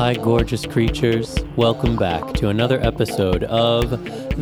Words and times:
Hi, 0.00 0.14
gorgeous 0.14 0.64
creatures. 0.64 1.36
Welcome 1.56 1.96
back 1.96 2.32
to 2.36 2.48
another 2.48 2.80
episode 2.80 3.44
of 3.44 3.90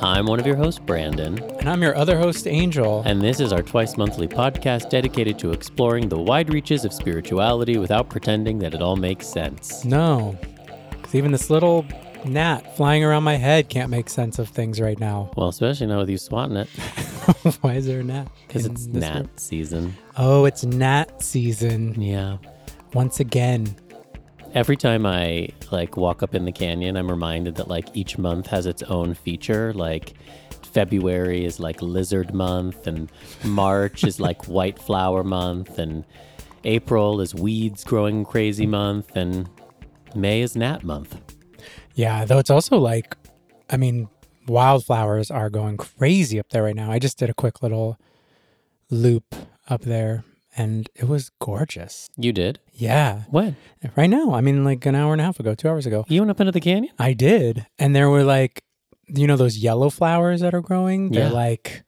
I'm 0.02 0.26
one 0.26 0.42
of 0.42 0.46
your 0.46 0.58
hosts, 0.58 0.82
Brandon, 0.86 1.42
And 1.60 1.70
I'm 1.70 1.82
your 1.82 1.96
other 1.96 2.18
host, 2.18 2.46
Angel. 2.46 3.04
and 3.06 3.22
this 3.22 3.40
is 3.40 3.54
our 3.54 3.64
twice 3.64 3.96
monthly 3.96 4.28
podcast 4.28 4.90
dedicated 4.90 5.40
to 5.40 5.54
exploring 5.54 6.10
the 6.10 6.20
wide 6.20 6.54
reaches 6.54 6.84
of 6.84 6.92
spirituality 6.92 7.78
without 7.78 8.10
pretending 8.10 8.60
that 8.60 8.74
it 8.74 8.82
all 8.82 8.98
makes 8.98 9.28
sense. 9.28 9.86
no, 9.86 10.38
because 10.90 11.16
even 11.16 11.32
this 11.32 11.50
little 11.50 11.86
gnat 12.26 12.76
flying 12.78 13.04
around 13.04 13.24
my 13.24 13.36
head 13.36 13.70
can't 13.70 13.90
make 13.90 14.10
sense 14.10 14.40
of 14.40 14.50
things 14.50 14.80
right 14.82 15.00
now. 15.00 15.32
Well, 15.38 15.50
especially 15.50 15.88
now 15.88 16.00
with 16.00 16.10
you 16.10 16.18
swatting 16.18 16.58
it, 16.58 16.68
Why 17.62 17.74
is 17.76 17.86
there 17.86 18.00
a 18.00 18.04
gnat? 18.04 18.28
because 18.48 18.66
it's 18.66 18.86
gnat 18.88 19.16
room? 19.16 19.30
season. 19.38 19.96
Oh, 20.18 20.46
it's 20.46 20.64
gnat 20.66 21.22
season 21.22 22.00
Yeah. 22.02 22.38
once 22.94 23.20
again. 23.20 23.76
Every 24.54 24.78
time 24.78 25.06
I 25.06 25.50
like 25.72 25.98
walk 25.98 26.24
up 26.24 26.34
in 26.34 26.46
the 26.46 26.52
canyon, 26.52 26.96
I'm 26.98 27.10
reminded 27.10 27.56
that 27.56 27.68
like 27.68 27.90
each 27.94 28.18
month 28.18 28.48
has 28.48 28.66
its 28.66 28.82
own 28.84 29.14
feature. 29.14 29.74
Like 29.74 30.14
February 30.72 31.44
is 31.46 31.60
like 31.60 31.82
lizard 31.82 32.34
month, 32.34 32.88
and 32.88 33.12
March 33.44 34.04
is 34.04 34.20
like 34.20 34.48
white 34.48 34.80
flower 34.80 35.24
month, 35.24 35.78
and 35.78 36.06
April 36.64 37.20
is 37.22 37.36
weeds 37.36 37.84
growing 37.84 38.24
crazy 38.26 38.66
month, 38.66 39.16
and 39.16 39.50
May 40.16 40.42
is 40.42 40.56
gnat 40.56 40.84
month. 40.84 41.20
Yeah, 41.98 42.26
though 42.26 42.38
it's 42.38 42.50
also 42.52 42.78
like, 42.78 43.18
I 43.70 43.78
mean, 43.78 44.08
wildflowers 44.48 45.32
are 45.32 45.50
going 45.50 45.78
crazy 45.78 46.40
up 46.40 46.50
there 46.50 46.64
right 46.64 46.76
now. 46.76 46.92
I 46.92 47.00
just 47.00 47.18
did 47.18 47.30
a 47.30 47.34
quick 47.34 47.62
little 47.64 47.98
loop 48.90 49.36
up 49.68 49.82
there 49.82 50.24
and 50.56 50.90
it 50.96 51.08
was 51.08 51.32
gorgeous. 51.40 52.10
You 52.16 52.32
did? 52.32 52.60
Yeah, 52.74 53.24
When? 53.30 53.56
right 53.96 54.10
now. 54.10 54.34
I 54.34 54.42
mean, 54.42 54.64
like 54.64 54.86
an 54.86 54.96
hour 54.96 55.12
and 55.12 55.22
a 55.22 55.24
half 55.26 55.40
ago, 55.40 55.56
two 55.56 55.68
hours 55.70 55.86
ago. 55.88 56.06
You 56.08 56.22
went 56.22 56.32
up 56.32 56.40
into 56.40 56.52
the 56.52 56.62
canyon? 56.62 56.94
I 57.00 57.14
did. 57.14 57.66
And 57.80 57.96
there 57.96 58.10
were 58.10 58.24
like, 58.24 58.64
you 59.08 59.26
know, 59.26 59.36
those 59.36 59.58
yellow 59.58 59.90
flowers 59.90 60.42
that 60.42 60.54
are 60.54 60.62
growing? 60.62 61.12
They're 61.12 61.28
Yeah. 61.30 61.32
like 61.34 61.84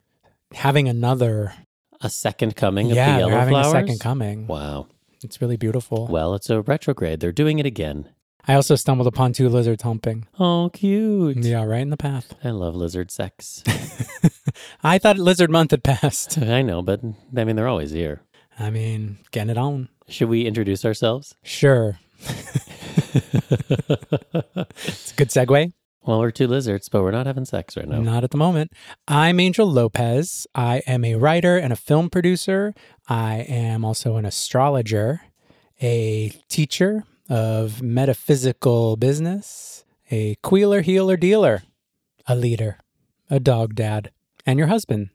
having 0.53 0.87
another. 0.89 1.53
A 2.01 2.09
second 2.09 2.55
coming 2.55 2.87
of 2.87 2.89
the 2.91 2.95
yellow 2.95 3.29
having 3.29 3.53
flowers? 3.53 3.67
a 3.67 3.71
second 3.71 3.99
coming. 3.99 4.47
Wow. 4.47 4.87
It's 5.23 5.39
really 5.41 5.57
beautiful. 5.57 6.07
Well, 6.07 6.33
it's 6.33 6.49
a 6.49 6.61
retrograde. 6.61 7.19
They're 7.19 7.31
doing 7.31 7.59
it 7.59 7.65
again. 7.65 8.09
I 8.49 8.55
also 8.55 8.73
stumbled 8.73 9.05
upon 9.05 9.33
two 9.33 9.47
lizards 9.47 9.83
humping. 9.83 10.25
Oh, 10.39 10.71
cute. 10.73 11.37
Yeah, 11.37 11.63
right 11.63 11.83
in 11.83 11.91
the 11.91 11.97
path. 11.97 12.33
I 12.43 12.49
love 12.49 12.75
lizard 12.75 13.11
sex. 13.11 13.63
I 14.83 14.97
thought 14.97 15.19
lizard 15.19 15.51
month 15.51 15.69
had 15.69 15.83
passed. 15.83 16.35
I 16.39 16.63
know, 16.63 16.81
but 16.81 16.99
I 17.37 17.43
mean, 17.43 17.55
they're 17.55 17.67
always 17.67 17.91
here. 17.91 18.23
I 18.57 18.71
mean, 18.71 19.19
getting 19.29 19.51
it 19.51 19.59
on. 19.59 19.89
Should 20.07 20.29
we 20.29 20.47
introduce 20.47 20.83
ourselves? 20.83 21.35
Sure. 21.43 21.99
it's 22.21 22.41
a 25.11 25.15
good 25.15 25.29
segue. 25.29 25.71
Well, 26.01 26.19
we're 26.19 26.31
two 26.31 26.47
lizards, 26.47 26.89
but 26.89 27.03
we're 27.03 27.11
not 27.11 27.27
having 27.27 27.45
sex 27.45 27.77
right 27.77 27.87
now. 27.87 28.01
Not 28.01 28.23
at 28.23 28.31
the 28.31 28.37
moment. 28.37 28.71
I'm 29.07 29.39
Angel 29.39 29.71
Lopez. 29.71 30.47
I 30.55 30.81
am 30.87 31.05
a 31.05 31.17
writer 31.17 31.57
and 31.57 31.71
a 31.71 31.75
film 31.75 32.09
producer. 32.09 32.73
I 33.07 33.41
am 33.41 33.85
also 33.85 34.15
an 34.15 34.25
astrologer, 34.25 35.21
a 35.79 36.29
teacher 36.47 37.03
of 37.29 37.81
metaphysical 37.81 38.97
business, 38.97 39.85
a 40.11 40.35
queeler, 40.41 40.81
healer, 40.81 41.15
dealer, 41.15 41.63
a 42.27 42.35
leader, 42.35 42.79
a 43.29 43.39
dog 43.39 43.75
dad, 43.75 44.11
and 44.45 44.57
your 44.57 44.67
husband. 44.67 45.09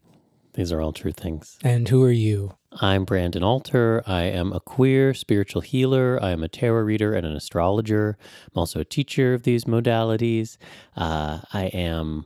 These 0.53 0.71
are 0.71 0.79
all 0.79 0.93
true 0.93 1.11
things. 1.11 1.59
And 1.63 1.87
who 1.89 2.01
are 2.03 2.11
you? 2.11 2.55
I'm 2.81 3.03
Brandon 3.03 3.43
Alter. 3.43 4.01
I 4.07 4.23
am 4.23 4.53
a 4.53 4.61
queer 4.61 5.13
spiritual 5.13 5.61
healer. 5.61 6.17
I 6.21 6.31
am 6.31 6.43
a 6.43 6.47
tarot 6.47 6.81
reader 6.81 7.13
and 7.13 7.25
an 7.25 7.35
astrologer. 7.35 8.17
I'm 8.53 8.59
also 8.59 8.79
a 8.79 8.85
teacher 8.85 9.33
of 9.33 9.43
these 9.43 9.65
modalities. 9.65 10.57
Uh, 10.95 11.41
I 11.51 11.65
am 11.67 12.25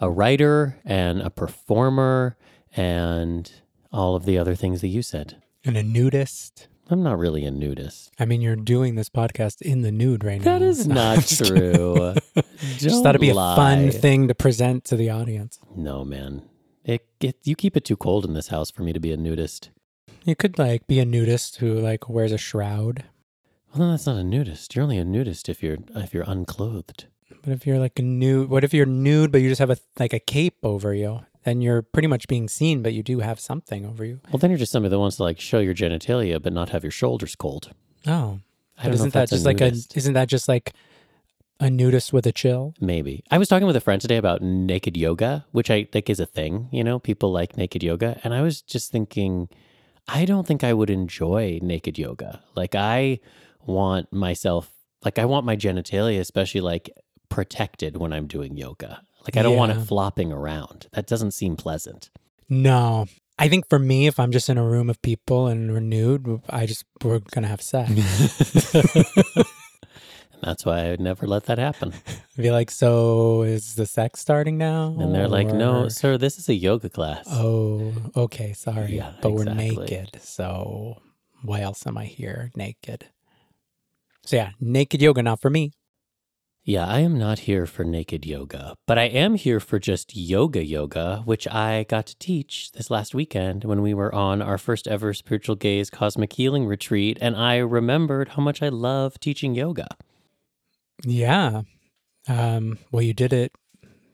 a 0.00 0.10
writer 0.10 0.78
and 0.84 1.20
a 1.20 1.28
performer 1.28 2.36
and 2.74 3.50
all 3.92 4.16
of 4.16 4.24
the 4.24 4.38
other 4.38 4.54
things 4.54 4.80
that 4.80 4.88
you 4.88 5.02
said. 5.02 5.42
And 5.64 5.76
a 5.76 5.82
nudist. 5.82 6.68
I'm 6.88 7.02
not 7.02 7.18
really 7.18 7.44
a 7.44 7.50
nudist. 7.50 8.12
I 8.18 8.24
mean, 8.26 8.40
you're 8.40 8.54
doing 8.56 8.94
this 8.94 9.08
podcast 9.08 9.60
in 9.60 9.82
the 9.82 9.90
nude 9.90 10.22
right 10.22 10.38
now. 10.38 10.44
That 10.58 10.62
is 10.62 10.86
No, 10.86 10.94
not 10.94 11.26
true. 11.26 12.14
Just 12.78 13.02
thought 13.02 13.10
it'd 13.16 13.20
be 13.20 13.30
a 13.30 13.34
fun 13.34 13.90
thing 13.90 14.28
to 14.28 14.34
present 14.34 14.84
to 14.84 14.96
the 14.96 15.10
audience. 15.10 15.58
No, 15.74 16.04
man. 16.04 16.42
It, 16.84 17.04
it 17.20 17.36
you 17.42 17.56
keep 17.56 17.76
it 17.76 17.84
too 17.84 17.96
cold 17.96 18.24
in 18.24 18.34
this 18.34 18.48
house 18.48 18.70
for 18.70 18.82
me 18.82 18.92
to 18.92 19.00
be 19.00 19.10
a 19.10 19.16
nudist. 19.16 19.70
You 20.24 20.36
could 20.36 20.58
like 20.58 20.86
be 20.86 21.00
a 21.00 21.04
nudist 21.04 21.56
who 21.56 21.74
like 21.74 22.08
wears 22.08 22.30
a 22.32 22.38
shroud. 22.38 23.04
Well, 23.72 23.80
then 23.80 23.90
that's 23.90 24.06
not 24.06 24.16
a 24.16 24.24
nudist. 24.24 24.74
You're 24.74 24.84
only 24.84 24.98
a 24.98 25.04
nudist 25.04 25.48
if 25.48 25.62
you're 25.62 25.78
if 25.96 26.14
you're 26.14 26.24
unclothed. 26.26 27.06
But 27.42 27.52
if 27.52 27.66
you're 27.66 27.78
like 27.80 27.98
a 27.98 28.02
nude, 28.02 28.48
what 28.48 28.62
if 28.64 28.72
you're 28.72 28.86
nude 28.86 29.32
but 29.32 29.40
you 29.40 29.48
just 29.48 29.58
have 29.58 29.70
a 29.70 29.78
like 29.98 30.12
a 30.12 30.20
cape 30.20 30.58
over 30.62 30.94
you? 30.94 31.20
Then 31.46 31.60
you're 31.60 31.82
pretty 31.82 32.08
much 32.08 32.26
being 32.26 32.48
seen, 32.48 32.82
but 32.82 32.92
you 32.92 33.04
do 33.04 33.20
have 33.20 33.38
something 33.38 33.86
over 33.86 34.04
you. 34.04 34.18
Well, 34.32 34.38
then 34.38 34.50
you're 34.50 34.58
just 34.58 34.72
somebody 34.72 34.90
that 34.90 34.98
wants 34.98 35.18
to 35.18 35.22
like 35.22 35.38
show 35.38 35.60
your 35.60 35.74
genitalia 35.74 36.42
but 36.42 36.52
not 36.52 36.70
have 36.70 36.82
your 36.82 36.90
shoulders 36.90 37.36
cold. 37.36 37.70
Oh, 38.04 38.40
I 38.76 38.82
but 38.82 38.82
don't 38.82 38.94
isn't 38.94 39.12
that 39.12 39.28
just 39.28 39.44
a 39.44 39.46
like 39.46 39.60
a? 39.60 39.66
Isn't 39.94 40.14
that 40.14 40.28
just 40.28 40.48
like 40.48 40.72
a 41.60 41.70
nudist 41.70 42.12
with 42.12 42.26
a 42.26 42.32
chill? 42.32 42.74
Maybe. 42.80 43.22
I 43.30 43.38
was 43.38 43.46
talking 43.46 43.68
with 43.68 43.76
a 43.76 43.80
friend 43.80 44.02
today 44.02 44.16
about 44.16 44.42
naked 44.42 44.96
yoga, 44.96 45.46
which 45.52 45.70
I 45.70 45.84
think 45.84 46.10
is 46.10 46.18
a 46.18 46.26
thing. 46.26 46.68
You 46.72 46.82
know, 46.82 46.98
people 46.98 47.30
like 47.30 47.56
naked 47.56 47.84
yoga, 47.84 48.18
and 48.24 48.34
I 48.34 48.42
was 48.42 48.60
just 48.60 48.90
thinking, 48.90 49.48
I 50.08 50.24
don't 50.24 50.48
think 50.48 50.64
I 50.64 50.72
would 50.72 50.90
enjoy 50.90 51.60
naked 51.62 51.96
yoga. 51.96 52.42
Like 52.56 52.74
I 52.74 53.20
want 53.64 54.12
myself, 54.12 54.72
like 55.04 55.20
I 55.20 55.26
want 55.26 55.46
my 55.46 55.54
genitalia, 55.54 56.18
especially 56.18 56.60
like 56.60 56.90
protected 57.28 57.98
when 57.98 58.12
I'm 58.12 58.26
doing 58.26 58.56
yoga. 58.56 59.02
Like 59.26 59.36
I 59.36 59.42
don't 59.42 59.56
want 59.56 59.72
it 59.72 59.80
flopping 59.82 60.32
around. 60.32 60.86
That 60.92 61.06
doesn't 61.06 61.32
seem 61.32 61.56
pleasant. 61.56 62.10
No, 62.48 63.06
I 63.38 63.48
think 63.48 63.68
for 63.68 63.78
me, 63.78 64.06
if 64.06 64.20
I'm 64.20 64.32
just 64.32 64.48
in 64.48 64.56
a 64.56 64.64
room 64.64 64.88
of 64.88 65.02
people 65.02 65.46
and 65.48 65.68
nude, 65.90 66.40
I 66.48 66.66
just 66.66 66.84
we're 67.02 67.18
gonna 67.18 67.48
have 67.48 67.60
sex. 67.60 67.90
And 70.42 70.50
that's 70.50 70.66
why 70.66 70.80
I 70.80 70.90
would 70.90 71.00
never 71.00 71.26
let 71.26 71.44
that 71.44 71.56
happen. 71.56 71.94
Be 72.36 72.50
like, 72.50 72.70
so 72.70 73.42
is 73.42 73.74
the 73.74 73.86
sex 73.86 74.20
starting 74.20 74.58
now? 74.58 74.94
And 74.98 75.14
they're 75.14 75.28
like, 75.28 75.46
no, 75.46 75.88
sir, 75.88 76.18
this 76.18 76.38
is 76.38 76.50
a 76.50 76.54
yoga 76.54 76.90
class. 76.90 77.26
Oh, 77.30 77.94
okay, 78.14 78.52
sorry. 78.52 78.96
Yeah, 78.96 79.12
but 79.22 79.32
we're 79.32 79.44
naked. 79.44 80.20
So 80.20 81.00
why 81.42 81.60
else 81.62 81.86
am 81.86 81.96
I 81.96 82.04
here 82.04 82.50
naked? 82.54 83.06
So 84.26 84.36
yeah, 84.36 84.50
naked 84.60 85.00
yoga 85.00 85.22
not 85.22 85.40
for 85.40 85.48
me. 85.48 85.72
Yeah, 86.68 86.84
I 86.84 86.98
am 86.98 87.16
not 87.16 87.38
here 87.38 87.64
for 87.64 87.84
naked 87.84 88.26
yoga, 88.26 88.74
but 88.88 88.98
I 88.98 89.04
am 89.04 89.36
here 89.36 89.60
for 89.60 89.78
just 89.78 90.16
yoga 90.16 90.64
yoga, 90.66 91.22
which 91.24 91.46
I 91.46 91.84
got 91.88 92.06
to 92.06 92.18
teach 92.18 92.72
this 92.72 92.90
last 92.90 93.14
weekend 93.14 93.62
when 93.62 93.82
we 93.82 93.94
were 93.94 94.12
on 94.12 94.42
our 94.42 94.58
first 94.58 94.88
ever 94.88 95.14
spiritual 95.14 95.54
gaze 95.54 95.90
cosmic 95.90 96.32
healing 96.32 96.66
retreat. 96.66 97.18
And 97.20 97.36
I 97.36 97.58
remembered 97.58 98.30
how 98.30 98.42
much 98.42 98.64
I 98.64 98.68
love 98.68 99.20
teaching 99.20 99.54
yoga. 99.54 99.86
Yeah. 101.04 101.62
Um, 102.26 102.80
well 102.90 103.02
you 103.02 103.14
did 103.14 103.32
it 103.32 103.52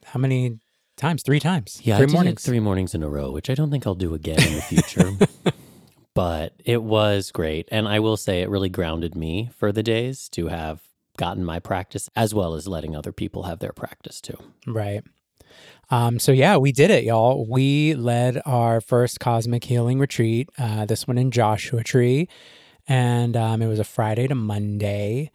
how 0.04 0.20
many 0.20 0.58
times? 0.98 1.22
Three 1.22 1.40
times. 1.40 1.80
Yeah, 1.82 1.96
Three 1.96 2.06
mornings. 2.08 2.44
three 2.44 2.60
mornings 2.60 2.94
in 2.94 3.02
a 3.02 3.08
row, 3.08 3.30
which 3.30 3.48
I 3.48 3.54
don't 3.54 3.70
think 3.70 3.86
I'll 3.86 3.94
do 3.94 4.12
again 4.12 4.42
in 4.42 4.56
the 4.56 4.60
future. 4.60 5.10
but 6.14 6.52
it 6.62 6.82
was 6.82 7.30
great. 7.30 7.66
And 7.72 7.88
I 7.88 7.98
will 7.98 8.18
say 8.18 8.42
it 8.42 8.50
really 8.50 8.68
grounded 8.68 9.14
me 9.14 9.48
for 9.56 9.72
the 9.72 9.82
days 9.82 10.28
to 10.30 10.48
have 10.48 10.82
gotten 11.16 11.44
my 11.44 11.58
practice 11.58 12.08
as 12.16 12.34
well 12.34 12.54
as 12.54 12.66
letting 12.66 12.96
other 12.96 13.12
people 13.12 13.44
have 13.44 13.58
their 13.58 13.72
practice 13.72 14.20
too. 14.20 14.36
Right. 14.66 15.02
Um, 15.90 16.18
so 16.18 16.32
yeah, 16.32 16.56
we 16.56 16.72
did 16.72 16.90
it, 16.90 17.04
y'all. 17.04 17.46
We 17.46 17.94
led 17.94 18.40
our 18.46 18.80
first 18.80 19.20
cosmic 19.20 19.64
healing 19.64 19.98
retreat. 19.98 20.48
Uh, 20.58 20.86
this 20.86 21.06
one 21.06 21.18
in 21.18 21.30
Joshua 21.30 21.84
Tree, 21.84 22.28
and 22.88 23.36
um, 23.36 23.60
it 23.60 23.66
was 23.66 23.78
a 23.78 23.84
Friday 23.84 24.26
to 24.26 24.34
Monday, 24.34 25.30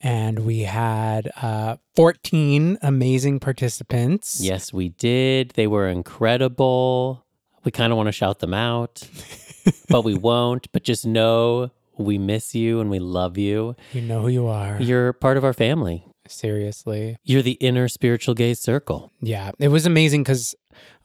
and 0.00 0.40
we 0.40 0.62
had 0.62 1.30
uh, 1.40 1.76
fourteen 1.94 2.78
amazing 2.82 3.38
participants. 3.38 4.40
Yes, 4.42 4.72
we 4.72 4.88
did. 4.88 5.50
They 5.50 5.68
were 5.68 5.88
incredible. 5.88 7.24
We 7.62 7.70
kind 7.70 7.92
of 7.92 7.96
want 7.96 8.08
to 8.08 8.12
shout 8.12 8.40
them 8.40 8.54
out, 8.54 9.08
but 9.88 10.02
we 10.02 10.14
won't. 10.14 10.66
But 10.72 10.82
just 10.82 11.06
know 11.06 11.70
we 11.98 12.18
miss 12.18 12.54
you 12.54 12.80
and 12.80 12.90
we 12.90 12.98
love 12.98 13.36
you. 13.38 13.74
you 13.92 14.00
know 14.02 14.22
who 14.22 14.28
you 14.28 14.46
are. 14.46 14.80
You're 14.80 15.12
part 15.12 15.36
of 15.36 15.44
our 15.44 15.52
family. 15.52 16.06
Seriously, 16.28 17.16
You're 17.24 17.42
the 17.42 17.52
inner 17.60 17.88
spiritual 17.88 18.34
gay 18.34 18.54
circle. 18.54 19.10
yeah, 19.20 19.50
it 19.58 19.68
was 19.68 19.86
amazing 19.86 20.22
because 20.22 20.54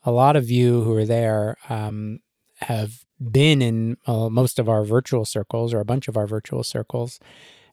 a 0.03 0.11
lot 0.11 0.35
of 0.35 0.49
you 0.49 0.81
who 0.83 0.91
were 0.91 1.05
there 1.05 1.57
um, 1.69 2.19
have 2.61 3.03
been 3.19 3.61
in 3.61 3.97
uh, 4.05 4.29
most 4.29 4.59
of 4.59 4.69
our 4.69 4.83
virtual 4.85 5.25
circles 5.25 5.73
or 5.73 5.79
a 5.79 5.85
bunch 5.85 6.07
of 6.07 6.15
our 6.17 6.27
virtual 6.27 6.63
circles. 6.63 7.19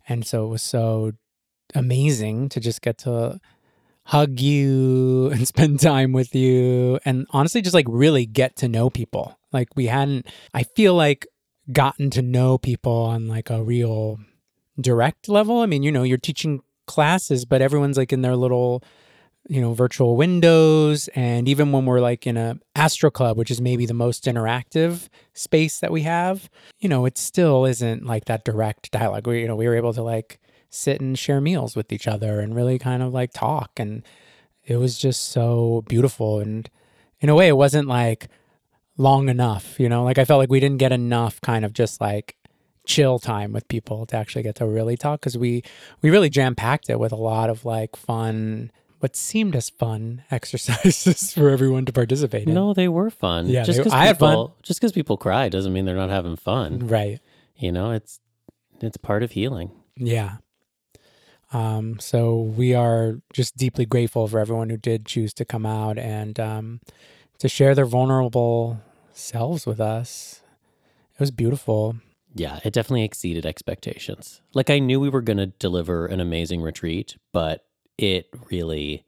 And 0.08 0.26
so 0.26 0.46
it 0.46 0.49
was 0.49 0.62
so 0.62 1.12
amazing 1.75 2.49
to 2.50 2.60
just 2.60 2.82
get 2.82 2.99
to 2.99 3.40
hug 4.06 4.40
you 4.40 5.28
and 5.32 5.46
spend 5.46 5.81
time 5.81 6.12
with 6.12 6.34
you 6.34 6.99
and 7.05 7.26
honestly 7.31 7.62
just 7.62 7.75
like 7.75 7.87
really 7.88 8.26
get 8.26 8.56
to 8.56 8.69
know 8.69 8.90
people. 8.90 9.38
Like 9.52 9.69
we 9.76 9.87
hadn't 9.87 10.26
I 10.52 10.64
feel 10.64 10.94
like 10.94 11.26
gotten 11.72 12.11
to 12.11 12.22
know 12.22 12.58
people 12.58 12.93
on 12.93 13.28
like 13.28 13.50
a 13.50 13.62
real 13.62 14.19
direct 14.81 15.28
level. 15.28 15.61
I 15.61 15.66
mean, 15.66 15.82
you 15.82 15.93
know, 15.93 16.02
you're 16.02 16.19
teaching 16.19 16.61
classes, 16.87 17.44
but 17.44 17.62
everyone's 17.62 17.96
like 17.96 18.12
in 18.12 18.22
their 18.22 18.37
little 18.37 18.82
you 19.49 19.61
know 19.61 19.75
virtual 19.75 20.16
windows. 20.16 21.08
And 21.14 21.49
even 21.49 21.72
when 21.72 21.87
we're 21.87 22.00
like 22.00 22.26
in 22.26 22.37
a 22.37 22.58
astro 22.75 23.11
club 23.11 23.37
which 23.37 23.50
is 23.50 23.61
maybe 23.61 23.87
the 23.87 23.94
most 23.94 24.25
interactive 24.25 25.08
space 25.32 25.78
that 25.81 25.93
we 25.93 26.02
have 26.02 26.49
you 26.81 26.88
know 26.88 27.05
it 27.05 27.19
still 27.19 27.64
isn't 27.64 28.05
like 28.06 28.25
that 28.26 28.44
direct 28.44 28.90
dialogue. 28.90 29.26
We 29.26 29.40
you 29.40 29.49
know 29.49 29.56
we 29.56 29.67
were 29.67 29.76
able 29.76 29.93
to 29.94 30.02
like 30.02 30.40
sit 30.70 31.00
and 31.00 31.19
share 31.19 31.40
meals 31.40 31.76
with 31.76 31.93
each 31.93 32.08
other 32.08 32.40
and 32.40 32.55
really 32.55 32.78
kind 32.78 33.02
of 33.02 33.12
like 33.14 33.32
talk. 33.32 33.78
And 33.78 34.02
it 34.64 34.76
was 34.76 34.99
just 34.99 35.28
so 35.28 35.84
beautiful. 35.88 36.40
And 36.40 36.69
in 37.20 37.28
a 37.28 37.34
way 37.34 37.49
it 37.49 37.56
wasn't 37.56 37.87
like 37.87 38.28
long 38.96 39.29
enough 39.29 39.79
you 39.81 39.88
know 39.88 40.05
like 40.05 40.19
i 40.19 40.25
felt 40.25 40.38
like 40.38 40.50
we 40.50 40.61
didn't 40.61 40.79
get 40.79 40.93
enough 40.93 41.41
kind 41.41 41.64
of 41.64 41.73
just 41.73 42.00
like 42.00 42.37
chill 42.87 43.19
time 43.19 43.52
with 43.52 43.67
people 43.69 44.06
to 44.06 44.17
actually 44.17 44.43
get 44.43 44.55
to 44.56 44.67
really 44.67 44.96
talk 44.96 45.20
because 45.20 45.38
we 45.38 45.62
we 46.02 46.11
really 46.11 46.29
jam 46.29 46.55
packed 46.55 46.91
it 46.91 47.00
with 47.00 47.12
a 47.12 47.17
lot 47.17 47.50
of 47.50 47.64
like 47.64 47.96
fun 47.96 48.70
what 49.05 49.17
seemed 49.17 49.55
as 49.55 49.69
fun 49.69 50.23
exercises 50.31 51.35
for 51.35 51.50
everyone 51.50 51.85
to 51.85 51.93
participate 51.93 52.49
in. 52.49 52.55
No, 52.55 52.73
they 52.73 52.88
were 52.88 53.11
fun. 53.11 53.49
Yeah, 53.49 53.62
just 53.62 53.79
because 53.79 53.93
I 53.93 54.06
had 54.06 54.19
fun. 54.19 54.49
Just 54.62 54.81
because 54.81 54.93
people 54.93 55.19
cry 55.19 55.50
doesn't 55.50 55.75
mean 55.75 55.85
they're 55.85 55.94
not 55.94 56.08
having 56.08 56.37
fun. 56.37 56.88
Right. 56.88 57.20
You 57.55 57.70
know, 57.70 57.91
it's 57.91 58.19
it's 58.81 58.96
part 58.96 59.23
of 59.23 59.32
healing. 59.32 59.73
Yeah. 59.96 60.37
Um, 61.52 62.00
so 62.00 62.41
we 62.41 62.75
are 62.75 63.20
just 63.35 63.58
deeply 63.58 63.85
grateful 63.85 64.26
for 64.26 64.38
everyone 64.38 64.70
who 64.70 64.79
did 64.79 65.05
choose 65.05 65.35
to 65.35 65.44
come 65.44 65.67
out 65.67 65.99
and 65.99 66.41
um, 66.41 66.81
to 67.38 67.48
share 67.48 67.75
their 67.75 67.86
vulnerable 67.86 68.81
selves 69.12 69.66
with 69.66 69.81
us. 69.81 70.40
It 71.14 71.20
was 71.20 71.31
beautiful. 71.31 71.96
Yeah, 72.34 72.58
it 72.64 72.72
definitely 72.72 73.04
exceeded 73.04 73.46
expectations. 73.46 74.40
Like 74.54 74.70
I 74.70 74.81
knew 74.81 74.98
we 74.98 75.08
were 75.08 75.22
going 75.22 75.36
to 75.36 75.46
deliver 75.46 76.06
an 76.06 76.20
amazing 76.20 76.62
retreat, 76.62 77.16
but 77.32 77.64
it 77.96 78.26
really 78.50 79.04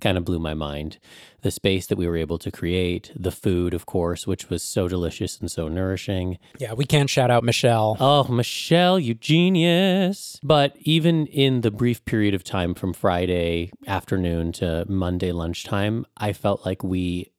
kind 0.00 0.16
of 0.16 0.24
blew 0.24 0.38
my 0.38 0.54
mind. 0.54 0.98
The 1.40 1.50
space 1.50 1.86
that 1.88 1.98
we 1.98 2.06
were 2.06 2.16
able 2.16 2.38
to 2.38 2.52
create, 2.52 3.10
the 3.16 3.32
food, 3.32 3.74
of 3.74 3.86
course, 3.86 4.28
which 4.28 4.48
was 4.48 4.62
so 4.62 4.86
delicious 4.86 5.40
and 5.40 5.50
so 5.50 5.66
nourishing. 5.66 6.38
Yeah, 6.58 6.74
we 6.74 6.84
can 6.84 7.08
shout 7.08 7.32
out 7.32 7.42
Michelle. 7.42 7.96
Oh, 7.98 8.24
Michelle, 8.24 9.00
you 9.00 9.14
genius. 9.14 10.38
But 10.42 10.76
even 10.80 11.26
in 11.26 11.62
the 11.62 11.72
brief 11.72 12.04
period 12.04 12.34
of 12.34 12.44
time 12.44 12.74
from 12.74 12.92
Friday 12.92 13.72
afternoon 13.88 14.52
to 14.52 14.84
Monday 14.88 15.32
lunchtime, 15.32 16.06
I 16.16 16.32
felt 16.32 16.64
like 16.64 16.84
we 16.84 17.32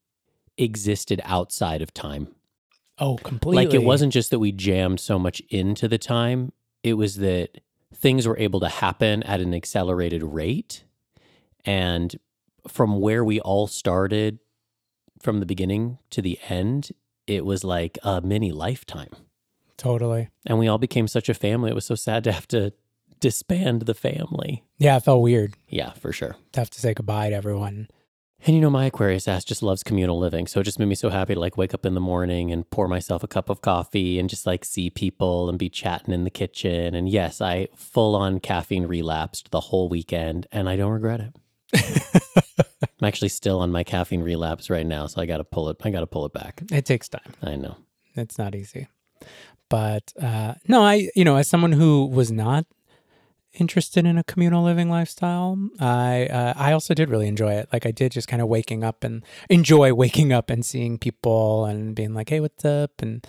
existed 0.60 1.22
outside 1.24 1.82
of 1.82 1.94
time. 1.94 2.28
Oh, 2.98 3.16
completely. 3.18 3.66
Like 3.66 3.74
it 3.74 3.84
wasn't 3.84 4.12
just 4.14 4.30
that 4.32 4.40
we 4.40 4.52
jammed 4.52 5.00
so 5.00 5.18
much 5.18 5.42
into 5.50 5.88
the 5.88 5.98
time, 5.98 6.52
it 6.84 6.94
was 6.96 7.16
that 7.18 7.62
things 7.96 8.28
were 8.28 8.38
able 8.38 8.60
to 8.60 8.68
happen 8.70 9.24
at 9.24 9.40
an 9.42 9.54
accelerated 9.54 10.22
rate. 10.24 10.84
And 11.66 12.16
from 12.68 13.00
where 13.00 13.24
we 13.24 13.40
all 13.40 13.68
started 13.68 14.40
from 15.22 15.40
the 15.40 15.46
beginning 15.46 15.98
to 16.12 16.22
the 16.22 16.40
end, 16.50 16.92
it 17.28 17.46
was 17.46 17.64
like 17.64 17.98
a 18.04 18.22
mini 18.22 18.52
lifetime. 18.52 19.10
totally. 19.78 20.30
And 20.46 20.60
we 20.60 20.68
all 20.68 20.78
became 20.78 21.08
such 21.08 21.30
a 21.30 21.34
family. 21.34 21.72
It 21.72 21.76
was 21.76 21.86
so 21.86 21.96
sad 21.96 22.24
to 22.26 22.32
have 22.32 22.48
to 22.50 22.74
disband 23.20 23.82
the 23.84 23.94
family. 23.94 24.64
Yeah, 24.78 24.98
it 24.98 25.04
felt 25.04 25.22
weird 25.22 25.54
Yeah, 25.68 25.92
for 25.94 26.12
sure. 26.14 26.36
to 26.54 26.60
have 26.60 26.70
to 26.72 26.80
say 26.80 26.94
goodbye 26.94 27.30
to 27.30 27.36
everyone. 27.36 27.90
And 28.46 28.56
you 28.56 28.62
know, 28.62 28.70
my 28.70 28.86
Aquarius 28.86 29.28
ass 29.28 29.44
just 29.44 29.62
loves 29.62 29.84
communal 29.84 30.18
living. 30.18 30.48
So 30.48 30.62
it 30.62 30.64
just 30.64 30.80
made 30.80 30.88
me 30.88 30.96
so 30.96 31.10
happy 31.10 31.34
to 31.34 31.40
like 31.40 31.58
wake 31.58 31.74
up 31.74 31.86
in 31.86 31.94
the 31.94 32.00
morning 32.00 32.52
and 32.52 32.70
pour 32.70 32.88
myself 32.88 33.22
a 33.22 33.28
cup 33.28 33.50
of 33.50 33.62
coffee 33.62 34.18
and 34.18 34.30
just 34.30 34.46
like 34.46 34.64
see 34.64 34.90
people 34.90 35.50
and 35.50 35.60
be 35.60 35.70
chatting 35.70 36.14
in 36.14 36.24
the 36.24 36.30
kitchen. 36.30 36.96
And 36.96 37.10
yes, 37.10 37.42
I 37.42 37.68
full 37.76 38.16
on 38.16 38.40
caffeine 38.40 38.86
relapsed 38.86 39.52
the 39.52 39.60
whole 39.60 39.90
weekend 39.90 40.48
and 40.52 40.70
I 40.70 40.78
don't 40.78 40.92
regret 40.92 41.20
it. 41.20 41.36
I'm 42.82 43.08
actually 43.08 43.30
still 43.30 43.60
on 43.60 43.72
my 43.72 43.84
caffeine 43.84 44.22
relapse 44.22 44.70
right 44.70 44.86
now. 44.86 45.08
So 45.08 45.22
I 45.22 45.26
got 45.26 45.38
to 45.38 45.44
pull 45.44 45.70
it. 45.70 45.78
I 45.84 45.90
got 45.90 46.02
to 46.02 46.08
pull 46.08 46.26
it 46.26 46.34
back. 46.34 46.62
It 46.72 46.86
takes 46.86 47.10
time. 47.10 47.34
I 47.44 47.56
know. 47.56 47.76
It's 48.16 48.38
not 48.38 48.56
easy. 48.56 48.88
But 49.70 50.14
uh, 50.20 50.56
no, 50.68 50.82
I, 50.82 51.10
you 51.16 51.24
know, 51.24 51.36
as 51.36 51.48
someone 51.48 51.74
who 51.74 52.06
was 52.08 52.32
not 52.32 52.66
interested 53.54 54.06
in 54.06 54.18
a 54.18 54.24
communal 54.24 54.64
living 54.64 54.90
lifestyle, 54.90 55.58
I, 55.80 56.28
uh, 56.28 56.54
I 56.56 56.72
also 56.72 56.94
did 56.94 57.10
really 57.10 57.28
enjoy 57.28 57.54
it. 57.54 57.70
Like 57.74 57.86
I 57.86 57.92
did 57.92 58.12
just 58.12 58.28
kind 58.28 58.42
of 58.42 58.48
waking 58.48 58.84
up 58.84 59.04
and 59.04 59.24
enjoy 59.50 59.94
waking 59.94 60.32
up 60.34 60.50
and 60.50 60.66
seeing 60.66 60.98
people 60.98 61.66
and 61.66 61.96
being 61.96 62.14
like, 62.14 62.30
hey, 62.30 62.40
what's 62.40 62.64
up? 62.66 63.02
And 63.02 63.26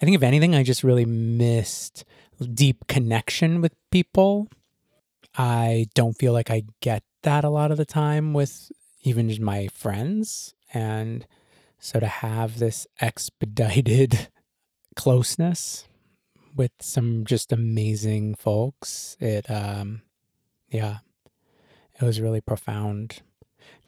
I 0.00 0.04
think 0.04 0.14
if 0.14 0.22
anything, 0.22 0.54
I 0.54 0.62
just 0.62 0.84
really 0.84 1.04
missed 1.04 2.04
deep 2.54 2.86
connection 2.86 3.60
with 3.60 3.74
people. 3.90 4.48
I 5.36 5.86
don't 5.94 6.18
feel 6.18 6.32
like 6.32 6.50
I 6.50 6.64
get 6.80 7.02
that 7.22 7.44
a 7.44 7.50
lot 7.50 7.70
of 7.70 7.76
the 7.76 7.84
time 7.84 8.32
with 8.32 8.72
even 9.02 9.34
my 9.42 9.68
friends. 9.68 10.54
And 10.72 11.26
so 11.78 12.00
to 12.00 12.06
have 12.06 12.58
this 12.58 12.86
expedited 13.00 14.28
closeness 14.96 15.84
with 16.54 16.72
some 16.80 17.24
just 17.24 17.52
amazing 17.52 18.34
folks, 18.34 19.16
it 19.20 19.50
um 19.50 20.02
yeah, 20.70 20.98
it 22.00 22.04
was 22.04 22.20
really 22.20 22.40
profound. 22.40 23.22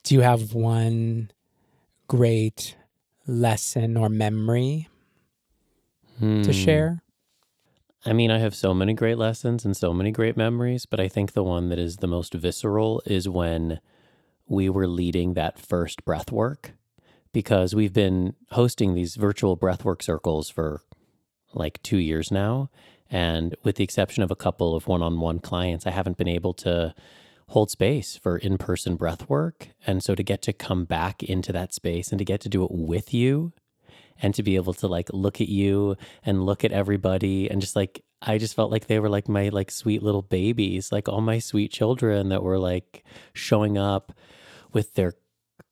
Do 0.02 0.14
you 0.14 0.20
have 0.22 0.54
one 0.54 1.30
great 2.08 2.76
lesson 3.26 3.96
or 3.96 4.08
memory 4.08 4.88
to 6.18 6.52
Hmm. 6.52 6.52
share? 6.52 7.02
I 8.04 8.12
mean, 8.12 8.32
I 8.32 8.38
have 8.38 8.54
so 8.54 8.74
many 8.74 8.94
great 8.94 9.16
lessons 9.16 9.64
and 9.64 9.76
so 9.76 9.92
many 9.92 10.10
great 10.10 10.36
memories, 10.36 10.86
but 10.86 10.98
I 10.98 11.06
think 11.06 11.32
the 11.32 11.44
one 11.44 11.68
that 11.68 11.78
is 11.78 11.98
the 11.98 12.08
most 12.08 12.34
visceral 12.34 13.00
is 13.06 13.28
when 13.28 13.78
we 14.48 14.68
were 14.68 14.88
leading 14.88 15.34
that 15.34 15.58
first 15.58 16.04
breath 16.04 16.32
work 16.32 16.72
because 17.32 17.74
we've 17.74 17.92
been 17.92 18.34
hosting 18.50 18.94
these 18.94 19.14
virtual 19.14 19.56
breathwork 19.56 20.02
circles 20.02 20.50
for 20.50 20.82
like 21.54 21.82
two 21.82 21.98
years 21.98 22.30
now. 22.30 22.70
And 23.10 23.54
with 23.62 23.76
the 23.76 23.84
exception 23.84 24.22
of 24.22 24.30
a 24.30 24.36
couple 24.36 24.74
of 24.74 24.86
one 24.86 25.02
on 25.02 25.20
one 25.20 25.38
clients, 25.38 25.86
I 25.86 25.90
haven't 25.90 26.16
been 26.16 26.28
able 26.28 26.54
to 26.54 26.94
hold 27.48 27.70
space 27.70 28.16
for 28.16 28.38
in 28.38 28.56
person 28.56 28.96
breath 28.96 29.28
work. 29.28 29.68
And 29.86 30.02
so 30.02 30.14
to 30.14 30.22
get 30.22 30.40
to 30.42 30.52
come 30.52 30.86
back 30.86 31.22
into 31.22 31.52
that 31.52 31.74
space 31.74 32.10
and 32.10 32.18
to 32.18 32.24
get 32.24 32.40
to 32.42 32.48
do 32.48 32.64
it 32.64 32.70
with 32.72 33.12
you 33.12 33.52
and 34.22 34.34
to 34.34 34.42
be 34.42 34.56
able 34.56 34.72
to 34.74 34.86
like 34.86 35.10
look 35.12 35.40
at 35.40 35.48
you 35.48 35.96
and 36.24 36.46
look 36.46 36.64
at 36.64 36.72
everybody 36.72 37.50
and 37.50 37.60
just 37.60 37.76
like 37.76 38.02
I 38.22 38.38
just 38.38 38.54
felt 38.54 38.70
like 38.70 38.86
they 38.86 39.00
were 39.00 39.08
like 39.08 39.28
my 39.28 39.48
like 39.48 39.70
sweet 39.70 40.02
little 40.02 40.22
babies, 40.22 40.92
like 40.92 41.08
all 41.08 41.20
my 41.20 41.40
sweet 41.40 41.72
children 41.72 42.28
that 42.28 42.42
were 42.42 42.58
like 42.58 43.04
showing 43.32 43.76
up 43.76 44.12
with 44.72 44.94
their 44.94 45.14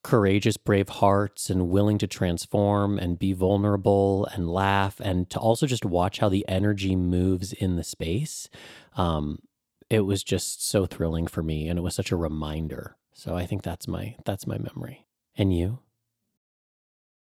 courageous, 0.02 0.56
brave 0.56 0.88
hearts 0.88 1.50
and 1.50 1.68
willing 1.68 1.98
to 1.98 2.06
transform 2.06 2.98
and 2.98 3.18
be 3.18 3.32
vulnerable 3.32 4.26
and 4.32 4.48
laugh 4.48 5.00
and 5.00 5.28
to 5.30 5.38
also 5.38 5.66
just 5.66 5.84
watch 5.84 6.18
how 6.18 6.28
the 6.28 6.44
energy 6.48 6.96
moves 6.96 7.52
in 7.52 7.76
the 7.76 7.84
space. 7.84 8.48
Um, 8.96 9.40
it 9.88 10.00
was 10.00 10.22
just 10.22 10.66
so 10.66 10.86
thrilling 10.86 11.26
for 11.26 11.42
me 11.42 11.68
and 11.68 11.78
it 11.78 11.82
was 11.82 11.94
such 11.94 12.12
a 12.12 12.16
reminder. 12.16 12.96
So 13.12 13.36
I 13.36 13.46
think 13.46 13.62
that's 13.62 13.86
my 13.86 14.16
that's 14.24 14.46
my 14.46 14.58
memory. 14.58 15.06
And 15.36 15.56
you? 15.56 15.80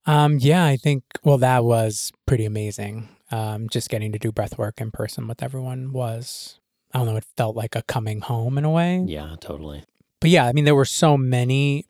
Um, 0.07 0.39
yeah, 0.41 0.65
I 0.65 0.77
think, 0.77 1.05
well, 1.23 1.39
that 1.39 1.65
was 1.65 2.13
pretty 2.27 2.45
amazing. 2.45 3.09
Um, 3.31 3.69
just 3.69 3.89
getting 3.89 4.13
to 4.13 4.19
do 4.19 4.33
breath 4.33 4.59
work 4.59 4.81
in 4.81 4.91
person 4.91 5.29
with 5.29 5.43
everyone 5.43 5.93
was, 5.93 6.59
I 6.93 6.99
don't 6.99 7.07
know, 7.07 7.17
it 7.17 7.25
felt 7.37 7.57
like 7.57 7.77
a 7.77 7.83
coming 7.83 8.21
home 8.21 8.59
in 8.59 8.65
a 8.65 8.71
way. 8.71 9.05
Yeah, 9.07 9.37
totally. 9.41 9.85
But 10.21 10.31
yeah, 10.31 10.47
I 10.47 10.53
mean, 10.53 10.65
there 10.65 10.75
were 10.75 10.85
so 10.85 11.17
many, 11.17 11.87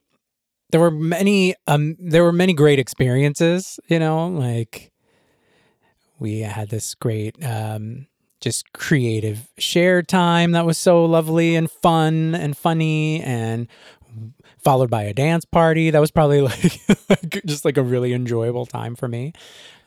there 0.73 0.81
were 0.81 0.91
many, 0.91 1.55
um, 1.67 1.97
there 2.00 2.25
were 2.25 2.33
many 2.33 2.52
great 2.52 2.79
experiences, 2.79 3.79
you 3.88 3.99
know, 3.99 4.26
like 4.26 4.91
we 6.19 6.41
had 6.41 6.71
this 6.71 6.95
great, 6.95 7.37
um, 7.45 8.07
just 8.41 8.73
creative 8.73 9.49
share 9.57 10.02
time 10.02 10.50
that 10.50 10.67
was 10.67 10.76
so 10.76 11.05
lovely 11.05 11.55
and 11.55 11.71
fun 11.71 12.35
and 12.35 12.57
funny 12.57 13.23
and 13.23 13.69
followed 14.59 14.91
by 14.91 15.02
a 15.02 15.14
dance 15.14 15.45
party 15.45 15.91
that 15.91 16.00
was 16.00 16.11
probably 16.11 16.41
like, 17.09 17.41
just 17.47 17.64
like 17.64 17.76
a 17.76 17.83
really 17.83 18.12
enjoyable 18.12 18.67
time 18.67 18.95
for 18.97 19.09
me 19.09 19.33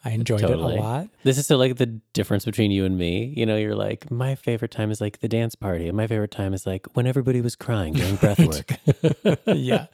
i 0.05 0.11
enjoyed 0.11 0.39
Totally. 0.41 0.75
it 0.75 0.79
a 0.79 0.81
lot 0.81 1.07
This 1.23 1.37
is 1.37 1.47
so 1.47 1.57
like 1.57 1.75
the 1.77 1.99
difference 2.13 2.45
between 2.45 2.71
you 2.71 2.85
and 2.85 2.97
me. 2.97 3.33
You 3.35 3.45
know, 3.45 3.57
you're 3.57 3.75
like, 3.75 4.09
my 4.11 4.35
favorite 4.35 4.71
time 4.71 4.89
is 4.91 5.01
like 5.01 5.19
the 5.19 5.27
dance 5.27 5.55
party, 5.55 5.87
and 5.87 5.97
my 5.97 6.05
favorite 6.07 6.31
time 6.31 6.53
is 6.53 6.65
like 6.65 6.85
when 6.95 7.07
everybody 7.07 7.41
was 7.41 7.55
crying 7.55 7.93
during 7.93 8.15
breath 8.15 8.39
work. 8.47 9.37
yeah 9.47 9.87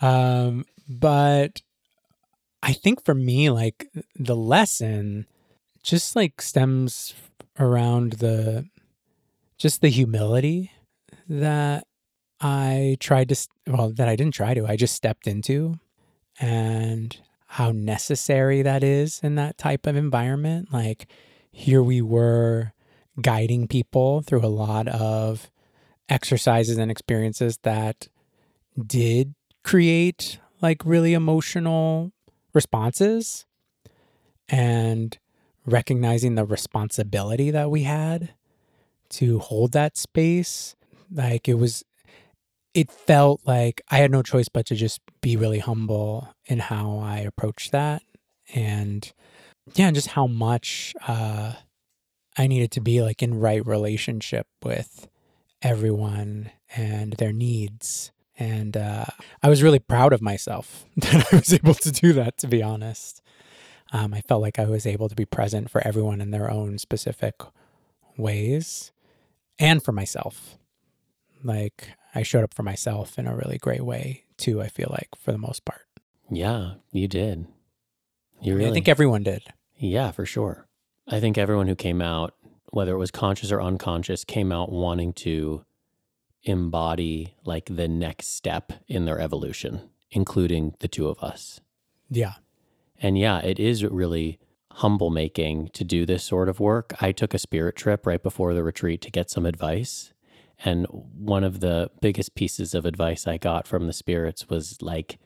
um 0.00 0.64
but 0.88 1.62
i 2.62 2.72
think 2.72 3.04
for 3.04 3.14
me 3.14 3.50
like 3.50 3.88
the 4.16 4.36
lesson 4.36 5.26
just 5.82 6.16
like 6.16 6.40
stems 6.42 7.14
around 7.58 8.14
the 8.14 8.66
just 9.58 9.80
the 9.80 9.88
humility 9.88 10.70
that 11.28 11.86
I 12.40 12.96
tried 13.00 13.30
to, 13.30 13.48
well, 13.66 13.90
that 13.92 14.08
I 14.08 14.16
didn't 14.16 14.34
try 14.34 14.54
to, 14.54 14.66
I 14.66 14.76
just 14.76 14.94
stepped 14.94 15.26
into 15.26 15.78
and 16.38 17.16
how 17.46 17.72
necessary 17.72 18.62
that 18.62 18.84
is 18.84 19.20
in 19.22 19.36
that 19.36 19.56
type 19.56 19.86
of 19.86 19.96
environment. 19.96 20.72
Like, 20.72 21.06
here 21.50 21.82
we 21.82 22.02
were 22.02 22.72
guiding 23.20 23.66
people 23.66 24.20
through 24.20 24.44
a 24.44 24.48
lot 24.48 24.88
of 24.88 25.50
exercises 26.08 26.76
and 26.76 26.90
experiences 26.90 27.58
that 27.62 28.08
did 28.86 29.34
create 29.66 30.38
like 30.62 30.80
really 30.84 31.12
emotional 31.12 32.12
responses 32.54 33.44
and 34.48 35.18
recognizing 35.66 36.36
the 36.36 36.44
responsibility 36.44 37.50
that 37.50 37.68
we 37.68 37.82
had 37.82 38.32
to 39.08 39.40
hold 39.40 39.72
that 39.72 39.96
space 39.96 40.76
like 41.12 41.48
it 41.48 41.54
was 41.54 41.82
it 42.74 42.92
felt 42.92 43.40
like 43.44 43.82
i 43.90 43.98
had 43.98 44.12
no 44.12 44.22
choice 44.22 44.48
but 44.48 44.64
to 44.64 44.76
just 44.76 45.00
be 45.20 45.36
really 45.36 45.58
humble 45.58 46.28
in 46.44 46.60
how 46.60 46.98
i 46.98 47.18
approached 47.18 47.72
that. 47.72 48.02
And 48.54 49.12
yeah 49.74 49.88
and 49.88 49.96
just 49.96 50.10
how 50.10 50.28
much 50.28 50.94
uh 51.08 51.54
i 52.38 52.46
needed 52.46 52.70
to 52.70 52.80
be 52.80 53.02
like 53.02 53.20
in 53.20 53.40
right 53.40 53.66
relationship 53.66 54.46
with 54.62 55.08
everyone 55.60 56.52
and 56.76 57.14
their 57.14 57.32
needs 57.32 58.12
and 58.38 58.76
uh, 58.76 59.06
I 59.42 59.48
was 59.48 59.62
really 59.62 59.78
proud 59.78 60.12
of 60.12 60.22
myself 60.22 60.84
that 60.96 61.32
I 61.32 61.36
was 61.36 61.52
able 61.52 61.74
to 61.74 61.90
do 61.90 62.12
that, 62.14 62.38
to 62.38 62.46
be 62.46 62.62
honest. 62.62 63.22
Um, 63.92 64.12
I 64.12 64.20
felt 64.20 64.42
like 64.42 64.58
I 64.58 64.64
was 64.64 64.86
able 64.86 65.08
to 65.08 65.14
be 65.14 65.24
present 65.24 65.70
for 65.70 65.86
everyone 65.86 66.20
in 66.20 66.32
their 66.32 66.50
own 66.50 66.78
specific 66.78 67.34
ways 68.16 68.92
and 69.58 69.82
for 69.82 69.92
myself. 69.92 70.58
Like, 71.44 71.90
I 72.14 72.22
showed 72.22 72.44
up 72.44 72.52
for 72.54 72.62
myself 72.62 73.18
in 73.18 73.26
a 73.26 73.36
really 73.36 73.58
great 73.58 73.84
way, 73.84 74.24
too, 74.36 74.60
I 74.60 74.68
feel 74.68 74.88
like, 74.90 75.10
for 75.16 75.32
the 75.32 75.38
most 75.38 75.64
part. 75.64 75.82
Yeah, 76.30 76.74
you 76.90 77.06
did. 77.06 77.46
You 78.40 78.56
really 78.56 78.70
I 78.70 78.72
think 78.72 78.88
everyone 78.88 79.22
did. 79.22 79.44
Yeah, 79.76 80.10
for 80.10 80.26
sure. 80.26 80.66
I 81.08 81.20
think 81.20 81.38
everyone 81.38 81.68
who 81.68 81.76
came 81.76 82.02
out, 82.02 82.34
whether 82.70 82.92
it 82.92 82.98
was 82.98 83.10
conscious 83.10 83.52
or 83.52 83.62
unconscious, 83.62 84.24
came 84.24 84.50
out 84.50 84.72
wanting 84.72 85.12
to 85.14 85.64
embody 86.46 87.34
like 87.44 87.66
the 87.66 87.88
next 87.88 88.28
step 88.28 88.72
in 88.88 89.04
their 89.04 89.20
evolution, 89.20 89.90
including 90.10 90.74
the 90.78 90.88
two 90.88 91.08
of 91.08 91.18
us. 91.22 91.60
Yeah. 92.08 92.34
And 93.02 93.18
yeah, 93.18 93.40
it 93.40 93.58
is 93.58 93.84
really 93.84 94.38
humble 94.72 95.10
making 95.10 95.68
to 95.74 95.84
do 95.84 96.06
this 96.06 96.22
sort 96.22 96.48
of 96.48 96.60
work. 96.60 96.94
I 97.00 97.12
took 97.12 97.34
a 97.34 97.38
spirit 97.38 97.76
trip 97.76 98.06
right 98.06 98.22
before 98.22 98.54
the 98.54 98.62
retreat 98.62 99.02
to 99.02 99.10
get 99.10 99.30
some 99.30 99.44
advice. 99.44 100.12
And 100.64 100.86
one 100.86 101.44
of 101.44 101.60
the 101.60 101.90
biggest 102.00 102.34
pieces 102.34 102.74
of 102.74 102.86
advice 102.86 103.26
I 103.26 103.36
got 103.36 103.66
from 103.66 103.86
the 103.86 103.92
spirits 103.92 104.48
was 104.48 104.80
like, 104.80 105.18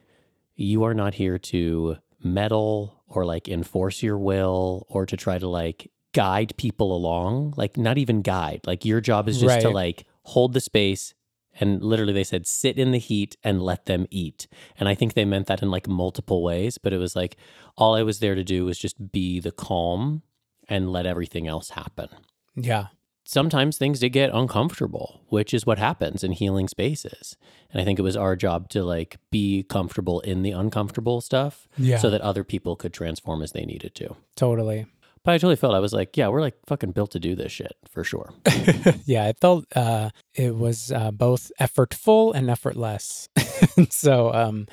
you 0.57 0.83
are 0.83 0.95
not 0.95 1.15
here 1.15 1.39
to 1.39 1.97
meddle 2.23 3.03
or 3.07 3.25
like 3.25 3.49
enforce 3.49 4.03
your 4.03 4.19
will 4.19 4.87
or 4.89 5.07
to 5.07 5.17
try 5.17 5.39
to 5.39 5.49
like 5.49 5.91
guide 6.13 6.57
people 6.57 6.95
along. 6.95 7.55
Like, 7.57 7.77
not 7.77 7.99
even 7.99 8.23
guide. 8.23 8.63
Like, 8.67 8.85
your 8.85 9.01
job 9.01 9.29
is 9.29 9.41
just 9.41 9.61
to 9.61 9.71
like 9.71 10.05
hold 10.23 10.53
the 10.53 10.61
space. 10.61 11.15
And 11.59 11.83
literally, 11.83 12.13
they 12.13 12.25
said, 12.25 12.47
sit 12.47 12.79
in 12.79 12.93
the 12.93 12.99
heat 12.99 13.37
and 13.43 13.61
let 13.61 13.87
them 13.87 14.07
eat. 14.11 14.47
And 14.79 14.89
I 14.89 14.95
think 14.95 15.15
they 15.15 15.25
meant 15.25 15.47
that 15.49 15.63
in 15.63 15.71
like 15.71 15.89
multiple 15.89 16.43
ways, 16.43 16.79
but 16.79 16.93
it 16.93 16.99
was 16.99 17.17
like 17.17 17.37
all 17.77 17.95
I 17.97 18.03
was 18.03 18.21
there 18.21 18.35
to 18.37 18.45
do 18.45 18.65
was 18.65 18.79
just 18.79 19.11
be 19.13 19.41
the 19.41 19.51
calm 19.51 20.23
and 20.69 20.93
let 20.93 21.07
everything 21.07 21.49
else 21.49 21.71
happen. 21.71 22.09
Yeah. 22.55 22.87
Sometimes 23.25 23.77
things 23.77 24.01
did 24.01 24.11
get 24.11 24.31
uncomfortable, 24.33 25.21
which 25.29 25.53
is 25.53 25.67
what 25.67 25.79
happens 25.79 26.25
in 26.25 26.33
healing 26.33 26.69
spaces. 26.69 27.37
And 27.73 27.81
I 27.81 27.85
think 27.85 27.99
it 27.99 28.03
was 28.03 28.17
our 28.17 28.35
job 28.37 28.69
to 28.71 28.83
like 28.85 29.19
be 29.31 29.63
comfortable 29.65 30.21
in 30.21 30.43
the 30.43 30.51
uncomfortable 30.53 31.21
stuff 31.21 31.69
Yeah. 31.77 31.99
so 31.99 32.11
that 32.11 32.21
other 32.23 32.45
people 32.45 32.77
could 32.77 32.93
transform 32.93 33.43
as 33.43 33.53
they 33.53 33.65
needed 33.65 33.95
to. 33.97 34.17
totally. 34.37 34.87
But 35.23 35.33
I 35.33 35.39
totally 35.39 35.57
felt 35.57 35.75
I 35.75 35.81
was 35.81 35.93
like, 35.93 36.17
yeah, 36.17 36.29
we're 36.29 36.41
like 36.41 36.57
fucking 36.67 36.93
built 36.93 37.11
to 37.11 37.21
do 37.21 37.35
this 37.35 37.53
shit 37.53 37.77
for 37.91 38.05
sure. 38.05 38.33
yeah, 39.05 39.29
it 39.29 39.39
felt 39.41 39.67
uh, 39.77 40.11
it 40.35 40.57
was 40.57 40.91
uh, 40.91 41.11
both 41.11 41.53
effortful 41.61 42.35
and 42.35 42.49
effortless. 42.49 43.29
so, 43.91 44.33
um, 44.33 44.67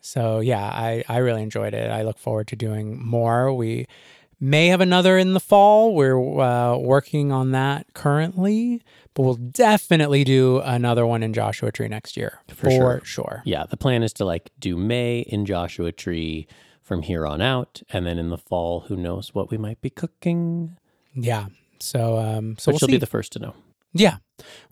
so 0.00 0.38
yeah, 0.40 0.62
I 0.64 1.02
I 1.08 1.18
really 1.18 1.42
enjoyed 1.42 1.74
it. 1.74 1.90
I 1.90 2.02
look 2.02 2.18
forward 2.18 2.46
to 2.48 2.56
doing 2.56 3.04
more. 3.04 3.52
We 3.52 3.86
may 4.38 4.68
have 4.68 4.80
another 4.80 5.18
in 5.18 5.32
the 5.32 5.40
fall. 5.40 5.94
We're 5.94 6.40
uh, 6.40 6.76
working 6.76 7.32
on 7.32 7.52
that 7.52 7.86
currently, 7.94 8.82
but 9.14 9.22
we'll 9.22 9.34
definitely 9.34 10.22
do 10.22 10.60
another 10.60 11.06
one 11.06 11.22
in 11.22 11.32
Joshua 11.32 11.72
Tree 11.72 11.88
next 11.88 12.16
year 12.16 12.40
For 12.48 12.70
sure. 12.70 13.00
sure. 13.04 13.42
Yeah, 13.44 13.64
the 13.68 13.76
plan 13.76 14.02
is 14.02 14.12
to 14.14 14.24
like 14.24 14.50
do 14.58 14.76
May 14.76 15.20
in 15.20 15.46
Joshua 15.46 15.92
Tree 15.92 16.46
from 16.84 17.02
here 17.02 17.26
on 17.26 17.40
out. 17.40 17.82
And 17.90 18.06
then 18.06 18.18
in 18.18 18.28
the 18.30 18.38
fall, 18.38 18.80
who 18.82 18.94
knows 18.96 19.34
what 19.34 19.50
we 19.50 19.58
might 19.58 19.80
be 19.80 19.90
cooking. 19.90 20.76
Yeah. 21.14 21.46
So, 21.80 22.18
um, 22.18 22.56
so 22.58 22.66
But 22.70 22.74
we'll 22.74 22.78
she'll 22.78 22.88
see. 22.88 22.92
be 22.92 22.98
the 22.98 23.06
first 23.06 23.32
to 23.32 23.38
know. 23.40 23.54
Yeah, 23.92 24.16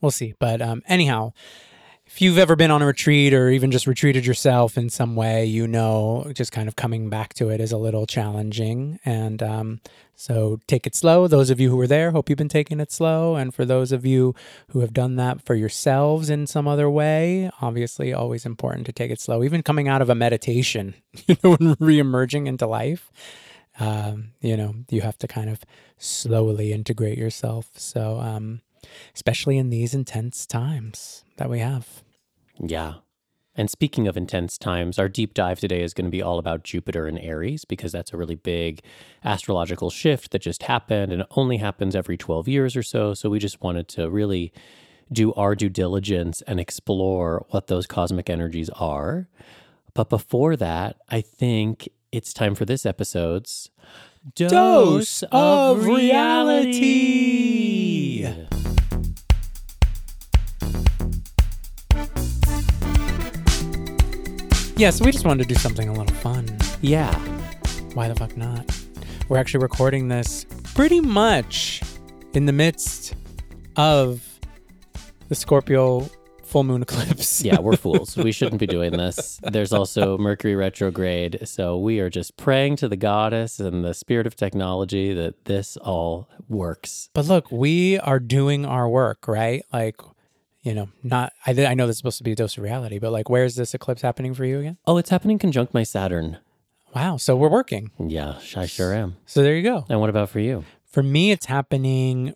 we'll 0.01 0.11
see. 0.13 0.35
But 0.39 0.61
um, 0.63 0.83
anyhow, 0.87 1.33
if 2.07 2.21
you've 2.21 2.39
ever 2.39 2.57
been 2.57 2.71
on 2.71 2.83
a 2.83 2.87
retreat 2.87 3.33
or 3.33 3.49
even 3.49 3.71
just 3.71 3.87
retreated 3.87 4.27
yourself 4.27 4.77
in 4.77 4.91
some 4.91 5.17
way, 5.17 5.47
you 5.47 5.67
know, 5.67 6.31
just 6.35 6.53
kind 6.53 6.69
of 6.69 6.77
coming 6.77 7.09
back 7.09 7.33
to 7.35 7.49
it 7.49 7.61
is 7.61 7.73
a 7.73 7.79
little 7.79 8.07
challenging. 8.07 8.99
And 9.05 9.43
um, 9.43 9.81
so 10.15 10.61
take 10.67 10.87
it 10.87 10.95
slow. 10.95 11.27
Those 11.27 11.49
of 11.49 11.59
you 11.59 11.71
who 11.71 11.77
were 11.77 11.87
there, 11.87 12.11
hope 12.11 12.29
you've 12.29 12.37
been 12.37 12.49
taking 12.49 12.81
it 12.81 12.93
slow. 12.93 13.37
And 13.37 13.55
for 13.55 13.65
those 13.65 13.93
of 13.93 14.05
you 14.05 14.35
who 14.69 14.81
have 14.81 14.93
done 14.93 15.17
that 15.17 15.41
for 15.41 15.55
yourselves 15.55 16.29
in 16.29 16.47
some 16.47 16.69
other 16.69 16.91
way, 16.91 17.51
obviously, 17.61 18.13
always 18.13 18.45
important 18.45 18.85
to 18.87 18.93
take 18.93 19.11
it 19.11 19.21
slow. 19.21 19.43
Even 19.43 19.63
coming 19.63 19.89
out 19.89 20.03
of 20.03 20.11
a 20.11 20.15
meditation, 20.15 20.95
you 21.27 21.37
know, 21.43 21.57
and 21.59 21.77
re-emerging 21.81 22.47
into 22.47 22.67
life. 22.67 23.11
Um, 23.81 24.33
you 24.43 24.57
know, 24.57 24.75
you 24.91 25.01
have 25.01 25.17
to 25.19 25.27
kind 25.27 25.49
of 25.49 25.65
slowly 25.97 26.73
integrate 26.73 27.17
yourself. 27.17 27.71
So, 27.77 28.19
um, 28.21 28.61
especially 29.15 29.59
in 29.59 29.71
these 29.71 29.95
intense 29.95 30.47
times 30.47 31.25
that 31.37 31.51
we 31.51 31.59
have. 31.61 32.03
Yeah. 32.59 32.95
And 33.55 33.69
speaking 33.69 34.09
of 34.09 34.17
intense 34.17 34.57
times, 34.57 34.99
our 34.99 35.09
deep 35.09 35.35
dive 35.35 35.61
today 35.61 35.83
is 35.83 35.93
going 35.93 36.07
to 36.07 36.11
be 36.11 36.23
all 36.23 36.39
about 36.39 36.65
Jupiter 36.65 37.07
and 37.07 37.19
Aries 37.19 37.67
because 37.67 37.93
that's 37.93 38.13
a 38.13 38.17
really 38.17 38.35
big 38.35 38.81
astrological 39.25 39.91
shift 39.91 40.31
that 40.31 40.41
just 40.41 40.63
happened 40.63 41.13
and 41.13 41.23
it 41.23 41.29
only 41.33 41.59
happens 41.59 41.95
every 41.95 42.17
12 42.17 42.49
years 42.49 42.77
or 42.77 42.83
so. 42.83 43.13
So 43.13 43.29
we 43.29 43.39
just 43.39 43.63
wanted 43.63 43.89
to 43.89 44.09
really 44.09 44.53
do 45.13 45.35
our 45.35 45.55
due 45.55 45.69
diligence 45.69 46.41
and 46.43 46.59
explore 46.59 47.45
what 47.51 47.67
those 47.67 47.87
cosmic 47.87 48.31
energies 48.31 48.71
are. 48.71 49.29
But 49.93 50.09
before 50.09 50.57
that, 50.57 50.97
I 51.11 51.21
think 51.21 51.91
it's 52.11 52.33
time 52.33 52.55
for 52.55 52.65
this 52.65 52.87
episode's 52.87 53.71
Dose 54.35 55.25
of 55.31 55.85
Reality. 55.85 57.42
Yeah, 64.83 64.91
so 64.91 65.05
we 65.05 65.13
just 65.13 65.25
wanted 65.25 65.47
to 65.47 65.55
do 65.55 65.61
something 65.61 65.89
a 65.89 65.93
little 65.93 66.13
fun. 66.17 66.45
Yeah. 66.81 67.17
Why 67.95 68.09
the 68.09 68.17
fuck 68.17 68.37
not? 68.37 68.69
We're 69.29 69.39
actually 69.39 69.63
recording 69.63 70.09
this 70.09 70.45
pretty 70.75 71.01
much 71.01 71.83
in 72.33 72.47
the 72.47 72.53
midst 72.53 73.15
of 73.77 74.41
the 75.29 75.37
Scorpio 75.37 76.11
full 76.43 76.65
moon 76.65 76.83
eclipse. 76.89 77.45
Yeah, 77.45 77.61
we're 77.61 77.77
fools. 77.77 78.17
We 78.17 78.33
shouldn't 78.33 78.59
be 78.59 78.67
doing 78.67 78.91
this. 78.91 79.39
There's 79.45 79.73
also 79.73 80.19
Mercury 80.19 80.57
retrograde. 80.57 81.47
So 81.47 81.79
we 81.79 82.01
are 82.01 82.11
just 82.11 82.37
praying 82.37 82.75
to 82.79 82.89
the 82.89 82.97
goddess 82.97 83.61
and 83.61 83.85
the 83.85 83.95
spirit 83.95 84.27
of 84.27 84.35
technology 84.35 85.15
that 85.15 85.45
this 85.45 85.77
all 85.77 86.29
works. 86.49 87.09
But 87.13 87.27
look, 87.27 87.53
we 87.53 88.01
are 88.01 88.19
doing 88.19 88.67
our 88.67 88.89
work, 88.89 89.29
right? 89.29 89.65
Like, 89.73 90.01
you 90.63 90.75
know, 90.75 90.89
not, 91.03 91.33
I, 91.47 91.67
I 91.67 91.75
know 91.75 91.87
this 91.87 91.95
is 91.95 91.99
supposed 91.99 92.19
to 92.19 92.25
be 92.25 92.33
a 92.33 92.37
dose 92.37 92.57
of 92.57 92.63
reality, 92.63 92.99
but 92.99 93.13
like, 93.13 93.29
where's 93.29 93.57
this 93.57 93.75
eclipse 93.75 94.03
happening 94.03 94.35
for 94.35 94.45
you 94.45 94.61
again? 94.61 94.79
Oh, 94.87 94.97
it's 94.97 95.11
happening 95.11 95.39
conjunct 95.39 95.75
my 95.75 95.83
Saturn. 95.83 96.39
Wow. 96.95 97.17
So 97.17 97.37
we're 97.37 97.49
working. 97.49 97.91
Yeah, 97.99 98.39
I 98.55 98.67
sure 98.67 98.93
am. 98.95 99.17
So 99.27 99.43
there 99.43 99.57
you 99.57 99.63
go. 99.63 99.85
And 99.89 100.01
what 100.01 100.11
about 100.11 100.29
for 100.31 100.41
you? 100.41 100.65
For 100.85 101.03
me, 101.03 101.31
it's 101.31 101.47
happening 101.47 102.35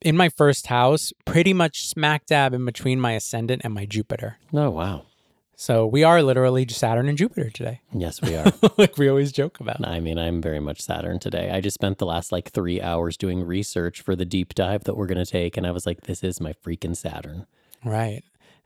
in 0.00 0.16
my 0.16 0.28
first 0.28 0.68
house, 0.68 1.12
pretty 1.24 1.52
much 1.52 1.86
smack 1.86 2.26
dab 2.26 2.54
in 2.54 2.64
between 2.64 3.00
my 3.00 3.12
ascendant 3.12 3.62
and 3.64 3.74
my 3.74 3.84
Jupiter. 3.84 4.38
Oh, 4.52 4.70
wow. 4.70 5.06
So 5.56 5.86
we 5.86 6.02
are 6.02 6.22
literally 6.22 6.66
Saturn 6.68 7.08
and 7.08 7.16
Jupiter 7.16 7.48
today, 7.50 7.80
Yes, 7.92 8.20
we 8.20 8.34
are. 8.36 8.52
like 8.76 8.98
we 8.98 9.08
always 9.08 9.30
joke 9.32 9.60
about. 9.60 9.86
I 9.86 10.00
mean, 10.00 10.18
I'm 10.18 10.42
very 10.42 10.60
much 10.60 10.80
Saturn 10.80 11.18
today. 11.18 11.50
I 11.50 11.60
just 11.60 11.74
spent 11.74 11.98
the 11.98 12.06
last 12.06 12.32
like 12.32 12.50
three 12.50 12.80
hours 12.80 13.16
doing 13.16 13.42
research 13.42 14.00
for 14.00 14.16
the 14.16 14.24
deep 14.24 14.54
dive 14.54 14.84
that 14.84 14.96
we're 14.96 15.06
going 15.06 15.24
to 15.24 15.30
take. 15.30 15.56
And 15.56 15.66
I 15.66 15.70
was 15.70 15.86
like, 15.86 16.02
this 16.02 16.24
is 16.24 16.40
my 16.40 16.54
freaking 16.64 16.96
Saturn. 16.96 17.46
Right. 17.84 18.22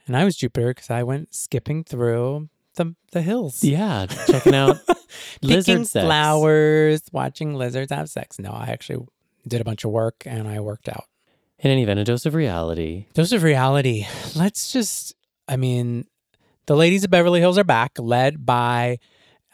And 0.07 0.17
I 0.17 0.25
was 0.25 0.37
Jupiter 0.37 0.69
because 0.69 0.91
I 0.91 1.03
went 1.03 1.35
skipping 1.35 1.85
through 1.85 2.49
the, 2.77 2.95
the 3.13 3.21
hills. 3.21 3.63
Yeah, 3.63 4.07
checking 4.27 4.55
out 4.55 4.79
lizard 5.43 5.87
sex. 5.87 6.05
flowers, 6.07 7.03
watching 7.13 7.55
lizards 7.55 7.93
have 7.93 8.09
sex. 8.09 8.39
No, 8.39 8.51
I 8.51 8.69
actually 8.69 9.05
did 9.47 9.61
a 9.61 9.65
bunch 9.65 9.85
of 9.85 9.91
work 9.91 10.23
and 10.25 10.49
I 10.49 10.61
worked 10.61 10.89
out. 10.89 11.05
In 11.59 11.71
any 11.71 11.83
event, 11.83 12.01
a 12.01 12.05
dose 12.05 12.25
of 12.25 12.35
reality. 12.35 13.07
Dose 13.15 13.33
of 13.33 13.43
reality. 13.43 14.07
Let's 14.37 14.73
just, 14.73 15.15
I 15.49 15.57
mean, 15.57 16.07
the 16.69 16.77
ladies 16.77 17.03
of 17.03 17.11
Beverly 17.11 17.41
Hills 17.41 17.57
are 17.59 17.65
back, 17.65 17.99
led 17.99 18.45
by, 18.47 18.99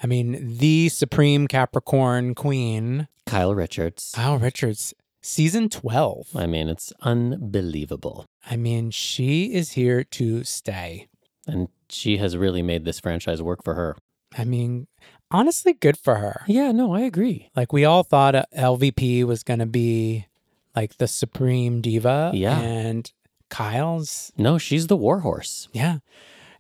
I 0.02 0.06
mean, 0.06 0.58
the 0.58 0.88
supreme 0.88 1.46
Capricorn 1.48 2.34
queen, 2.34 3.06
Kyle 3.24 3.54
Richards. 3.54 4.12
Kyle 4.14 4.36
Richards, 4.38 4.92
season 5.22 5.68
12. 5.68 6.34
I 6.36 6.46
mean, 6.46 6.68
it's 6.68 6.92
unbelievable. 7.00 8.26
I 8.50 8.56
mean, 8.56 8.90
she 8.90 9.54
is 9.54 9.72
here 9.72 10.02
to 10.04 10.42
stay. 10.44 11.06
And 11.46 11.68
she 11.88 12.16
has 12.18 12.36
really 12.36 12.62
made 12.62 12.84
this 12.84 12.98
franchise 13.00 13.40
work 13.40 13.62
for 13.62 13.74
her. 13.74 13.96
I 14.36 14.44
mean, 14.44 14.88
honestly, 15.30 15.72
good 15.72 15.96
for 15.96 16.16
her. 16.16 16.42
Yeah, 16.48 16.72
no, 16.72 16.94
I 16.94 17.02
agree. 17.02 17.48
Like, 17.54 17.72
we 17.72 17.84
all 17.84 18.02
thought 18.02 18.34
uh, 18.34 18.44
LVP 18.56 19.24
was 19.24 19.42
going 19.44 19.60
to 19.60 19.66
be 19.66 20.26
like 20.74 20.96
the 20.96 21.06
supreme 21.06 21.80
diva. 21.80 22.32
Yeah. 22.34 22.58
And 22.58 23.10
Kyle's, 23.50 24.32
No, 24.36 24.58
she's 24.58 24.88
the 24.88 24.96
warhorse. 24.96 25.68
yeah. 25.72 25.98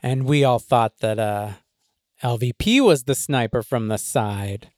And 0.04 0.24
we 0.24 0.44
all 0.44 0.58
thought 0.58 0.98
that 0.98 1.18
uh, 1.18 1.52
LVP 2.22 2.84
was 2.84 3.04
the 3.04 3.14
sniper 3.14 3.62
from 3.62 3.88
the 3.88 3.96
side. 3.96 4.68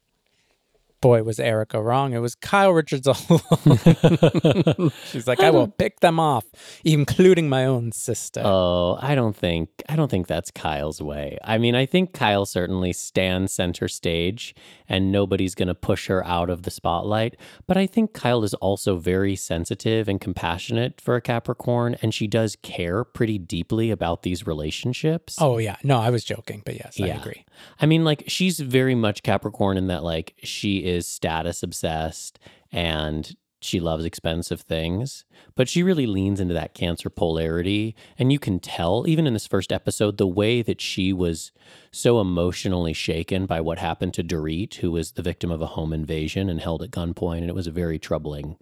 Boy, 0.99 1.21
was 1.23 1.39
Erica 1.39 1.81
wrong. 1.81 2.13
It 2.13 2.19
was 2.19 2.33
Kyle 2.35 2.71
Richards 2.71 3.07
all 3.07 3.17
along. 3.29 4.91
She's 5.11 5.27
like, 5.27 5.39
I 5.39 5.51
will 5.51 5.67
pick 5.67 5.99
them 5.99 6.19
off, 6.19 6.45
including 6.83 7.49
my 7.49 7.65
own 7.65 7.91
sister. 7.91 8.41
Oh, 8.43 8.97
I 9.01 9.13
don't 9.15 9.35
think 9.35 9.69
I 9.87 9.95
don't 9.95 10.09
think 10.09 10.27
that's 10.27 10.51
Kyle's 10.51 11.01
way. 11.01 11.37
I 11.43 11.57
mean, 11.57 11.75
I 11.75 11.85
think 11.85 12.13
Kyle 12.13 12.45
certainly 12.45 12.93
stands 12.93 13.53
center 13.53 13.87
stage 13.87 14.55
and 14.89 15.11
nobody's 15.11 15.53
going 15.53 15.67
to 15.67 15.75
push 15.75 16.07
her 16.07 16.25
out 16.25 16.49
of 16.49 16.63
the 16.63 16.71
spotlight, 16.71 17.35
but 17.67 17.77
I 17.77 17.85
think 17.85 18.13
Kyle 18.13 18.43
is 18.43 18.53
also 18.55 18.97
very 18.97 19.35
sensitive 19.35 20.07
and 20.07 20.19
compassionate 20.19 20.99
for 20.99 21.15
a 21.15 21.21
Capricorn 21.21 21.95
and 22.01 22.13
she 22.13 22.27
does 22.27 22.55
care 22.61 23.03
pretty 23.03 23.37
deeply 23.37 23.91
about 23.91 24.23
these 24.23 24.47
relationships. 24.47 25.37
oh, 25.39 25.57
yeah. 25.57 25.75
No, 25.83 25.99
I 25.99 26.09
was 26.09 26.23
joking, 26.23 26.61
but 26.65 26.75
yes, 26.75 26.99
I 26.99 27.07
agree. 27.07 27.45
I 27.79 27.85
mean, 27.85 28.03
like, 28.03 28.23
she's 28.27 28.59
very 28.59 28.95
much 28.95 29.23
Capricorn 29.23 29.77
in 29.77 29.87
that, 29.87 30.03
like, 30.03 30.33
she 30.43 30.79
is 30.87 31.07
status 31.07 31.63
obsessed 31.63 32.39
and 32.71 33.35
she 33.59 33.79
loves 33.79 34.05
expensive 34.05 34.61
things, 34.61 35.25
but 35.55 35.67
she 35.67 35.81
really 35.81 36.05
leans 36.05 36.39
into 36.39 36.53
that 36.53 36.73
Cancer 36.73 37.09
polarity. 37.09 37.95
And 38.17 38.31
you 38.31 38.39
can 38.39 38.59
tell, 38.59 39.07
even 39.07 39.25
in 39.25 39.33
this 39.33 39.47
first 39.47 39.71
episode, 39.71 40.17
the 40.17 40.27
way 40.27 40.61
that 40.61 40.79
she 40.79 41.11
was 41.11 41.51
so 41.91 42.21
emotionally 42.21 42.93
shaken 42.93 43.45
by 43.45 43.61
what 43.61 43.79
happened 43.79 44.13
to 44.15 44.23
Dorit, 44.23 44.75
who 44.75 44.91
was 44.91 45.13
the 45.13 45.23
victim 45.23 45.51
of 45.51 45.61
a 45.61 45.67
home 45.67 45.91
invasion 45.91 46.49
and 46.49 46.61
held 46.61 46.83
at 46.83 46.91
gunpoint. 46.91 47.39
And 47.39 47.49
it 47.49 47.55
was 47.55 47.67
a 47.67 47.71
very 47.71 47.97
troubling 47.97 48.57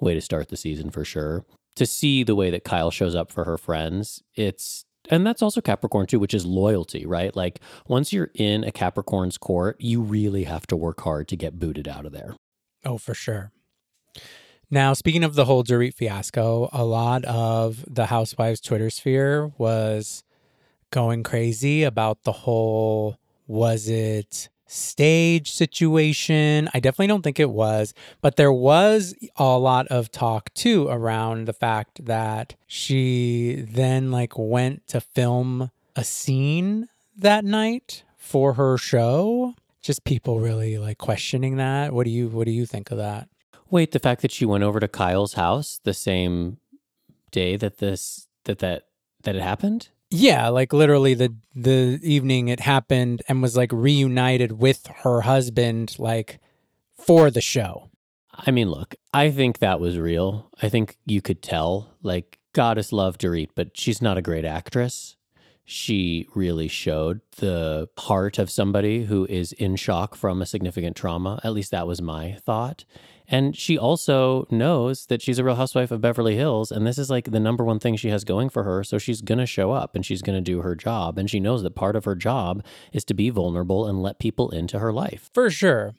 way 0.00 0.14
to 0.14 0.20
start 0.20 0.48
the 0.48 0.56
season 0.56 0.90
for 0.90 1.04
sure. 1.04 1.44
To 1.76 1.86
see 1.86 2.22
the 2.24 2.34
way 2.34 2.50
that 2.50 2.64
Kyle 2.64 2.90
shows 2.90 3.14
up 3.14 3.30
for 3.30 3.44
her 3.44 3.56
friends, 3.56 4.22
it's 4.34 4.84
and 5.10 5.26
that's 5.26 5.42
also 5.42 5.60
Capricorn 5.60 6.06
too, 6.06 6.18
which 6.18 6.34
is 6.34 6.46
loyalty, 6.46 7.06
right? 7.06 7.34
Like 7.34 7.60
once 7.88 8.12
you're 8.12 8.30
in 8.34 8.64
a 8.64 8.72
Capricorn's 8.72 9.38
court, 9.38 9.76
you 9.80 10.00
really 10.00 10.44
have 10.44 10.66
to 10.68 10.76
work 10.76 11.00
hard 11.00 11.28
to 11.28 11.36
get 11.36 11.58
booted 11.58 11.88
out 11.88 12.06
of 12.06 12.12
there. 12.12 12.36
Oh, 12.84 12.98
for 12.98 13.14
sure. 13.14 13.52
Now, 14.70 14.94
speaking 14.94 15.22
of 15.22 15.34
the 15.34 15.44
whole 15.44 15.62
Dorit 15.62 15.94
fiasco, 15.94 16.70
a 16.72 16.84
lot 16.84 17.24
of 17.26 17.84
the 17.86 18.06
Housewives 18.06 18.60
Twitter 18.60 18.88
sphere 18.88 19.52
was 19.58 20.24
going 20.90 21.22
crazy 21.22 21.82
about 21.82 22.22
the 22.22 22.32
whole 22.32 23.18
was 23.46 23.88
it 23.88 24.48
stage 24.72 25.50
situation? 25.50 26.68
I 26.72 26.80
definitely 26.80 27.08
don't 27.08 27.22
think 27.22 27.38
it 27.38 27.50
was, 27.50 27.94
but 28.20 28.36
there 28.36 28.52
was 28.52 29.14
a 29.36 29.58
lot 29.58 29.86
of 29.88 30.10
talk 30.10 30.52
too 30.54 30.88
around 30.88 31.46
the 31.46 31.52
fact 31.52 32.04
that 32.06 32.54
she 32.66 33.64
then 33.68 34.10
like 34.10 34.38
went 34.38 34.86
to 34.88 35.00
film 35.00 35.70
a 35.94 36.04
scene 36.04 36.88
that 37.16 37.44
night 37.44 38.02
for 38.16 38.54
her 38.54 38.78
show. 38.78 39.54
Just 39.82 40.04
people 40.04 40.40
really 40.40 40.78
like 40.78 40.98
questioning 40.98 41.56
that. 41.56 41.92
What 41.92 42.04
do 42.04 42.10
you 42.10 42.28
what 42.28 42.46
do 42.46 42.52
you 42.52 42.66
think 42.66 42.90
of 42.90 42.98
that? 42.98 43.28
Wait, 43.68 43.92
the 43.92 43.98
fact 43.98 44.22
that 44.22 44.30
she 44.30 44.44
went 44.44 44.64
over 44.64 44.80
to 44.80 44.88
Kyle's 44.88 45.34
house 45.34 45.80
the 45.82 45.94
same 45.94 46.58
day 47.30 47.56
that 47.56 47.78
this 47.78 48.28
that 48.44 48.60
that 48.60 48.86
that 49.22 49.36
it 49.36 49.42
happened? 49.42 49.88
Yeah, 50.14 50.48
like 50.48 50.74
literally 50.74 51.14
the 51.14 51.34
the 51.54 51.98
evening 52.02 52.48
it 52.48 52.60
happened 52.60 53.22
and 53.28 53.40
was 53.40 53.56
like 53.56 53.72
reunited 53.72 54.52
with 54.52 54.86
her 55.04 55.22
husband 55.22 55.96
like 55.98 56.38
for 56.98 57.30
the 57.30 57.40
show. 57.40 57.88
I 58.34 58.50
mean, 58.50 58.70
look, 58.70 58.94
I 59.14 59.30
think 59.30 59.58
that 59.58 59.80
was 59.80 59.98
real. 59.98 60.50
I 60.60 60.68
think 60.68 60.96
you 61.06 61.22
could 61.22 61.42
tell. 61.42 61.94
Like, 62.02 62.38
Goddess 62.54 62.92
loved 62.92 63.20
Dorit, 63.20 63.50
but 63.54 63.76
she's 63.76 64.00
not 64.00 64.18
a 64.18 64.22
great 64.22 64.44
actress. 64.44 65.16
She 65.72 66.28
really 66.34 66.68
showed 66.68 67.22
the 67.38 67.88
heart 67.98 68.38
of 68.38 68.50
somebody 68.50 69.04
who 69.04 69.24
is 69.24 69.52
in 69.52 69.76
shock 69.76 70.14
from 70.14 70.42
a 70.42 70.46
significant 70.46 70.96
trauma. 70.96 71.40
At 71.42 71.54
least 71.54 71.70
that 71.70 71.86
was 71.86 72.02
my 72.02 72.36
thought. 72.44 72.84
And 73.26 73.56
she 73.56 73.78
also 73.78 74.46
knows 74.50 75.06
that 75.06 75.22
she's 75.22 75.38
a 75.38 75.44
real 75.44 75.54
housewife 75.54 75.90
of 75.90 76.02
Beverly 76.02 76.36
Hills. 76.36 76.70
And 76.70 76.86
this 76.86 76.98
is 76.98 77.08
like 77.08 77.30
the 77.30 77.40
number 77.40 77.64
one 77.64 77.78
thing 77.78 77.96
she 77.96 78.10
has 78.10 78.22
going 78.22 78.50
for 78.50 78.64
her. 78.64 78.84
So 78.84 78.98
she's 78.98 79.22
going 79.22 79.38
to 79.38 79.46
show 79.46 79.70
up 79.70 79.94
and 79.96 80.04
she's 80.04 80.20
going 80.20 80.36
to 80.36 80.42
do 80.42 80.60
her 80.60 80.74
job. 80.74 81.16
And 81.16 81.30
she 81.30 81.40
knows 81.40 81.62
that 81.62 81.74
part 81.74 81.96
of 81.96 82.04
her 82.04 82.16
job 82.16 82.62
is 82.92 83.04
to 83.06 83.14
be 83.14 83.30
vulnerable 83.30 83.86
and 83.86 84.02
let 84.02 84.18
people 84.18 84.50
into 84.50 84.78
her 84.78 84.92
life. 84.92 85.30
For 85.32 85.48
sure. 85.48 85.94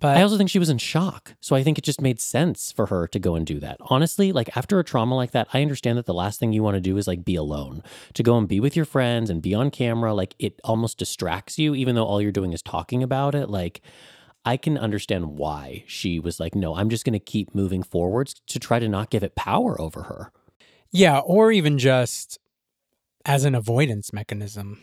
But 0.00 0.16
I 0.16 0.22
also 0.22 0.38
think 0.38 0.48
she 0.48 0.58
was 0.58 0.70
in 0.70 0.78
shock. 0.78 1.34
So 1.40 1.54
I 1.54 1.62
think 1.62 1.76
it 1.76 1.84
just 1.84 2.00
made 2.00 2.20
sense 2.20 2.72
for 2.72 2.86
her 2.86 3.06
to 3.08 3.18
go 3.18 3.34
and 3.34 3.46
do 3.46 3.60
that. 3.60 3.76
Honestly, 3.82 4.32
like 4.32 4.56
after 4.56 4.78
a 4.78 4.84
trauma 4.84 5.14
like 5.14 5.32
that, 5.32 5.48
I 5.52 5.60
understand 5.60 5.98
that 5.98 6.06
the 6.06 6.14
last 6.14 6.40
thing 6.40 6.52
you 6.52 6.62
want 6.62 6.76
to 6.76 6.80
do 6.80 6.96
is 6.96 7.06
like 7.06 7.24
be 7.24 7.34
alone. 7.36 7.82
To 8.14 8.22
go 8.22 8.38
and 8.38 8.48
be 8.48 8.60
with 8.60 8.74
your 8.74 8.86
friends 8.86 9.28
and 9.28 9.42
be 9.42 9.54
on 9.54 9.70
camera, 9.70 10.14
like 10.14 10.34
it 10.38 10.58
almost 10.64 10.96
distracts 10.98 11.58
you, 11.58 11.74
even 11.74 11.94
though 11.94 12.06
all 12.06 12.22
you're 12.22 12.32
doing 12.32 12.52
is 12.52 12.62
talking 12.62 13.02
about 13.02 13.34
it. 13.34 13.50
Like 13.50 13.82
I 14.44 14.56
can 14.56 14.78
understand 14.78 15.36
why 15.36 15.84
she 15.86 16.18
was 16.18 16.40
like, 16.40 16.54
no, 16.54 16.74
I'm 16.76 16.88
just 16.88 17.04
going 17.04 17.12
to 17.12 17.18
keep 17.18 17.54
moving 17.54 17.82
forwards 17.82 18.40
to 18.46 18.58
try 18.58 18.78
to 18.78 18.88
not 18.88 19.10
give 19.10 19.22
it 19.22 19.34
power 19.34 19.78
over 19.80 20.04
her. 20.04 20.32
yeah, 20.90 21.18
or 21.18 21.52
even 21.52 21.78
just 21.78 22.38
as 23.26 23.44
an 23.44 23.54
avoidance 23.54 24.12
mechanism. 24.14 24.80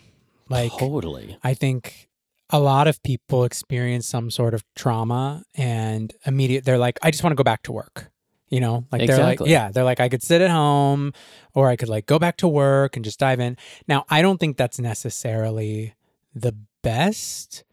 Like 0.48 0.72
totally. 0.78 1.36
I 1.42 1.54
think 1.54 2.07
a 2.50 2.58
lot 2.58 2.88
of 2.88 3.02
people 3.02 3.44
experience 3.44 4.06
some 4.06 4.30
sort 4.30 4.54
of 4.54 4.64
trauma 4.74 5.42
and 5.54 6.14
immediate 6.24 6.64
they're 6.64 6.78
like, 6.78 6.98
I 7.02 7.10
just 7.10 7.22
want 7.22 7.32
to 7.32 7.36
go 7.36 7.44
back 7.44 7.62
to 7.64 7.72
work. 7.72 8.10
You 8.50 8.60
know, 8.60 8.86
like 8.90 9.02
they're 9.06 9.16
like, 9.24 9.40
yeah, 9.50 9.70
they're 9.70 9.84
like, 9.84 10.00
I 10.00 10.08
could 10.08 10.22
sit 10.22 10.40
at 10.40 10.50
home 10.50 11.12
or 11.52 11.68
I 11.68 11.76
could 11.76 11.90
like 11.90 12.06
go 12.06 12.18
back 12.18 12.38
to 12.38 12.48
work 12.48 12.96
and 12.96 13.04
just 13.04 13.18
dive 13.18 13.40
in. 13.40 13.58
Now, 13.86 14.06
I 14.08 14.22
don't 14.22 14.38
think 14.40 14.56
that's 14.56 14.78
necessarily 14.78 15.94
the 16.34 16.54
best, 16.82 17.64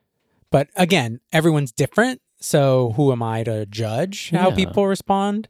but 0.52 0.68
again, 0.76 1.22
everyone's 1.32 1.72
different. 1.72 2.22
So 2.42 2.92
who 2.98 3.14
am 3.14 3.24
I 3.24 3.44
to 3.44 3.66
judge 3.66 4.32
how 4.32 4.50
Yeah. 4.50 4.56
people 4.56 4.86
respond? 4.86 5.48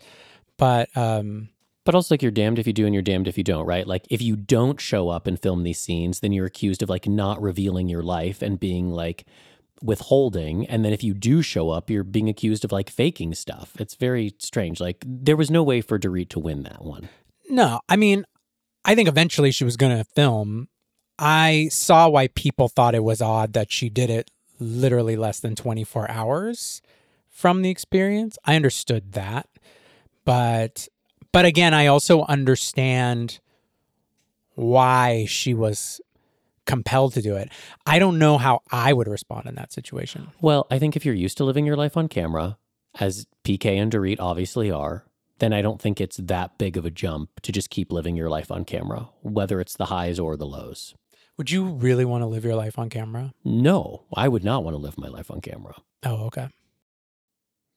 But 0.58 0.96
um, 0.96 1.50
But 1.86 1.96
also, 1.96 2.14
like, 2.14 2.22
you're 2.22 2.32
damned 2.32 2.60
if 2.60 2.68
you 2.68 2.74
do 2.74 2.86
and 2.86 2.94
you're 2.94 3.04
damned 3.04 3.28
if 3.28 3.38
you 3.38 3.44
don't, 3.44 3.66
right? 3.66 3.86
Like, 3.86 4.06
if 4.10 4.22
you 4.22 4.36
don't 4.36 4.82
show 4.82 5.10
up 5.10 5.28
and 5.28 5.40
film 5.40 5.64
these 5.64 5.80
scenes, 5.80 6.20
then 6.20 6.32
you're 6.32 6.48
accused 6.48 6.82
of 6.82 6.90
like 6.90 7.08
not 7.08 7.42
revealing 7.42 7.88
your 7.88 8.02
life 8.02 8.42
and 8.42 8.60
being 8.60 8.90
like 8.90 9.26
withholding. 9.84 10.66
And 10.66 10.84
then 10.84 10.94
if 10.94 11.04
you 11.04 11.14
do 11.14 11.42
show 11.44 11.70
up, 11.70 11.90
you're 11.90 12.04
being 12.04 12.28
accused 12.28 12.66
of 12.66 12.72
like 12.72 12.90
faking 12.90 13.36
stuff. 13.36 13.74
It's 13.80 13.96
very 13.96 14.34
strange. 14.40 14.82
Like, 14.82 15.04
there 15.06 15.38
was 15.38 15.52
no 15.52 15.62
way 15.62 15.80
for 15.82 16.00
Dorit 16.00 16.30
to 16.30 16.40
win 16.40 16.64
that 16.64 16.84
one. 16.84 17.08
No, 17.50 17.80
I 17.88 17.96
mean, 17.96 18.26
I 18.84 18.96
think 18.96 19.08
eventually 19.08 19.52
she 19.52 19.64
was 19.64 19.78
going 19.78 19.96
to 19.96 20.04
film. 20.04 20.70
I 21.20 21.70
saw 21.72 22.10
why 22.10 22.30
people 22.30 22.68
thought 22.68 22.96
it 22.96 23.04
was 23.04 23.22
odd 23.22 23.54
that 23.54 23.72
she 23.72 23.90
did 23.90 24.10
it 24.10 24.32
literally 24.60 25.16
less 25.16 25.40
than 25.40 25.56
24 25.56 26.10
hours 26.10 26.82
from 27.30 27.62
the 27.62 27.70
experience. 27.70 28.38
I 28.44 28.56
understood 28.56 29.12
that. 29.12 29.48
But 30.24 30.88
but 31.36 31.44
again, 31.44 31.74
I 31.74 31.88
also 31.88 32.24
understand 32.24 33.42
why 34.54 35.26
she 35.28 35.54
was 35.54 36.00
compelled 36.66 37.14
to 37.16 37.22
do 37.22 37.36
it. 37.36 37.52
I 37.86 38.00
don't 38.00 38.18
know 38.18 38.38
how 38.38 38.62
I 38.72 38.94
would 38.94 39.10
respond 39.10 39.46
in 39.46 39.56
that 39.56 39.74
situation. 39.74 40.30
Well, 40.40 40.66
I 40.72 40.80
think 40.80 40.96
if 40.96 41.06
you're 41.06 41.14
used 41.14 41.36
to 41.40 41.44
living 41.44 41.66
your 41.66 41.76
life 41.76 41.98
on 41.98 42.08
camera, 42.08 42.58
as 43.02 43.28
PK 43.44 43.66
and 43.76 43.92
Dorit 43.92 44.16
obviously 44.18 44.72
are, 44.72 45.04
then 45.40 45.52
I 45.52 45.62
don't 45.62 45.82
think 45.82 46.00
it's 46.00 46.16
that 46.16 46.58
big 46.58 46.78
of 46.78 46.86
a 46.86 46.90
jump 46.90 47.42
to 47.42 47.52
just 47.52 47.70
keep 47.70 47.92
living 47.92 48.16
your 48.16 48.30
life 48.30 48.50
on 48.50 48.64
camera, 48.64 49.10
whether 49.22 49.60
it's 49.60 49.76
the 49.76 49.88
highs 49.88 50.18
or 50.18 50.38
the 50.38 50.48
lows. 50.48 50.96
Would 51.36 51.52
you 51.52 51.66
really 51.66 52.06
want 52.06 52.22
to 52.22 52.28
live 52.28 52.46
your 52.46 52.56
life 52.56 52.80
on 52.80 52.90
camera? 52.90 53.34
No, 53.44 54.06
I 54.14 54.30
would 54.30 54.46
not 54.46 54.64
want 54.64 54.76
to 54.76 54.82
live 54.82 54.98
my 54.98 55.10
life 55.10 55.30
on 55.30 55.42
camera. 55.42 55.76
Oh, 56.06 56.28
okay. 56.28 56.48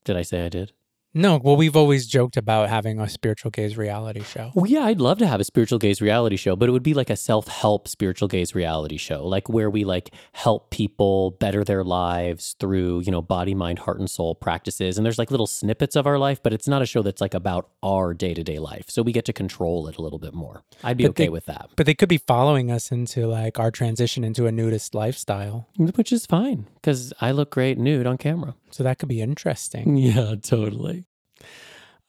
Did 0.05 0.17
I 0.17 0.23
say 0.23 0.47
I 0.47 0.49
did? 0.49 0.75
No, 1.19 1.41
well, 1.43 1.57
we've 1.57 1.75
always 1.75 2.07
joked 2.07 2.37
about 2.37 2.69
having 2.69 3.01
a 3.01 3.09
spiritual 3.09 3.51
gaze 3.51 3.77
reality 3.77 4.23
show. 4.23 4.53
Well, 4.55 4.67
yeah, 4.71 4.85
I'd 4.85 5.01
love 5.01 5.19
to 5.19 5.27
have 5.27 5.41
a 5.41 5.45
spiritual 5.45 5.81
gaze 5.81 6.01
reality 6.01 6.37
show, 6.37 6.55
but 6.55 6.69
it 6.69 6.73
would 6.73 6.85
be 6.85 6.95
like 6.95 7.11
a 7.11 7.17
self-help 7.17 7.89
spiritual 7.89 8.29
gaze 8.29 8.55
reality 8.55 8.99
show, 8.99 9.27
like 9.27 9.49
where 9.49 9.69
we 9.69 9.83
like 9.85 10.15
help 10.31 10.71
people 10.71 11.33
better 11.33 11.65
their 11.65 11.83
lives 11.83 12.55
through, 12.61 13.01
you 13.01 13.11
know, 13.11 13.21
body, 13.21 13.53
mind, 13.53 13.81
heart, 13.81 13.99
and 13.99 14.09
soul 14.09 14.37
practices. 14.37 14.97
And 14.97 15.05
there's 15.05 15.19
like 15.19 15.33
little 15.33 15.49
snippets 15.49 15.97
of 15.97 16.07
our 16.07 16.19
life, 16.19 16.41
but 16.41 16.53
it's 16.53 16.69
not 16.69 16.83
a 16.83 16.87
show 16.87 17.03
that's 17.03 17.21
like 17.21 17.35
about 17.35 17.69
our 17.83 18.15
day-to-day 18.15 18.61
life. 18.61 18.85
So 18.87 19.03
we 19.03 19.11
get 19.11 19.25
to 19.25 19.33
control 19.33 19.89
it 19.89 19.97
a 19.97 20.03
little 20.03 20.21
bit 20.21 20.35
more. 20.35 20.63
I'd 20.85 20.99
be 20.99 21.03
But 21.03 21.11
okay 21.11 21.25
they- 21.25 21.31
with 21.31 21.47
that. 21.47 21.71
But 21.75 21.87
they 21.87 21.95
could 21.95 22.09
be 22.09 22.19
following 22.19 22.71
us 22.71 22.93
into 22.93 23.27
like 23.27 23.59
our 23.59 23.73
transition 23.73 24.23
into 24.23 24.47
a 24.47 24.53
nudist 24.53 24.95
lifestyle. 24.95 25.67
Which 25.77 26.13
is 26.13 26.27
fine 26.27 26.69
because 26.77 27.13
I 27.21 27.33
look 27.33 27.51
great 27.51 27.77
nude 27.77 28.07
on 28.07 28.19
camera. 28.19 28.55
So 28.71 28.85
that 28.85 28.99
could 28.99 29.09
be 29.09 29.21
interesting. 29.21 29.97
Yeah, 29.97 30.35
totally. 30.41 31.05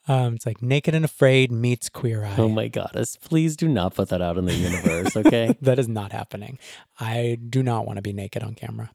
Um, 0.08 0.36
it's 0.36 0.46
like 0.46 0.62
Naked 0.62 0.96
and 0.96 1.06
Afraid 1.06 1.52
meets 1.52 1.88
Queer 1.88 2.26
Eye. 2.26 2.36
Oh 2.38 2.50
my 2.50 2.68
goddess. 2.68 3.16
Please 3.18 3.56
do 3.56 3.68
not 3.68 3.94
put 3.94 4.10
that 4.10 4.22
out 4.22 4.38
in 4.38 4.46
the 4.46 4.56
universe, 4.56 5.16
okay? 5.16 5.56
that 5.62 5.78
is 5.78 5.88
not 5.88 6.12
happening. 6.12 6.58
I 7.00 7.38
do 7.48 7.62
not 7.62 7.86
want 7.86 7.98
to 7.98 8.02
be 8.02 8.12
naked 8.12 8.42
on 8.42 8.56
camera. 8.56 8.90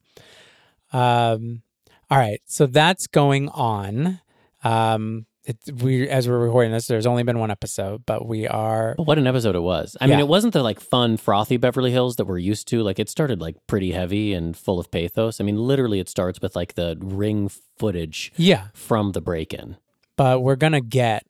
Um, 0.92 1.62
all 2.11 2.18
right, 2.18 2.40
so 2.46 2.66
that's 2.66 3.07
going 3.07 3.48
on. 3.50 4.20
Um, 4.64 5.27
it, 5.45 5.59
we 5.83 6.09
as 6.09 6.29
we're 6.29 6.39
recording 6.39 6.73
this, 6.73 6.87
there's 6.87 7.07
only 7.07 7.23
been 7.23 7.39
one 7.39 7.51
episode, 7.51 8.05
but 8.07 8.27
we 8.27 8.47
are 8.49 8.95
But 8.97 9.07
what 9.07 9.19
an 9.19 9.27
episode 9.27 9.55
it 9.55 9.61
was. 9.61 9.97
I 10.01 10.07
mean, 10.07 10.19
it 10.19 10.29
wasn't 10.29 10.55
the 10.55 10.63
like 10.63 10.81
fun, 10.81 11.17
frothy 11.17 11.57
Beverly 11.59 11.91
Hills 11.91 12.17
that 12.17 12.25
we're 12.25 12.39
used 12.39 12.67
to. 12.69 12.83
Like 12.83 12.99
it 12.99 13.09
started 13.09 13.41
like 13.41 13.57
pretty 13.67 13.93
heavy 13.93 14.33
and 14.33 14.57
full 14.57 14.81
of 14.81 14.91
pathos. 14.91 15.41
I 15.41 15.45
mean, 15.45 15.59
literally 15.59 16.01
it 16.01 16.09
starts 16.09 16.41
with 16.41 16.57
like 16.57 16.75
the 16.75 16.97
ring 17.01 17.49
footage 17.79 18.33
yeah, 18.37 18.69
from 18.73 19.13
the 19.13 19.21
break-in. 19.21 19.77
but 20.17 20.41
we're 20.43 20.57
gonna 20.57 20.81
get 20.81 21.27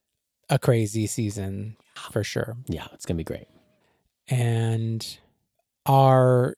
a 0.49 0.59
crazy 0.59 1.07
season 1.07 1.77
for 2.13 2.23
sure. 2.23 2.57
Yeah, 2.69 2.87
it's 2.93 3.07
gonna 3.07 3.19
be 3.19 3.25
great. 3.25 3.49
And 4.29 5.19
our 5.87 6.55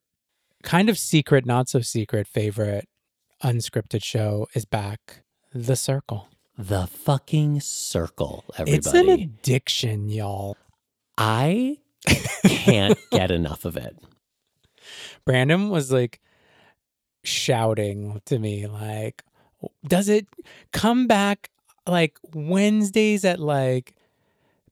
kind 0.63 0.89
of 0.89 0.99
secret, 0.99 1.47
not 1.47 1.69
so 1.69 1.81
secret 1.81 2.27
favorite 2.27 2.89
unscripted 3.43 4.03
show 4.03 4.47
is 4.55 4.65
back, 4.65 5.23
The 5.53 5.77
Circle. 5.77 6.29
The 6.59 6.87
fucking 6.87 7.61
circle, 7.61 8.45
everybody. 8.57 8.77
It's 8.79 8.87
an 8.95 9.09
addiction, 9.11 10.09
y'all. 10.09 10.57
I 11.19 11.79
can't 12.45 12.99
get 13.13 13.31
enough 13.31 13.65
of 13.65 13.77
it. 13.77 13.97
Brandon 15.25 15.69
was 15.69 15.93
like 15.93 16.21
shouting 17.25 18.23
to 18.25 18.39
me, 18.39 18.67
like, 18.67 19.23
does 19.87 20.09
it 20.09 20.27
come 20.73 21.07
back 21.07 21.51
like 21.87 22.19
Wednesdays 22.33 23.25
at 23.25 23.39
like 23.39 23.95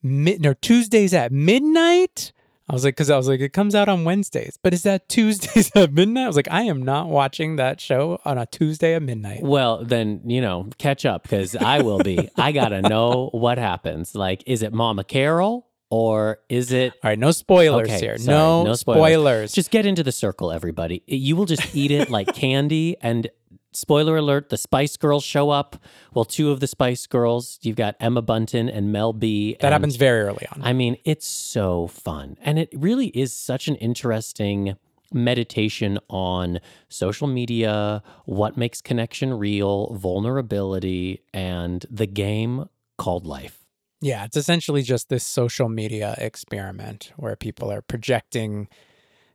mid 0.03 0.41
no 0.41 0.55
Tuesdays 0.55 1.13
at 1.13 1.33
midnight? 1.33 2.33
I 2.69 2.73
was 2.73 2.83
like, 2.85 2.95
because 2.95 3.11
I 3.11 3.17
was 3.17 3.29
like, 3.29 3.41
it 3.41 3.53
comes 3.53 3.75
out 3.75 3.89
on 3.91 4.05
Wednesdays, 4.05 4.59
but 4.63 4.73
is 4.73 4.85
that 4.85 5.09
Tuesdays 5.09 5.71
at 5.75 5.93
midnight? 5.93 6.25
I 6.25 6.27
was 6.27 6.37
like, 6.37 6.51
I 6.51 6.63
am 6.63 6.83
not 6.83 7.09
watching 7.09 7.57
that 7.57 7.79
show 7.81 8.21
on 8.25 8.39
a 8.39 8.47
Tuesday 8.47 8.95
at 8.95 9.03
midnight. 9.03 9.43
Well, 9.43 9.85
then, 9.85 10.23
you 10.25 10.41
know, 10.41 10.69
catch 10.79 11.05
up 11.05 11.25
because 11.25 11.55
I 11.55 11.83
will 11.83 11.99
be. 11.99 12.29
I 12.37 12.53
gotta 12.53 12.81
know 12.83 13.29
what 13.33 13.59
happens. 13.59 14.15
Like, 14.15 14.43
is 14.47 14.63
it 14.63 14.73
Mama 14.73 15.05
Carol 15.05 15.67
or 15.91 16.39
is 16.49 16.73
it 16.73 16.95
All 17.05 17.11
right, 17.11 17.19
no 17.19 17.31
spoilers 17.31 17.87
Okay, 17.89 18.01
here. 18.01 18.17
sorry, 18.19 18.35
no, 18.37 18.65
no 18.65 18.75
spoilers. 18.75 18.99
spoilers. 19.01 19.53
Just 19.53 19.71
get 19.71 19.85
into 19.85 20.03
the 20.03 20.11
circle, 20.13 20.51
everybody. 20.51 21.03
You 21.07 21.37
will 21.37 21.45
just 21.45 21.75
eat 21.77 21.91
it 21.91 22.09
like 22.11 22.29
candy. 22.35 22.97
And 23.03 23.29
spoiler 23.75 24.17
alert: 24.17 24.49
the 24.49 24.57
Spice 24.57 24.97
Girls 24.97 25.25
show 25.25 25.51
up. 25.51 25.77
Well, 26.15 26.25
two 26.25 26.51
of 26.51 26.61
the 26.61 26.67
Spice 26.67 27.07
Girls. 27.07 27.59
You've 27.63 27.77
got 27.77 27.97
Emma 28.01 28.23
Bunton 28.23 28.69
and 28.69 28.93
Mel 28.93 29.13
B. 29.13 29.57
that 29.61 29.67
and- 29.67 29.73
happens 29.73 29.97
very 29.97 30.23
early 30.23 30.47
on. 30.53 30.63
I 30.63 30.73
mean, 30.73 30.97
it's 31.05 31.27
so 31.27 31.87
fun, 31.89 32.37
and 32.43 32.59
it 32.59 32.71
really 32.73 33.09
is 33.09 33.33
such 33.33 33.69
an 33.69 33.77
interesting 33.77 34.77
meditation 35.13 35.99
on 36.09 36.59
social 36.89 37.29
media, 37.29 38.03
what 38.25 38.57
makes 38.57 38.81
connection 38.81 39.33
real, 39.35 39.95
vulnerability, 39.95 41.23
and 41.33 41.87
the 41.91 42.07
game 42.07 42.69
called 42.99 43.27
life. 43.27 43.61
Yeah, 44.01 44.25
it's 44.25 44.37
essentially 44.37 44.83
just 44.83 45.09
this 45.09 45.25
social 45.25 45.69
media 45.69 46.15
experiment 46.19 47.13
where 47.17 47.37
people 47.37 47.71
are 47.71 47.81
projecting, 47.81 48.69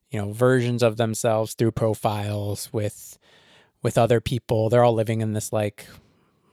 you 0.10 0.20
know, 0.20 0.34
versions 0.34 0.84
of 0.84 0.98
themselves 0.98 1.54
through 1.54 1.72
profiles 1.72 2.72
with 2.74 3.18
with 3.82 3.98
other 3.98 4.20
people. 4.22 4.70
They're 4.70 4.84
all 4.84 4.94
living 4.94 5.22
in 5.22 5.34
this 5.34 5.52
like 5.54 5.86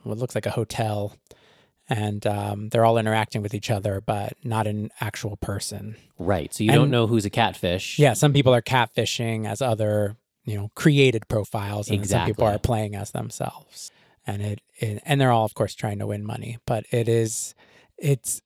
what 0.03 0.19
looks 0.19 0.35
like 0.35 0.47
a 0.47 0.51
hotel, 0.51 1.17
and 1.89 2.27
um, 2.27 2.69
they're 2.69 2.85
all 2.85 2.99
interacting 2.99 3.43
with 3.43 3.55
each 3.55 3.71
other, 3.71 4.01
but 4.01 4.35
not 4.45 4.67
an 4.67 4.91
actual 5.01 5.37
person. 5.37 5.97
Right. 6.19 6.53
So 6.55 6.65
you 6.65 6.73
don't 6.73 6.91
know 6.91 7.07
who's 7.07 7.25
a 7.25 7.31
catfish. 7.31 7.99
Yeah, 7.99 8.13
some 8.15 8.33
people 8.33 8.55
are 8.55 8.63
catfishing 8.63 9.49
as 9.49 9.61
other, 9.61 10.17
you 10.45 10.57
know, 10.57 10.71
created 10.75 11.27
profiles, 11.29 11.89
and 11.91 12.01
then 12.01 12.09
some 12.09 12.27
people 12.27 12.45
are 12.45 12.59
playing 12.59 12.95
as 12.95 13.11
themselves, 13.11 13.91
and 14.27 14.43
it, 14.43 14.61
it 14.77 15.03
and 15.05 15.21
they're 15.21 15.33
all, 15.33 15.45
of 15.45 15.55
course, 15.55 15.75
trying 15.75 15.99
to 15.99 16.07
win 16.07 16.25
money. 16.25 16.59
But 16.67 16.87
it 16.93 17.09
is, 17.09 17.55
it's 17.99 18.41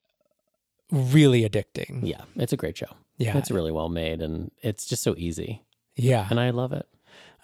really 0.90 1.48
addicting. 1.48 2.00
Yeah, 2.02 2.22
it's 2.36 2.52
a 2.52 2.56
great 2.56 2.76
show. 2.76 2.86
Yeah, 3.18 3.36
It's 3.36 3.50
really 3.50 3.70
well 3.70 3.90
made 3.90 4.22
and 4.22 4.50
it's 4.62 4.86
just 4.86 5.02
so 5.02 5.14
easy. 5.18 5.62
yeah. 5.94 6.26
And 6.30 6.40
I 6.40 6.50
love 6.50 6.72
it. 6.72 6.86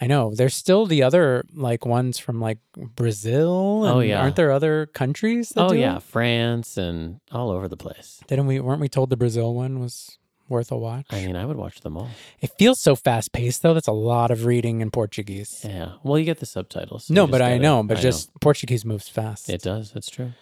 I 0.00 0.06
know. 0.06 0.35
There's 0.35 0.54
still 0.54 0.85
the 0.87 1.02
other 1.02 1.44
like 1.54 1.87
ones 1.87 2.18
from 2.18 2.40
like 2.40 2.59
Brazil. 2.76 3.82
Oh, 3.87 4.00
yeah. 4.00 4.20
aren't 4.20 4.37
there 4.37 4.52
other 4.52 4.87
countries? 4.87 5.52
Oh 5.56 5.72
yeah, 5.72 5.96
it? 5.96 6.02
France 6.02 6.76
and 6.76 7.20
all 7.32 7.50
over 7.50 7.68
the 7.68 7.76
place. 7.76 8.20
Didn't 8.26 8.46
we? 8.46 8.61
Weren't 8.61 8.80
we 8.80 8.88
told 8.88 9.11
the 9.11 9.16
Brazil 9.16 9.54
one 9.54 9.80
was 9.80 10.18
worth 10.48 10.70
a 10.70 10.76
watch? 10.76 11.06
I 11.11 11.24
mean, 11.24 11.35
I 11.37 11.44
would 11.46 11.56
watch 11.56 11.80
them 11.80 11.96
all. 11.96 12.09
it 12.40 12.50
feels 12.59 12.78
so 12.80 12.94
fast 12.94 13.32
paced 13.32 13.62
though. 13.62 13.74
That's 13.74 13.88
a 13.88 13.92
lot 13.92 14.30
of 14.30 14.44
reading 14.44 14.80
in 14.80 14.90
Portuguese. 14.90 15.62
Yeah. 15.64 15.92
Well, 16.02 16.18
you 16.18 16.24
get 16.24 16.40
the 16.40 16.46
subtitles. 16.46 17.06
so 17.06 17.14
no, 17.14 17.26
but 17.26 17.40
I 17.40 17.50
gotta- 17.52 17.62
know. 17.62 17.82
But 17.82 17.98
I 17.98 18.00
just 18.00 18.30
Portuguese 18.40 18.85
moves 18.85 19.09
fast. 19.09 19.48
it 19.48 19.62
does. 19.62 19.92
That's 19.92 20.11
true. 20.11 20.32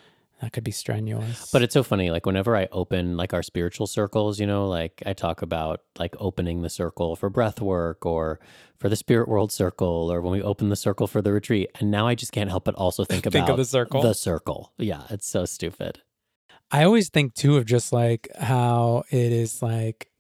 That 0.45 0.53
could 0.53 0.63
be 0.63 0.71
strenuous. 0.71 1.51
But 1.51 1.63
it's 1.63 1.73
so 1.73 1.83
funny. 1.83 2.11
Like 2.11 2.27
whenever 2.27 2.55
I 2.55 2.69
open 2.71 3.17
like 3.17 3.33
our 3.33 3.43
spiritual 3.43 3.87
circles, 3.87 4.39
you 4.39 4.47
know, 4.47 4.69
like 4.69 5.03
I 5.07 5.15
talk 5.15 5.41
about 5.41 5.81
like 5.99 6.15
opening 6.19 6.61
the 6.61 6.69
circle 6.69 7.17
for 7.17 7.31
breath 7.31 7.63
work 7.63 8.05
or 8.05 8.41
for 8.77 8.91
the 8.91 8.97
spirit 8.97 9.27
world 9.27 9.51
circle 9.51 10.13
or 10.13 10.21
when 10.21 10.33
we 10.33 10.43
open 10.43 10.69
the 10.69 10.77
circle 10.77 11.07
for 11.07 11.23
the 11.23 11.33
retreat. 11.33 11.71
And 11.81 11.91
now 11.91 12.07
I 12.07 12.15
just 12.15 12.31
can't 12.31 12.51
help 12.51 12.65
but 12.65 12.75
also 12.75 13.05
think 13.05 13.25
Think 13.25 13.37
about 13.37 13.53
of 13.53 13.57
the 13.57 13.65
circle. 13.65 14.03
The 14.03 14.13
circle. 14.13 14.73
Yeah. 14.77 15.05
It's 15.09 15.27
so 15.27 15.47
stupid. 15.47 16.03
I 16.71 16.85
always 16.85 17.09
think 17.09 17.33
too 17.33 17.57
of 17.57 17.65
just 17.65 17.91
like 17.91 18.29
how 18.39 19.05
it 19.09 19.33
is 19.33 19.63
like, 19.63 20.11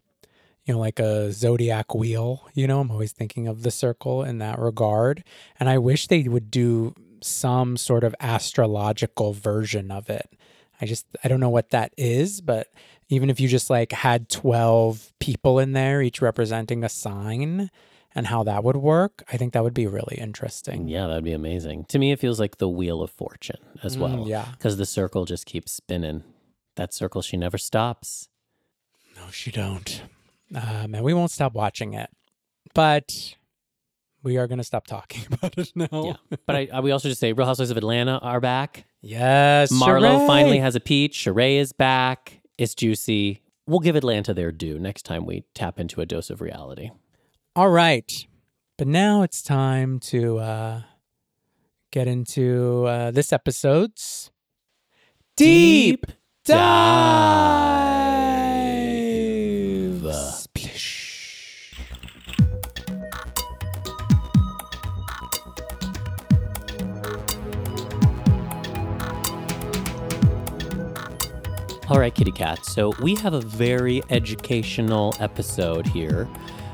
you 0.64 0.72
know, 0.72 0.80
like 0.80 1.00
a 1.00 1.32
zodiac 1.32 1.94
wheel. 1.94 2.48
You 2.54 2.66
know, 2.66 2.80
I'm 2.80 2.90
always 2.90 3.12
thinking 3.12 3.46
of 3.46 3.62
the 3.62 3.70
circle 3.70 4.24
in 4.24 4.38
that 4.38 4.58
regard. 4.58 5.22
And 5.60 5.68
I 5.68 5.76
wish 5.76 6.06
they 6.06 6.22
would 6.22 6.50
do 6.50 6.94
some 7.24 7.76
sort 7.76 8.04
of 8.04 8.14
astrological 8.20 9.32
version 9.32 9.90
of 9.90 10.08
it. 10.10 10.28
I 10.80 10.86
just, 10.86 11.06
I 11.22 11.28
don't 11.28 11.40
know 11.40 11.50
what 11.50 11.70
that 11.70 11.92
is, 11.96 12.40
but 12.40 12.68
even 13.08 13.30
if 13.30 13.38
you 13.40 13.48
just 13.48 13.70
like 13.70 13.92
had 13.92 14.28
12 14.28 15.12
people 15.20 15.58
in 15.58 15.72
there, 15.72 16.02
each 16.02 16.20
representing 16.20 16.82
a 16.84 16.88
sign 16.88 17.70
and 18.14 18.26
how 18.26 18.42
that 18.44 18.62
would 18.64 18.76
work, 18.76 19.22
I 19.32 19.36
think 19.36 19.52
that 19.52 19.62
would 19.62 19.74
be 19.74 19.86
really 19.86 20.16
interesting. 20.18 20.88
Yeah, 20.88 21.06
that'd 21.06 21.24
be 21.24 21.32
amazing. 21.32 21.84
To 21.86 21.98
me, 21.98 22.12
it 22.12 22.18
feels 22.20 22.38
like 22.40 22.58
the 22.58 22.68
wheel 22.68 23.02
of 23.02 23.10
fortune 23.10 23.58
as 23.82 23.96
Mm, 23.96 24.00
well. 24.00 24.24
yeah. 24.28 24.46
Because 24.52 24.76
the 24.76 24.86
circle 24.86 25.24
just 25.24 25.46
keeps 25.46 25.72
spinning. 25.72 26.22
That 26.76 26.92
circle, 26.92 27.22
she 27.22 27.36
never 27.36 27.58
stops. 27.58 28.28
No, 29.16 29.30
she 29.30 29.50
don't. 29.52 30.02
Um, 30.54 30.94
and 30.94 31.02
we 31.04 31.14
won't 31.14 31.30
stop 31.30 31.54
watching 31.54 31.94
it, 31.94 32.10
but 32.74 33.34
we 34.24 34.38
are 34.38 34.48
going 34.48 34.58
to 34.58 34.64
stop 34.64 34.86
talking 34.86 35.24
about 35.32 35.56
it 35.56 35.70
now. 35.74 35.88
Yeah. 35.92 36.36
But 36.46 36.56
I, 36.56 36.68
I, 36.72 36.80
we 36.80 36.90
also 36.90 37.08
just 37.08 37.20
say 37.20 37.32
Real 37.32 37.46
Housewives 37.46 37.70
of 37.70 37.76
Atlanta 37.76 38.18
are 38.18 38.40
back. 38.40 38.86
Yes, 39.00 39.70
Marlo 39.70 40.26
finally 40.26 40.58
has 40.58 40.74
a 40.74 40.80
peach. 40.80 41.16
Sheree 41.18 41.58
is 41.58 41.72
back. 41.72 42.40
It's 42.58 42.74
juicy. 42.74 43.42
We'll 43.66 43.80
give 43.80 43.96
Atlanta 43.96 44.34
their 44.34 44.50
due 44.50 44.78
next 44.78 45.02
time 45.02 45.26
we 45.26 45.44
tap 45.54 45.78
into 45.78 46.00
a 46.00 46.06
dose 46.06 46.30
of 46.30 46.40
reality. 46.40 46.90
All 47.54 47.70
right, 47.70 48.26
but 48.78 48.88
now 48.88 49.22
it's 49.22 49.42
time 49.42 50.00
to 50.00 50.38
uh, 50.38 50.82
get 51.92 52.08
into 52.08 52.86
uh, 52.86 53.10
this 53.10 53.32
episode's 53.32 54.30
deep 55.36 56.06
dive. 56.44 57.83
All 71.90 71.98
right, 71.98 72.14
kitty 72.14 72.32
cats. 72.32 72.72
So 72.72 72.94
we 73.02 73.14
have 73.16 73.34
a 73.34 73.42
very 73.42 74.02
educational 74.08 75.14
episode 75.20 75.86
here 75.86 76.26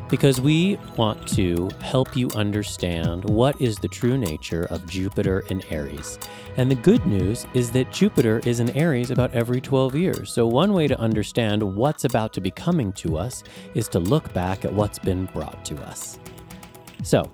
because 0.09 0.41
we 0.41 0.79
want 0.97 1.27
to 1.31 1.69
help 1.81 2.17
you 2.17 2.29
understand 2.37 3.25
what 3.25 3.61
is 3.61 3.77
the 3.77 3.89
true 3.89 4.17
nature 4.17 4.67
of 4.71 4.87
Jupiter 4.87 5.41
in 5.49 5.65
Aries. 5.71 6.17
And 6.57 6.71
the 6.71 6.77
good 6.77 7.05
news 7.07 7.45
is 7.55 7.73
that 7.73 7.91
Jupiter 7.91 8.41
is 8.45 8.61
in 8.61 8.71
Aries 8.71 9.11
about 9.11 9.33
every 9.33 9.61
12 9.61 9.97
years. 9.97 10.33
So, 10.33 10.47
one 10.47 10.73
way 10.75 10.87
to 10.87 10.99
understand 11.01 11.61
what's 11.61 12.05
about 12.05 12.33
to 12.35 12.41
be 12.41 12.53
coming 12.53 12.93
to 12.93 13.19
us 13.19 13.43
is 13.75 13.89
to 13.89 13.99
look 13.99 14.33
back 14.33 14.65
at 14.65 14.73
what's 14.73 15.01
been 15.01 15.27
brought 15.27 15.65
to 15.65 15.77
us. 15.83 16.21
So, 17.03 17.29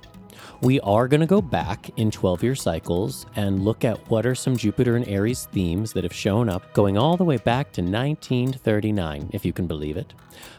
we 0.63 0.81
are 0.81 1.07
going 1.07 1.21
to 1.21 1.27
go 1.27 1.43
back 1.43 1.91
in 1.97 2.11
12 2.11 2.43
year 2.43 2.55
cycles 2.55 3.27
and 3.37 3.65
look 3.65 3.85
at 3.85 3.99
what 4.11 4.25
are 4.25 4.35
some 4.35 4.57
Jupiter 4.57 4.97
and 4.97 5.07
Aries 5.09 5.47
themes 5.53 5.93
that 5.93 6.05
have 6.05 6.13
shown 6.13 6.49
up 6.49 6.73
going 6.73 6.97
all 6.97 7.17
the 7.17 7.25
way 7.25 7.37
back 7.37 7.73
to 7.73 7.83
1939, 7.83 9.31
if 9.33 9.45
you 9.45 9.53
can 9.53 9.67
believe 9.67 9.97
it. 9.97 10.15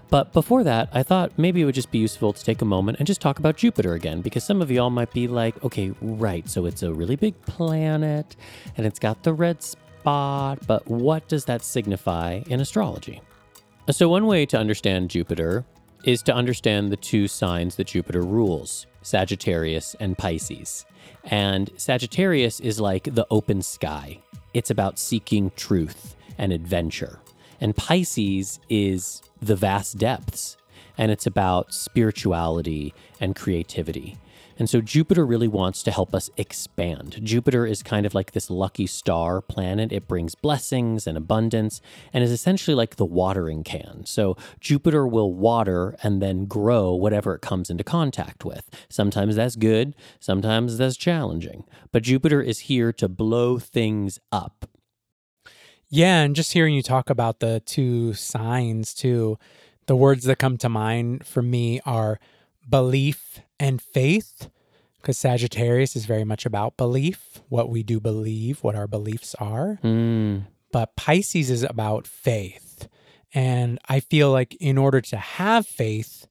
But 0.09 0.33
before 0.33 0.63
that, 0.63 0.89
I 0.93 1.03
thought 1.03 1.37
maybe 1.37 1.61
it 1.61 1.65
would 1.65 1.75
just 1.75 1.91
be 1.91 1.97
useful 1.97 2.31
to 2.31 2.43
take 2.43 2.61
a 2.61 2.65
moment 2.65 2.99
and 2.99 3.07
just 3.07 3.21
talk 3.21 3.39
about 3.39 3.57
Jupiter 3.57 3.93
again, 3.93 4.21
because 4.21 4.43
some 4.43 4.61
of 4.61 4.71
y'all 4.71 4.89
might 4.89 5.11
be 5.11 5.27
like, 5.27 5.61
okay, 5.63 5.93
right, 6.01 6.47
so 6.47 6.65
it's 6.65 6.83
a 6.83 6.93
really 6.93 7.15
big 7.15 7.39
planet 7.41 8.35
and 8.77 8.85
it's 8.85 8.99
got 8.99 9.23
the 9.23 9.33
red 9.33 9.61
spot, 9.63 10.59
but 10.67 10.87
what 10.87 11.27
does 11.27 11.45
that 11.45 11.63
signify 11.63 12.41
in 12.47 12.61
astrology? 12.61 13.21
So, 13.89 14.09
one 14.09 14.27
way 14.27 14.45
to 14.47 14.57
understand 14.57 15.09
Jupiter 15.09 15.65
is 16.03 16.21
to 16.23 16.33
understand 16.33 16.91
the 16.91 16.97
two 16.97 17.27
signs 17.27 17.75
that 17.75 17.87
Jupiter 17.87 18.21
rules 18.21 18.85
Sagittarius 19.07 19.95
and 20.01 20.17
Pisces. 20.17 20.85
And 21.23 21.71
Sagittarius 21.77 22.59
is 22.59 22.81
like 22.81 23.15
the 23.15 23.25
open 23.31 23.61
sky, 23.61 24.19
it's 24.53 24.69
about 24.69 24.99
seeking 24.99 25.51
truth 25.55 26.17
and 26.37 26.51
adventure. 26.51 27.19
And 27.61 27.73
Pisces 27.73 28.59
is 28.67 29.21
the 29.41 29.55
vast 29.55 29.97
depths, 29.97 30.57
and 30.97 31.09
it's 31.09 31.25
about 31.25 31.73
spirituality 31.73 32.93
and 33.21 33.33
creativity. 33.33 34.17
And 34.59 34.69
so 34.69 34.81
Jupiter 34.81 35.25
really 35.25 35.47
wants 35.47 35.83
to 35.83 35.91
help 35.91 36.13
us 36.15 36.29
expand. 36.37 37.19
Jupiter 37.23 37.65
is 37.65 37.83
kind 37.83 38.05
of 38.05 38.13
like 38.13 38.31
this 38.31 38.49
lucky 38.49 38.87
star 38.87 39.41
planet. 39.41 39.91
It 39.91 40.07
brings 40.07 40.35
blessings 40.35 41.05
and 41.07 41.17
abundance 41.17 41.81
and 42.13 42.23
is 42.23 42.31
essentially 42.31 42.75
like 42.75 42.95
the 42.95 43.05
watering 43.05 43.63
can. 43.63 44.05
So 44.05 44.35
Jupiter 44.59 45.07
will 45.07 45.33
water 45.33 45.95
and 46.03 46.21
then 46.21 46.45
grow 46.45 46.93
whatever 46.93 47.35
it 47.35 47.41
comes 47.41 47.69
into 47.69 47.83
contact 47.83 48.43
with. 48.43 48.69
Sometimes 48.89 49.35
that's 49.35 49.55
good, 49.55 49.95
sometimes 50.19 50.77
that's 50.77 50.97
challenging. 50.97 51.63
But 51.91 52.03
Jupiter 52.03 52.41
is 52.41 52.59
here 52.59 52.91
to 52.93 53.07
blow 53.07 53.59
things 53.59 54.19
up. 54.31 54.69
Yeah, 55.89 56.21
and 56.21 56.35
just 56.35 56.51
hearing 56.51 56.73
you 56.73 56.83
talk 56.83 57.09
about 57.09 57.39
the 57.39 57.61
two 57.65 58.13
signs 58.13 58.93
too, 58.93 59.37
the 59.85 59.95
words 59.95 60.25
that 60.25 60.37
come 60.37 60.57
to 60.57 60.67
mind 60.67 61.25
for 61.25 61.41
me 61.41 61.79
are 61.85 62.19
belief 62.69 63.39
and 63.59 63.81
faith, 63.81 64.49
because 65.01 65.17
Sagittarius 65.17 65.95
is 65.95 66.05
very 66.05 66.23
much 66.23 66.45
about 66.45 66.77
belief, 66.77 67.41
what 67.49 67.69
we 67.69 67.83
do 67.83 67.99
believe, 67.99 68.63
what 68.63 68.75
our 68.75 68.87
beliefs 68.87 69.35
are. 69.35 69.79
Mm, 69.83 70.43
But 70.71 70.95
Pisces 70.95 71.49
is 71.49 71.63
about 71.63 72.05
faith. 72.07 72.87
And 73.33 73.79
I 73.87 73.99
feel 73.99 74.31
like 74.31 74.55
in 74.55 74.77
order 74.77 75.01
to 75.01 75.17
have 75.17 75.67
faith, 75.67 76.27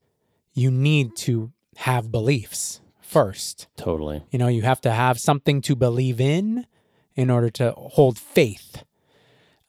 you 0.54 0.70
need 0.70 1.16
to 1.16 1.52
have 1.76 2.10
beliefs 2.10 2.80
first. 3.00 3.66
totally. 3.76 4.22
You 4.30 4.38
know, 4.38 4.48
you 4.48 4.62
have 4.62 4.80
to 4.82 4.90
have 4.90 5.18
something 5.20 5.60
to 5.62 5.76
believe 5.76 6.20
in 6.20 6.66
in 7.14 7.30
order 7.30 7.50
to 7.50 7.72
hold 7.72 8.18
faith. 8.18 8.82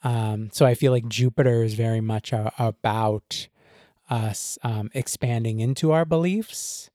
Um, 0.04 0.50
so 0.52 0.66
I 0.66 0.74
feel 0.74 0.92
like 0.92 1.08
Jupiter 1.08 1.64
is 1.64 1.74
very 1.74 2.02
much 2.02 2.32
a, 2.34 2.52
about 2.58 3.48
us 4.10 4.58
um, 4.64 4.90
expanding 4.94 5.60
into 5.60 5.92
our 5.92 6.06
beliefs 6.06 6.90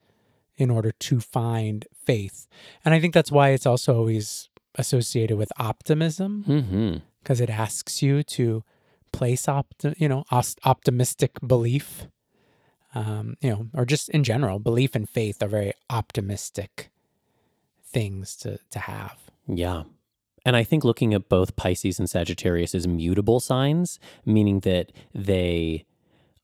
in 0.57 0.71
order 0.71 0.93
to 0.93 1.21
find 1.21 1.87
faith. 2.05 2.47
And 2.85 2.95
I 2.95 3.01
think 3.01 3.15
that's 3.15 3.33
why 3.33 3.51
it's 3.51 3.67
also 3.67 3.97
always 3.97 4.49
associated 4.77 5.37
with 5.37 5.53
optimism 5.59 7.03
because 7.23 7.41
it 7.41 7.51
asks 7.51 8.03
you 8.03 8.23
to 8.23 8.65
place 9.13 9.47
opt- 9.49 9.85
you 9.99 10.09
know 10.09 10.25
os- 10.31 10.57
optimistic 10.65 11.33
belief 11.47 12.07
um, 12.95 13.37
you 13.43 13.51
know 13.51 13.69
or 13.75 13.85
just 13.85 14.09
in 14.09 14.25
general 14.25 14.59
belief 14.59 14.95
and 14.95 15.09
faith 15.09 15.43
are 15.43 15.49
very 15.49 15.75
optimistic 15.91 16.91
things 17.85 18.35
to 18.37 18.59
to 18.71 18.79
have 18.79 19.19
Yeah. 19.47 19.83
And 20.45 20.57
I 20.57 20.65
think 20.65 20.83
looking 20.83 21.15
at 21.15 21.29
both 21.29 21.55
Pisces 21.55 22.01
and 22.01 22.11
Sagittarius 22.11 22.75
as 22.75 22.89
mutable 22.89 23.39
signs, 23.39 24.01
meaning 24.25 24.61
that 24.61 24.91
they 25.15 25.85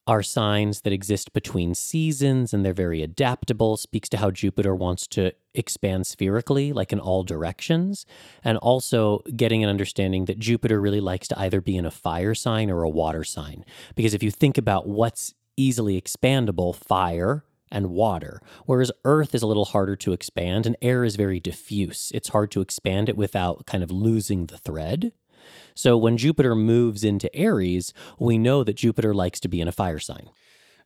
are 0.08 0.22
signs 0.22 0.80
that 0.80 0.92
exist 0.92 1.34
between 1.34 1.74
seasons 1.74 2.54
and 2.54 2.64
they're 2.64 2.72
very 2.72 3.02
adaptable, 3.02 3.76
speaks 3.76 4.08
to 4.08 4.16
how 4.16 4.30
Jupiter 4.30 4.74
wants 4.74 5.06
to 5.08 5.32
expand 5.54 6.06
spherically, 6.06 6.72
like 6.72 6.94
in 6.94 6.98
all 6.98 7.22
directions. 7.22 8.06
And 8.42 8.56
also 8.58 9.18
getting 9.36 9.62
an 9.62 9.68
understanding 9.68 10.24
that 10.24 10.38
Jupiter 10.38 10.80
really 10.80 11.00
likes 11.00 11.28
to 11.28 11.38
either 11.38 11.60
be 11.60 11.76
in 11.76 11.84
a 11.84 11.90
fire 11.90 12.34
sign 12.34 12.70
or 12.70 12.82
a 12.82 12.88
water 12.88 13.22
sign. 13.22 13.66
Because 13.94 14.14
if 14.14 14.22
you 14.22 14.30
think 14.30 14.56
about 14.56 14.88
what's 14.88 15.34
easily 15.58 16.00
expandable, 16.00 16.74
fire, 16.74 17.44
and 17.70 17.90
water, 17.90 18.40
whereas 18.64 18.90
earth 19.04 19.34
is 19.34 19.42
a 19.42 19.46
little 19.46 19.66
harder 19.66 19.94
to 19.94 20.14
expand 20.14 20.64
and 20.64 20.74
air 20.80 21.04
is 21.04 21.16
very 21.16 21.38
diffuse. 21.38 22.10
It's 22.14 22.30
hard 22.30 22.50
to 22.52 22.62
expand 22.62 23.10
it 23.10 23.16
without 23.16 23.66
kind 23.66 23.82
of 23.82 23.90
losing 23.90 24.46
the 24.46 24.56
thread. 24.56 25.12
So 25.74 25.96
when 25.96 26.16
Jupiter 26.16 26.54
moves 26.54 27.04
into 27.04 27.34
Aries, 27.34 27.92
we 28.18 28.38
know 28.38 28.64
that 28.64 28.76
Jupiter 28.76 29.14
likes 29.14 29.40
to 29.40 29.48
be 29.48 29.60
in 29.60 29.68
a 29.68 29.72
fire 29.72 29.98
sign. 29.98 30.30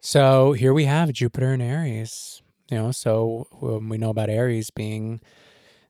so 0.01 0.53
here 0.53 0.75
we 0.75 0.85
have 0.87 1.13
jupiter 1.13 1.53
and 1.53 1.63
aries 1.63 2.43
you 2.69 2.77
know 2.77 2.91
so 2.91 3.47
um, 3.63 3.89
we 3.89 3.97
know 3.97 4.11
about 4.11 4.29
aries 4.29 4.69
being 4.71 5.21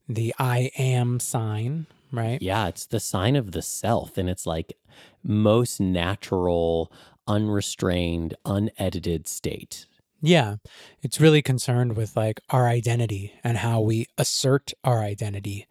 the 0.07 0.35
i 0.39 0.71
am 0.79 1.19
sign 1.19 1.87
right 2.13 2.43
Yeah, 2.43 2.69
it's 2.69 2.85
the 2.87 3.01
sign 3.01 3.37
of 3.37 3.53
the 3.53 3.63
self 3.63 4.19
and 4.19 4.29
it's 4.29 4.47
like 4.47 4.77
most 5.23 5.81
natural, 5.81 6.93
unrestrained, 7.27 8.35
unedited 8.45 9.27
state. 9.27 9.87
Yeah, 10.21 10.57
it's 11.01 11.21
really 11.21 11.41
concerned 11.43 11.97
with 11.97 12.15
like 12.17 12.41
our 12.51 12.69
identity 12.69 13.33
and 13.43 13.59
how 13.59 13.81
we 13.81 14.07
assert 14.19 14.73
our 14.85 15.01
identity. 15.03 15.67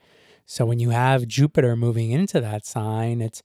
So 0.51 0.65
when 0.65 0.79
you 0.79 0.89
have 0.89 1.29
Jupiter 1.29 1.77
moving 1.77 2.11
into 2.11 2.41
that 2.41 2.65
sign, 2.65 3.21
it's 3.21 3.41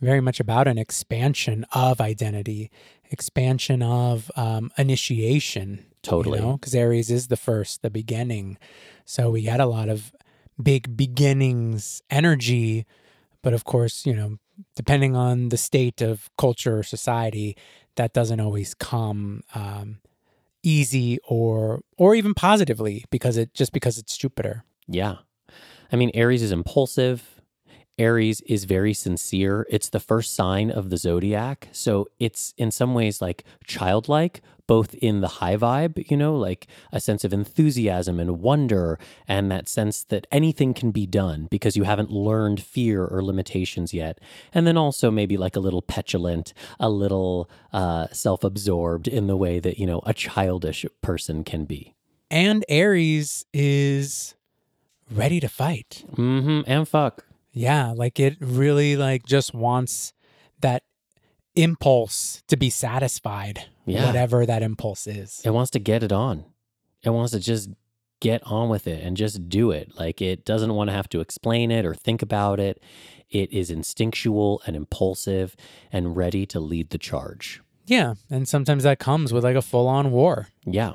very 0.00 0.20
much 0.20 0.38
about 0.38 0.68
an 0.68 0.78
expansion 0.78 1.66
of 1.72 2.00
identity, 2.00 2.70
expansion 3.10 3.82
of 3.82 4.30
um, 4.36 4.70
initiation. 4.78 5.84
Totally. 6.02 6.38
because 6.38 6.72
Aries 6.72 7.10
is 7.10 7.26
the 7.26 7.36
first, 7.36 7.82
the 7.82 7.90
beginning. 7.90 8.56
So 9.04 9.32
we 9.32 9.42
get 9.42 9.58
a 9.58 9.66
lot 9.66 9.88
of 9.88 10.14
big 10.62 10.96
beginnings 10.96 12.02
energy, 12.08 12.86
but 13.42 13.52
of 13.52 13.64
course, 13.64 14.06
you 14.06 14.14
know, 14.14 14.36
depending 14.76 15.16
on 15.16 15.48
the 15.48 15.56
state 15.56 16.00
of 16.00 16.30
culture 16.38 16.78
or 16.78 16.82
society, 16.84 17.56
that 17.96 18.12
doesn't 18.12 18.38
always 18.38 18.74
come 18.74 19.42
um, 19.56 19.98
easy 20.62 21.18
or 21.26 21.80
or 21.98 22.14
even 22.14 22.32
positively 22.32 23.04
because 23.10 23.36
it 23.36 23.54
just 23.54 23.72
because 23.72 23.98
it's 23.98 24.16
Jupiter. 24.16 24.62
Yeah. 24.86 25.16
I 25.94 25.96
mean, 25.96 26.10
Aries 26.12 26.42
is 26.42 26.50
impulsive. 26.50 27.40
Aries 28.00 28.40
is 28.40 28.64
very 28.64 28.92
sincere. 28.92 29.64
It's 29.70 29.88
the 29.88 30.00
first 30.00 30.34
sign 30.34 30.72
of 30.72 30.90
the 30.90 30.96
zodiac. 30.96 31.68
So 31.70 32.08
it's 32.18 32.52
in 32.56 32.72
some 32.72 32.94
ways 32.94 33.22
like 33.22 33.44
childlike, 33.64 34.40
both 34.66 34.94
in 34.94 35.20
the 35.20 35.28
high 35.38 35.56
vibe, 35.56 36.10
you 36.10 36.16
know, 36.16 36.34
like 36.34 36.66
a 36.90 36.98
sense 36.98 37.22
of 37.22 37.32
enthusiasm 37.32 38.18
and 38.18 38.40
wonder, 38.40 38.98
and 39.28 39.52
that 39.52 39.68
sense 39.68 40.02
that 40.02 40.26
anything 40.32 40.74
can 40.74 40.90
be 40.90 41.06
done 41.06 41.46
because 41.48 41.76
you 41.76 41.84
haven't 41.84 42.10
learned 42.10 42.60
fear 42.60 43.04
or 43.06 43.22
limitations 43.22 43.94
yet. 43.94 44.18
And 44.52 44.66
then 44.66 44.76
also 44.76 45.12
maybe 45.12 45.36
like 45.36 45.54
a 45.54 45.60
little 45.60 45.80
petulant, 45.80 46.52
a 46.80 46.90
little 46.90 47.48
uh, 47.72 48.08
self 48.10 48.42
absorbed 48.42 49.06
in 49.06 49.28
the 49.28 49.36
way 49.36 49.60
that, 49.60 49.78
you 49.78 49.86
know, 49.86 50.02
a 50.04 50.12
childish 50.12 50.84
person 51.02 51.44
can 51.44 51.66
be. 51.66 51.94
And 52.32 52.64
Aries 52.68 53.44
is 53.52 54.34
ready 55.10 55.40
to 55.40 55.48
fight. 55.48 56.04
Mm 56.16 56.42
hmm. 56.42 56.60
And 56.66 56.88
fuck. 56.88 57.24
Yeah, 57.52 57.92
like 57.92 58.18
it 58.18 58.36
really 58.40 58.96
like 58.96 59.24
just 59.26 59.54
wants 59.54 60.12
that 60.60 60.82
impulse 61.54 62.42
to 62.48 62.56
be 62.56 62.70
satisfied, 62.70 63.64
Yeah. 63.86 64.06
whatever 64.06 64.44
that 64.46 64.62
impulse 64.62 65.06
is. 65.06 65.40
It 65.44 65.50
wants 65.50 65.70
to 65.72 65.78
get 65.78 66.02
it 66.02 66.12
on. 66.12 66.44
It 67.02 67.10
wants 67.10 67.32
to 67.32 67.38
just 67.40 67.70
get 68.20 68.42
on 68.44 68.68
with 68.68 68.86
it 68.86 69.02
and 69.04 69.16
just 69.16 69.48
do 69.48 69.70
it. 69.70 69.92
Like 69.98 70.20
it 70.22 70.44
doesn't 70.44 70.74
want 70.74 70.88
to 70.88 70.94
have 70.94 71.08
to 71.10 71.20
explain 71.20 71.70
it 71.70 71.84
or 71.84 71.94
think 71.94 72.22
about 72.22 72.58
it. 72.58 72.82
It 73.30 73.52
is 73.52 73.70
instinctual 73.70 74.62
and 74.66 74.74
impulsive 74.74 75.54
and 75.92 76.16
ready 76.16 76.46
to 76.46 76.60
lead 76.60 76.90
the 76.90 76.98
charge. 76.98 77.60
Yeah, 77.86 78.14
and 78.30 78.48
sometimes 78.48 78.82
that 78.84 78.98
comes 78.98 79.32
with 79.32 79.44
like 79.44 79.56
a 79.56 79.62
full-on 79.62 80.10
war. 80.10 80.48
Yeah. 80.64 80.94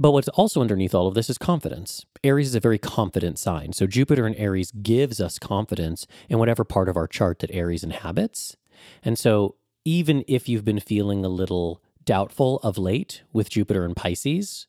But 0.00 0.12
what's 0.12 0.28
also 0.28 0.62
underneath 0.62 0.94
all 0.94 1.06
of 1.06 1.14
this 1.14 1.28
is 1.28 1.36
confidence. 1.36 2.06
Aries 2.24 2.48
is 2.48 2.54
a 2.54 2.60
very 2.60 2.78
confident 2.78 3.38
sign. 3.38 3.74
So 3.74 3.86
Jupiter 3.86 4.26
in 4.26 4.34
Aries 4.34 4.70
gives 4.70 5.20
us 5.20 5.38
confidence 5.38 6.06
in 6.30 6.38
whatever 6.38 6.64
part 6.64 6.88
of 6.88 6.96
our 6.96 7.06
chart 7.06 7.40
that 7.40 7.50
Aries 7.52 7.84
inhabits. 7.84 8.56
And 9.04 9.18
so 9.18 9.56
even 9.84 10.24
if 10.26 10.48
you've 10.48 10.64
been 10.64 10.80
feeling 10.80 11.22
a 11.22 11.28
little 11.28 11.82
doubtful 12.04 12.60
of 12.62 12.78
late 12.78 13.22
with 13.32 13.50
Jupiter 13.50 13.84
and 13.84 13.94
Pisces, 13.94 14.66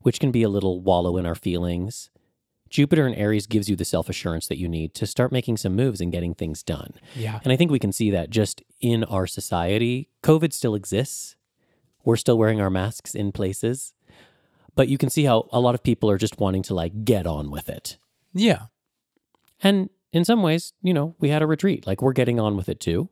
which 0.00 0.20
can 0.20 0.30
be 0.30 0.42
a 0.42 0.48
little 0.50 0.80
wallow 0.80 1.16
in 1.16 1.24
our 1.24 1.34
feelings. 1.34 2.10
Jupiter 2.68 3.06
in 3.06 3.14
Aries 3.14 3.46
gives 3.46 3.68
you 3.68 3.76
the 3.76 3.84
self 3.84 4.08
assurance 4.08 4.46
that 4.48 4.58
you 4.58 4.68
need 4.68 4.94
to 4.94 5.06
start 5.06 5.32
making 5.32 5.56
some 5.56 5.74
moves 5.74 6.00
and 6.00 6.12
getting 6.12 6.34
things 6.34 6.62
done. 6.62 6.92
Yeah. 7.16 7.40
And 7.42 7.52
I 7.52 7.56
think 7.56 7.70
we 7.70 7.78
can 7.78 7.92
see 7.92 8.10
that 8.10 8.30
just 8.30 8.62
in 8.80 9.02
our 9.04 9.26
society. 9.26 10.10
COVID 10.22 10.52
still 10.52 10.74
exists. 10.74 11.36
We're 12.04 12.16
still 12.16 12.36
wearing 12.36 12.60
our 12.60 12.70
masks 12.70 13.14
in 13.14 13.32
places. 13.32 13.94
But 14.74 14.88
you 14.88 14.98
can 14.98 15.10
see 15.10 15.24
how 15.24 15.48
a 15.52 15.60
lot 15.60 15.74
of 15.74 15.82
people 15.82 16.10
are 16.10 16.18
just 16.18 16.38
wanting 16.38 16.62
to 16.64 16.74
like 16.74 17.04
get 17.04 17.26
on 17.26 17.50
with 17.50 17.68
it. 17.68 17.98
Yeah. 18.32 18.66
And 19.62 19.88
in 20.12 20.24
some 20.24 20.42
ways, 20.42 20.72
you 20.82 20.92
know, 20.92 21.14
we 21.18 21.28
had 21.28 21.42
a 21.42 21.46
retreat. 21.46 21.86
Like 21.86 22.02
we're 22.02 22.12
getting 22.12 22.40
on 22.40 22.56
with 22.56 22.68
it 22.68 22.80
too, 22.80 23.08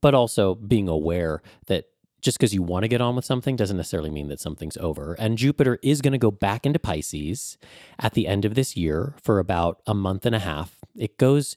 but 0.00 0.14
also 0.14 0.54
being 0.54 0.88
aware 0.88 1.42
that 1.66 1.86
just 2.20 2.38
because 2.38 2.54
you 2.54 2.62
want 2.62 2.84
to 2.84 2.88
get 2.88 3.00
on 3.00 3.16
with 3.16 3.24
something 3.24 3.56
doesn't 3.56 3.76
necessarily 3.76 4.10
mean 4.10 4.28
that 4.28 4.40
something's 4.40 4.76
over. 4.76 5.14
And 5.14 5.38
Jupiter 5.38 5.78
is 5.82 6.02
going 6.02 6.12
to 6.12 6.18
go 6.18 6.30
back 6.30 6.66
into 6.66 6.78
Pisces 6.78 7.56
at 7.98 8.14
the 8.14 8.26
end 8.26 8.44
of 8.44 8.54
this 8.54 8.76
year 8.76 9.14
for 9.22 9.38
about 9.38 9.80
a 9.86 9.94
month 9.94 10.26
and 10.26 10.34
a 10.34 10.40
half. 10.40 10.76
It 10.96 11.18
goes 11.18 11.56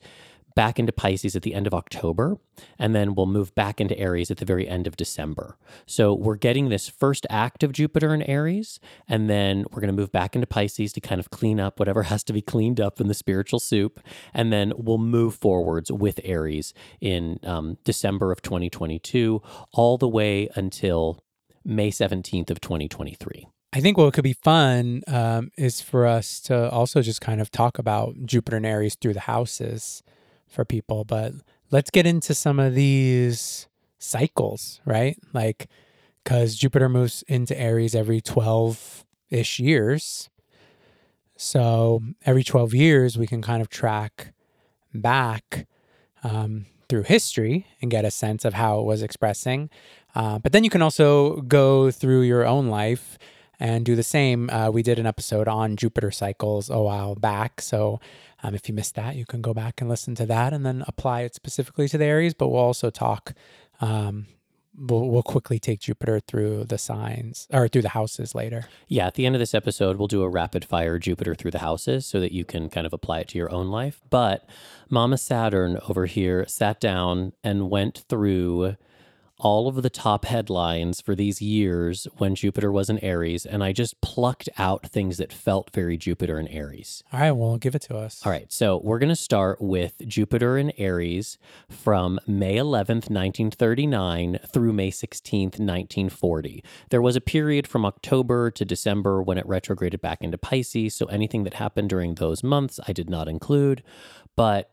back 0.56 0.80
into 0.80 0.92
Pisces 0.92 1.36
at 1.36 1.42
the 1.42 1.54
end 1.54 1.68
of 1.68 1.74
October, 1.74 2.38
and 2.78 2.94
then 2.96 3.16
we'll 3.16 3.26
move 3.26 3.54
back 3.56 3.82
into 3.82 3.98
Aries 3.98 4.32
at 4.32 4.38
the 4.38 4.46
very 4.46 4.68
end 4.68 4.88
of 4.88 4.96
December. 4.96 5.58
So 5.86 6.14
we're 6.14 6.36
getting 6.36 6.70
this 6.70 6.90
first 6.90 7.26
act 7.30 7.64
of 7.64 7.72
Jupiter 7.72 8.14
in 8.14 8.22
Aries, 8.24 8.80
and 9.08 9.30
then 9.30 9.66
we're 9.72 9.82
going 9.82 9.94
to 9.94 10.00
move 10.00 10.12
back 10.12 10.36
into 10.36 10.48
Pisces 10.48 10.94
to 10.94 11.02
kind 11.02 11.20
of 11.20 11.30
clean 11.30 11.60
up 11.60 11.80
whatever 11.80 12.04
has 12.14 12.24
to 12.26 12.34
be 12.34 12.42
cleaned 12.42 12.80
up 12.80 13.00
in 13.00 13.08
the 13.08 13.14
spiritual 13.14 13.60
soup, 13.60 14.00
and 14.34 14.52
then 14.52 14.74
we'll 14.76 14.98
move 14.98 15.36
forwards 15.36 15.92
with 15.92 16.20
Aries 16.24 16.74
in 17.02 17.40
um, 17.44 17.78
December 17.84 18.32
of 18.32 18.42
2022, 18.42 19.42
all 19.74 19.98
the 19.98 20.08
way 20.08 20.50
until 20.56 21.24
May 21.66 21.92
17th 21.92 22.50
of 22.50 22.60
2023. 22.60 23.48
I 23.76 23.80
think 23.80 23.98
what 23.98 24.14
could 24.14 24.24
be 24.24 24.34
fun 24.34 25.02
um, 25.08 25.50
is 25.58 25.82
for 25.82 26.06
us 26.06 26.40
to 26.42 26.70
also 26.70 27.02
just 27.02 27.22
kind 27.22 27.42
of 27.42 27.50
talk 27.50 27.80
about 27.80 28.14
Jupiter 28.24 28.58
and 28.58 28.68
Aries 28.68 28.94
through 28.94 29.14
the 29.14 29.22
houses 29.22 30.04
for 30.54 30.64
people. 30.64 31.04
But 31.04 31.34
let's 31.72 31.90
get 31.90 32.06
into 32.06 32.34
some 32.34 32.60
of 32.60 32.76
these 32.76 33.68
cycles, 34.00 34.80
right? 34.86 35.18
Like, 35.34 35.68
because 36.24 36.56
Jupiter 36.56 36.88
moves 36.88 37.24
into 37.28 37.60
Aries 37.60 37.96
every 37.96 38.22
12 38.22 39.06
ish 39.30 39.60
years. 39.60 40.30
So 41.36 42.02
every 42.26 42.44
12 42.44 42.74
years, 42.74 43.18
we 43.18 43.28
can 43.28 43.42
kind 43.42 43.62
of 43.62 43.70
track 43.70 44.34
back 44.94 45.68
um, 46.24 46.68
through 46.88 47.04
history 47.04 47.66
and 47.82 47.90
get 47.90 48.06
a 48.06 48.12
sense 48.12 48.46
of 48.46 48.54
how 48.54 48.80
it 48.80 48.86
was 48.86 49.02
expressing. 49.02 49.70
Uh, 50.16 50.38
but 50.40 50.52
then 50.52 50.64
you 50.64 50.70
can 50.70 50.82
also 50.82 51.42
go 51.42 51.90
through 51.90 52.22
your 52.22 52.46
own 52.46 52.68
life 52.68 53.18
and 53.64 53.86
do 53.86 53.96
the 53.96 54.04
same. 54.04 54.50
Uh, 54.50 54.70
we 54.70 54.84
did 54.84 55.00
an 55.00 55.06
episode 55.06 55.48
on 55.48 55.78
Jupiter 55.78 56.12
cycles 56.12 56.70
a 56.70 56.80
while 56.80 57.16
back. 57.16 57.62
So 57.62 58.02
um, 58.44 58.54
if 58.54 58.68
you 58.68 58.76
missed 58.76 58.96
that, 58.96 59.16
you 59.16 59.26
can 59.26 59.42
go 59.42 59.54
back 59.54 59.80
and 59.80 59.90
listen 59.90 60.16
to 60.16 60.26
that 60.26 60.52
and 60.52 60.66
then 60.66 60.84
apply 60.86 61.22
it 61.22 61.34
specifically 61.34 61.88
to 61.88 61.98
the 61.98 62.04
Aries. 62.04 62.34
But 62.34 62.50
we'll 62.50 62.60
also 62.60 62.90
talk, 62.90 63.34
um, 63.80 64.28
we'll, 64.78 65.08
we'll 65.08 65.24
quickly 65.24 65.60
take 65.60 65.80
Jupiter 65.80 66.20
through 66.20 66.66
the 66.66 66.78
signs 66.78 67.48
or 67.54 67.70
through 67.70 67.84
the 67.84 67.90
houses 67.90 68.36
later. 68.36 68.66
Yeah, 68.90 69.08
at 69.08 69.14
the 69.14 69.26
end 69.26 69.34
of 69.34 69.40
this 69.40 69.56
episode, 69.56 69.96
we'll 69.96 70.10
do 70.10 70.24
a 70.24 70.30
rapid 70.30 70.66
fire 70.66 71.00
Jupiter 71.00 71.34
through 71.34 71.52
the 71.52 71.60
houses 71.60 72.06
so 72.06 72.20
that 72.20 72.34
you 72.34 72.44
can 72.44 72.70
kind 72.70 72.86
of 72.86 72.92
apply 72.92 73.20
it 73.20 73.30
to 73.30 73.38
your 73.38 73.50
own 73.50 73.70
life. 73.70 74.02
But 74.10 74.46
Mama 74.90 75.18
Saturn 75.18 75.80
over 75.88 76.06
here 76.06 76.46
sat 76.50 76.82
down 76.82 77.32
and 77.46 77.70
went 77.70 78.04
through 78.10 78.76
all 79.40 79.68
of 79.68 79.82
the 79.82 79.90
top 79.90 80.26
headlines 80.26 81.02
for 81.02 81.16
these 81.16 81.42
years 81.42 82.08
when 82.18 82.36
Jupiter 82.36 82.72
was 82.72 82.90
in 82.90 83.00
Aries, 83.00 83.46
and 83.46 83.64
I 83.64 83.72
just 83.72 84.00
plucked 84.02 84.48
out 84.58 84.88
things 84.88 85.18
that 85.18 85.34
felt 85.34 85.72
very 85.74 85.98
Jupiter 85.98 86.40
in 86.40 86.48
Aries. 86.48 87.04
All 87.12 87.20
right, 87.20 87.32
well, 87.32 87.58
give 87.58 87.76
it 87.76 87.82
to 87.84 87.98
us. 87.98 88.26
All 88.26 88.32
right, 88.32 88.52
so 88.52 88.80
we're 88.84 89.00
going 89.00 89.10
to 89.10 89.16
start 89.16 89.62
with 89.62 90.02
Jupiter 90.08 90.58
in 90.58 90.72
Aries 90.78 91.38
from 91.70 92.20
May 92.28 92.56
11th, 92.56 93.10
1939 93.10 94.40
through 94.52 94.74
May 94.74 94.92
16th, 94.92 95.60
1940. 95.60 96.64
There 96.90 97.02
was 97.02 97.16
a 97.16 97.22
period 97.22 97.68
from 97.68 97.86
October 97.86 98.52
to 98.52 98.66
December 98.66 99.22
when 99.22 99.38
it 99.38 99.48
retrograded 99.48 100.02
back 100.02 100.22
into 100.22 100.38
Pisces, 100.38 100.96
so 100.96 101.06
anything 101.08 101.44
that 101.44 101.56
happened 101.56 101.90
during 101.90 102.16
those 102.16 102.44
months 102.44 102.80
I 102.88 102.94
did 102.94 103.10
not 103.10 103.28
include, 103.28 103.84
but 104.36 104.73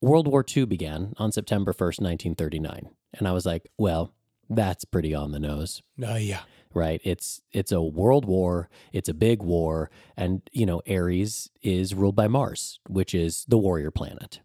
World 0.00 0.28
War 0.28 0.44
II 0.56 0.64
began 0.66 1.12
on 1.16 1.32
September 1.32 1.72
1st, 1.72 2.00
1939. 2.00 2.90
And 3.14 3.26
I 3.26 3.32
was 3.32 3.44
like, 3.46 3.68
well, 3.78 4.12
that's 4.48 4.84
pretty 4.84 5.14
on 5.14 5.32
the 5.32 5.40
nose, 5.40 5.82
Oh, 6.02 6.16
yeah. 6.16 6.40
right? 6.72 7.00
It's 7.04 7.42
it's 7.52 7.72
a 7.72 7.82
world 7.82 8.24
war, 8.24 8.68
it's 8.92 9.08
a 9.08 9.14
big 9.14 9.42
war, 9.42 9.90
and 10.16 10.40
you 10.52 10.64
know, 10.66 10.80
Aries 10.86 11.50
is 11.62 11.94
ruled 11.94 12.16
by 12.16 12.28
Mars, 12.28 12.80
which 12.88 13.14
is 13.14 13.44
the 13.48 13.58
warrior 13.58 13.90
planet. 13.90 14.40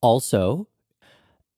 Also, 0.00 0.68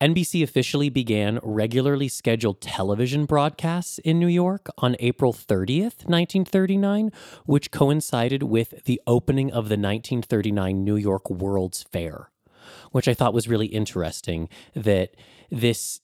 NBC 0.00 0.42
officially 0.42 0.88
began 0.88 1.38
regularly 1.44 2.08
scheduled 2.08 2.60
television 2.60 3.24
broadcasts 3.24 3.98
in 3.98 4.18
New 4.18 4.26
York 4.26 4.68
on 4.78 4.96
April 4.98 5.32
30th, 5.32 6.04
1939, 6.08 7.12
which 7.46 7.70
coincided 7.70 8.42
with 8.42 8.84
the 8.84 9.00
opening 9.06 9.48
of 9.50 9.68
the 9.68 9.76
1939 9.76 10.82
New 10.82 10.96
York 10.96 11.30
World's 11.30 11.84
Fair 11.84 12.30
which 12.92 13.09
I 13.09 13.14
thought 13.14 13.35
was 13.35 13.48
really 13.48 13.66
interesting 13.66 14.48
that 14.74 15.14
this 15.50 16.00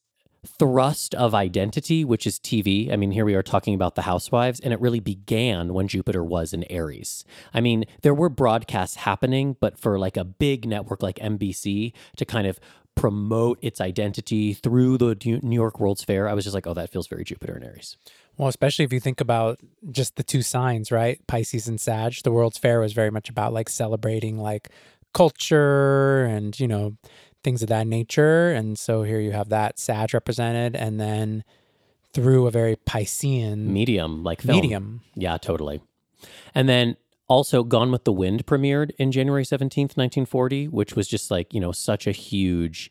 thrust 0.47 1.15
of 1.15 1.35
identity, 1.35 2.05
which 2.05 2.27
is 2.27 2.39
TV. 2.39 2.93
I 2.93 2.97
mean, 2.97 3.11
here 3.11 3.25
we 3.25 3.35
are 3.35 3.43
talking 3.43 3.75
about 3.75 3.95
the 3.95 4.03
housewives, 4.03 4.61
and 4.61 4.73
it 4.73 4.81
really 4.81 5.01
began 5.01 5.75
when 5.75 5.89
Jupiter 5.89 6.23
was 6.23 6.53
in 6.53 6.65
Aries. 6.65 7.25
I 7.53 7.61
mean, 7.61 7.85
there 8.03 8.15
were 8.15 8.29
broadcasts 8.29 8.97
happening, 8.97 9.57
but 9.61 9.79
for 9.79 9.99
like 9.99 10.17
a 10.17 10.25
big 10.25 10.67
network 10.67 11.03
like 11.03 11.17
NBC 11.17 11.93
to 12.17 12.25
kind 12.25 12.47
of 12.47 12.61
promote 12.95 13.59
its 13.63 13.81
identity 13.81 14.53
through 14.53 14.99
the 14.99 15.15
New 15.43 15.55
York 15.55 15.79
World's 15.79 16.03
Fair, 16.03 16.29
I 16.29 16.35
was 16.35 16.45
just 16.45 16.55
like, 16.55 16.67
oh, 16.67 16.75
that 16.75 16.91
feels 16.91 17.07
very 17.07 17.25
Jupiter 17.25 17.55
and 17.55 17.65
Aries. 17.65 17.97
Well, 18.37 18.49
especially 18.49 18.85
if 18.85 18.93
you 18.93 19.01
think 19.01 19.21
about 19.21 19.61
just 19.91 20.17
the 20.17 20.23
two 20.23 20.43
signs, 20.43 20.91
right? 20.93 21.25
Pisces 21.27 21.69
and 21.69 21.81
Sag. 21.81 22.15
The 22.23 22.33
World's 22.33 22.59
Fair 22.59 22.81
was 22.81 22.93
very 22.93 23.11
much 23.11 23.29
about 23.29 23.53
like 23.53 23.69
celebrating 23.69 24.39
like 24.39 24.69
culture 25.13 26.25
and, 26.25 26.59
you 26.59 26.69
know, 26.69 26.97
things 27.43 27.63
of 27.63 27.69
that 27.69 27.87
nature. 27.87 28.53
And 28.53 28.79
so 28.79 29.03
here 29.03 29.21
you 29.21 29.33
have 29.33 29.49
that 29.49 29.79
Sag 29.79 30.15
represented 30.15 30.77
and 30.77 31.01
then 31.01 31.45
through 32.13 32.47
a 32.47 32.51
very 32.51 32.77
Piscean 32.77 33.67
Medium, 33.67 34.25
like 34.25 34.43
film. 34.43 34.61
medium. 34.61 35.01
Yeah, 35.15 35.39
totally. 35.39 35.81
And 36.55 36.69
then 36.69 36.97
also 37.29 37.63
Gone 37.63 37.93
with 37.93 38.05
the 38.05 38.13
Wind 38.13 38.47
premiered 38.47 38.91
in 38.99 39.13
January 39.13 39.45
17th, 39.45 39.97
1940, 39.97 40.69
which 40.69 40.97
was 40.97 41.07
just 41.07 41.31
like, 41.31 41.53
you 41.53 41.61
know, 41.61 41.73
such 41.73 42.07
a 42.07 42.13
huge 42.13 42.91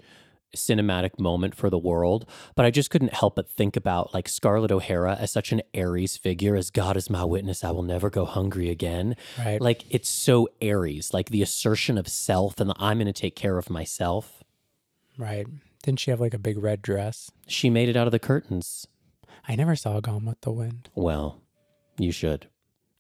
cinematic 0.56 1.20
moment 1.20 1.56
for 1.56 1.70
the 1.70 1.78
world. 1.78 2.26
But 2.56 2.66
I 2.66 2.72
just 2.72 2.90
couldn't 2.90 3.14
help 3.14 3.36
but 3.36 3.50
think 3.50 3.76
about 3.76 4.14
like 4.14 4.28
Scarlett 4.28 4.72
O'Hara 4.72 5.16
as 5.20 5.32
such 5.32 5.52
an 5.52 5.62
Aries 5.74 6.18
figure, 6.18 6.56
as 6.56 6.70
God 6.70 6.98
is 6.98 7.10
my 7.10 7.24
witness, 7.24 7.64
I 7.64 7.72
will 7.72 7.84
never 7.84 8.10
go 8.10 8.26
hungry 8.26 8.70
again. 8.70 9.16
Right. 9.38 9.62
Like 9.62 9.84
it's 9.90 10.10
so 10.10 10.48
Aries, 10.62 11.14
like 11.14 11.30
the 11.30 11.42
assertion 11.42 11.98
of 11.98 12.08
self 12.08 12.60
and 12.60 12.70
the, 12.70 12.76
I'm 12.80 12.98
going 12.98 13.08
to 13.08 13.14
take 13.14 13.36
care 13.36 13.58
of 13.58 13.70
myself. 13.70 14.44
Right. 15.18 15.48
Didn't 15.84 16.00
she 16.00 16.12
have 16.12 16.20
like 16.20 16.34
a 16.34 16.40
big 16.40 16.58
red 16.58 16.82
dress? 16.82 17.32
She 17.48 17.70
made 17.70 17.90
it 17.90 17.96
out 17.96 18.08
of 18.08 18.12
the 18.12 18.20
curtains. 18.20 18.88
I 19.48 19.56
never 19.56 19.76
saw 19.76 20.00
Gone 20.00 20.26
with 20.26 20.42
the 20.42 20.52
Wind. 20.52 20.90
Well, 20.96 21.42
you 21.98 22.12
should. 22.12 22.48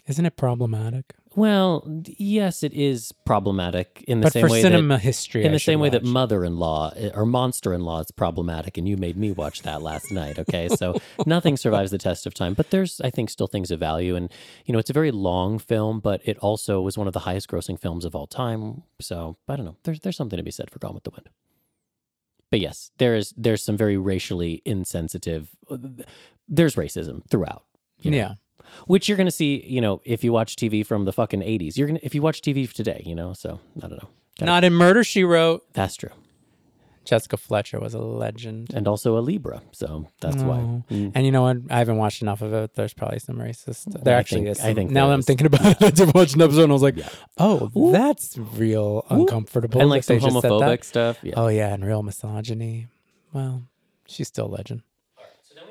Isn't 0.07 0.25
it 0.25 0.37
problematic? 0.37 1.13
Well, 1.37 1.87
yes, 2.17 2.63
it 2.63 2.73
is 2.73 3.11
problematic 3.23 4.03
in 4.07 4.21
the 4.21 4.25
but 4.25 4.33
same 4.33 4.47
way 4.47 4.59
that 4.63 4.71
cinema 4.71 4.97
history, 4.97 5.43
in 5.43 5.51
I 5.51 5.53
the 5.53 5.59
same 5.59 5.79
way 5.79 5.89
that 5.89 6.03
mother-in-law 6.03 6.93
eh, 6.95 7.11
or 7.13 7.27
monster-in-law 7.27 7.99
is 7.99 8.09
problematic 8.09 8.75
and 8.75 8.89
you 8.89 8.97
made 8.97 9.17
me 9.17 9.31
watch 9.31 9.61
that 9.61 9.83
last 9.83 10.11
night 10.11 10.39
okay 10.39 10.67
so 10.67 10.99
nothing 11.27 11.55
survives 11.55 11.91
the 11.91 11.99
test 11.99 12.25
of 12.25 12.33
time 12.33 12.55
but 12.55 12.71
there's 12.71 12.99
i 13.01 13.11
think 13.11 13.29
still 13.29 13.45
things 13.45 13.69
of 13.69 13.79
value 13.79 14.15
and 14.15 14.31
you 14.65 14.73
know 14.73 14.79
it's 14.79 14.89
a 14.89 14.93
very 14.93 15.11
long 15.11 15.59
film 15.59 15.99
but 15.99 16.21
it 16.25 16.39
also 16.39 16.81
was 16.81 16.97
one 16.97 17.05
of 17.05 17.13
the 17.13 17.19
highest 17.19 17.47
grossing 17.47 17.79
films 17.79 18.03
of 18.03 18.15
all 18.15 18.25
time 18.25 18.81
so 18.99 19.37
i 19.47 19.55
don't 19.55 19.65
know 19.65 19.77
there's 19.83 19.99
there's 19.99 20.17
something 20.17 20.37
to 20.37 20.43
be 20.43 20.49
said 20.49 20.71
for 20.71 20.79
gone 20.79 20.95
with 20.95 21.03
the 21.03 21.11
wind 21.11 21.29
but 22.49 22.59
yes 22.59 22.89
there 22.97 23.13
is 23.13 23.31
there's 23.37 23.61
some 23.61 23.77
very 23.77 23.95
racially 23.95 24.63
insensitive 24.65 25.49
there's 26.47 26.75
racism 26.75 27.21
throughout 27.29 27.65
you 27.99 28.09
know? 28.09 28.17
yeah. 28.17 28.33
Which 28.87 29.07
you're 29.07 29.17
going 29.17 29.25
to 29.27 29.31
see 29.31 29.63
you 29.67 29.81
know 29.81 30.01
if 30.05 30.23
you 30.23 30.31
watch 30.33 30.55
tv 30.55 30.85
from 30.85 31.05
the 31.05 31.13
fucking 31.13 31.41
80s 31.41 31.77
you're 31.77 31.87
going 31.87 31.99
to 31.99 32.05
if 32.05 32.13
you 32.15 32.21
watch 32.21 32.41
tv 32.41 32.71
today 32.71 33.01
you 33.05 33.15
know 33.15 33.33
so 33.33 33.59
i 33.77 33.87
don't 33.87 33.91
know 34.01 34.09
Gotta- 34.39 34.45
Not 34.51 34.63
in 34.63 34.73
Murder 34.73 35.03
She 35.03 35.23
Wrote. 35.23 35.63
that's 35.73 35.95
true 35.95 36.11
Jessica 37.05 37.37
Fletcher 37.37 37.79
was 37.79 37.93
a 37.93 37.99
legend. 37.99 38.73
and 38.73 38.85
also 38.85 39.17
a 39.17 39.21
Libra. 39.21 39.61
So 39.71 40.09
that's 40.19 40.43
why. 40.43 40.57
Oh. 40.57 40.83
Mm. 40.91 41.13
And 41.15 41.25
you 41.25 41.31
know 41.31 41.43
what? 41.43 41.55
I 41.69 41.77
haven't 41.77 41.95
watched 41.95 42.21
enough 42.21 42.41
of 42.41 42.51
it. 42.53 42.75
There's 42.75 42.93
probably 42.93 43.19
some 43.19 43.37
racist. 43.37 44.03
There 44.03 44.13
I 44.17 44.19
actually 44.19 44.41
think- 44.43 44.57
is. 44.57 44.59
I 44.59 44.73
think 44.73 44.91
now 44.91 45.07
that 45.07 45.13
I'm 45.13 45.21
thinking 45.21 45.47
about 45.47 45.81
it, 45.81 46.01
I 46.01 46.11
watched 46.13 46.35
an 46.35 46.41
episode 46.41 46.63
and 46.63 46.71
I 46.71 46.73
was 46.73 46.81
like, 46.81 46.97
Yeah. 46.97 47.07
oh, 47.37 47.71
that's 47.93 48.37
real 48.37 49.05
uncomfortable. 49.09 49.79
And 49.79 49.89
like 49.89 50.03
some 50.03 50.19
just 50.19 50.33
said 50.33 50.43
that. 50.43 50.49
homophobic 50.51 50.83
stuff. 50.83 51.19
Yeah. 51.23 51.35
Oh 51.37 51.47
yeah, 51.47 51.73
and 51.73 51.85
real 51.85 52.03
misogyny. 52.03 52.87
Well, 53.31 53.63
she's 54.05 54.27
still 54.27 54.47
a 54.47 54.53
legend. 54.53 54.81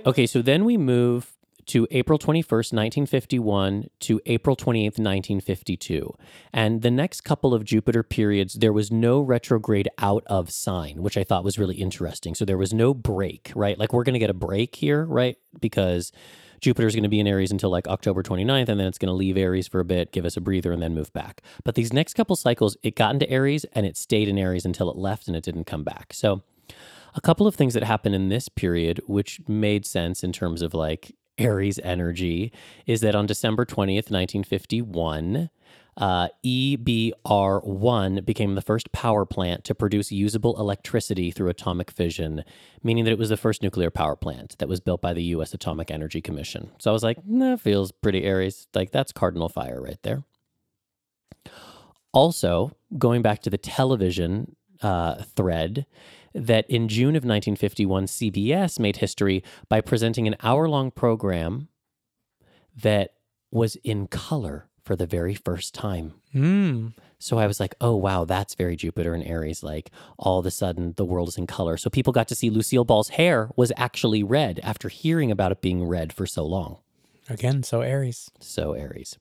Okay, 0.07 0.25
so 0.27 0.41
then 0.41 0.65
we 0.65 0.79
move 0.79 1.36
to 1.67 1.87
April 1.91 2.19
21st, 2.19 2.73
1951 2.73 3.89
to 4.01 4.21
April 4.27 4.57
28th, 4.57 4.99
1952. 4.99 6.15
And 6.53 6.83
the 6.83 6.91
next 6.91 7.23
couple 7.23 7.55
of 7.55 7.65
Jupiter 7.65 8.03
periods, 8.03 8.55
there 8.55 8.73
was 8.73 8.91
no 8.91 9.21
retrograde 9.21 9.89
out 9.99 10.23
of 10.27 10.51
sign, 10.51 11.03
which 11.03 11.17
I 11.17 11.25
thought 11.25 11.45
was 11.45 11.59
really 11.59 11.77
interesting. 11.77 12.35
So 12.35 12.45
there 12.45 12.59
was 12.59 12.73
no 12.73 12.95
break, 12.95 13.53
right? 13.55 13.79
Like 13.79 13.93
we're 13.93 14.05
going 14.05 14.15
to 14.15 14.21
get 14.21 14.31
a 14.31 14.35
break 14.35 14.77
here, 14.77 15.05
right? 15.05 15.37
Because 15.61 16.13
Jupiter's 16.61 16.95
going 16.95 17.03
to 17.03 17.09
be 17.09 17.21
in 17.21 17.27
Aries 17.27 17.51
until 17.51 17.71
like 17.71 17.87
October 17.89 18.23
29th, 18.23 18.69
and 18.69 18.81
then 18.81 18.87
it's 18.87 18.99
going 18.99 19.09
to 19.09 19.15
leave 19.15 19.37
Aries 19.37 19.69
for 19.69 19.81
a 19.81 19.85
bit, 19.85 20.13
give 20.13 20.25
us 20.25 20.37
a 20.37 20.41
breather, 20.41 20.73
and 20.73 20.83
then 20.83 20.95
move 20.95 21.13
back. 21.13 21.43
But 21.65 21.75
these 21.75 21.93
next 21.93 22.15
couple 22.15 22.37
cycles, 22.37 22.77
it 22.83 22.97
got 22.97 23.13
into 23.13 23.29
Aries 23.29 23.65
and 23.73 23.87
it 23.87 23.97
stayed 23.97 24.29
in 24.29 24.39
Aries 24.39 24.65
until 24.65 24.91
it 24.91 24.97
left 24.97 25.29
and 25.29 25.37
it 25.37 25.45
didn't 25.45 25.65
come 25.65 25.85
back. 25.85 26.13
So 26.13 26.43
a 27.15 27.21
couple 27.21 27.47
of 27.47 27.55
things 27.55 27.75
that 27.75 27.83
happened 27.83 28.15
in 28.15 28.29
this 28.29 28.49
period, 28.49 29.01
which 29.07 29.41
made 29.49 29.87
sense 29.87 30.23
in 30.23 30.33
terms 30.33 30.63
of 30.63 30.75
like 30.75 31.15
Aries 31.39 31.79
energy, 31.83 32.53
is 32.87 33.01
that 33.01 33.15
on 33.15 33.27
December 33.27 33.65
20th, 33.65 34.11
1951, 34.11 35.51
uh, 35.99 36.29
EBR1 36.45 38.25
became 38.25 38.55
the 38.55 38.61
first 38.61 38.93
power 38.93 39.25
plant 39.25 39.65
to 39.65 39.75
produce 39.75 40.13
usable 40.13 40.59
electricity 40.61 41.31
through 41.31 41.49
atomic 41.49 41.91
fission, 41.91 42.45
meaning 42.83 43.05
that 43.05 43.13
it 43.13 43.19
was 43.19 43.31
the 43.31 43.37
first 43.37 43.63
nuclear 43.63 43.91
power 43.91 44.15
plant 44.15 44.57
that 44.59 44.69
was 44.69 44.81
built 44.81 45.01
by 45.01 45.15
the 45.15 45.23
U.S. 45.25 45.55
Atomic 45.55 45.91
Energy 45.91 46.21
Commission. 46.21 46.71
So 46.79 46.91
I 46.91 46.93
was 46.93 47.03
like, 47.03 47.19
that 47.27 47.61
feels 47.61 47.93
pretty 47.93 48.25
Aries. 48.25 48.67
Like, 48.75 48.91
that's 48.91 49.13
cardinal 49.13 49.49
fire 49.49 49.81
right 49.81 50.03
there. 50.03 50.25
Also, 52.13 52.73
going 52.99 53.23
back 53.23 53.41
to 53.43 53.51
the 53.51 53.59
television 53.59 54.55
uh, 54.83 55.23
thread, 55.23 55.87
that 56.37 56.69
in 56.69 56.89
June 56.89 57.17
of 57.17 57.25
1951, 57.25 58.07
CBS 58.07 58.79
made 58.79 58.99
history 58.99 59.43
by 59.69 59.81
presenting 59.81 60.27
an 60.27 60.37
hour 60.43 60.69
long 60.69 60.91
program 60.91 61.69
that 62.83 63.15
was 63.51 63.77
in 63.77 64.07
color 64.07 64.69
for 64.85 64.95
the 64.95 65.07
very 65.07 65.35
first 65.35 65.75
time. 65.75 66.15
Mm. 66.35 66.93
So 67.19 67.39
I 67.39 67.47
was 67.47 67.59
like, 67.59 67.75
oh, 67.81 67.97
wow, 67.97 68.25
that's 68.25 68.55
very 68.55 68.77
Jupiter 68.77 69.15
and 69.15 69.27
Aries. 69.27 69.63
Like 69.63 69.91
all 70.19 70.39
of 70.39 70.47
a 70.47 70.51
sudden, 70.51 70.95
the 70.97 71.05
world 71.05 71.29
is 71.29 71.39
in 71.39 71.47
color. 71.47 71.77
So 71.77 71.89
people 71.91 72.13
got 72.13 72.29
to 72.29 72.35
see 72.35 72.51
Lucille 72.51 72.85
Ball's 72.85 73.11
hair 73.11 73.51
was 73.57 73.73
actually 73.77 74.23
red 74.23 74.61
after 74.63 74.89
hearing 74.89 75.31
about 75.31 75.53
it 75.53 75.63
being 75.63 75.85
red 75.85 76.13
for 76.13 76.27
so 76.27 76.45
long. 76.45 76.79
Again, 77.29 77.63
so 77.63 77.81
Aries. 77.81 78.31
So 78.39 78.75
Aries. 78.75 79.19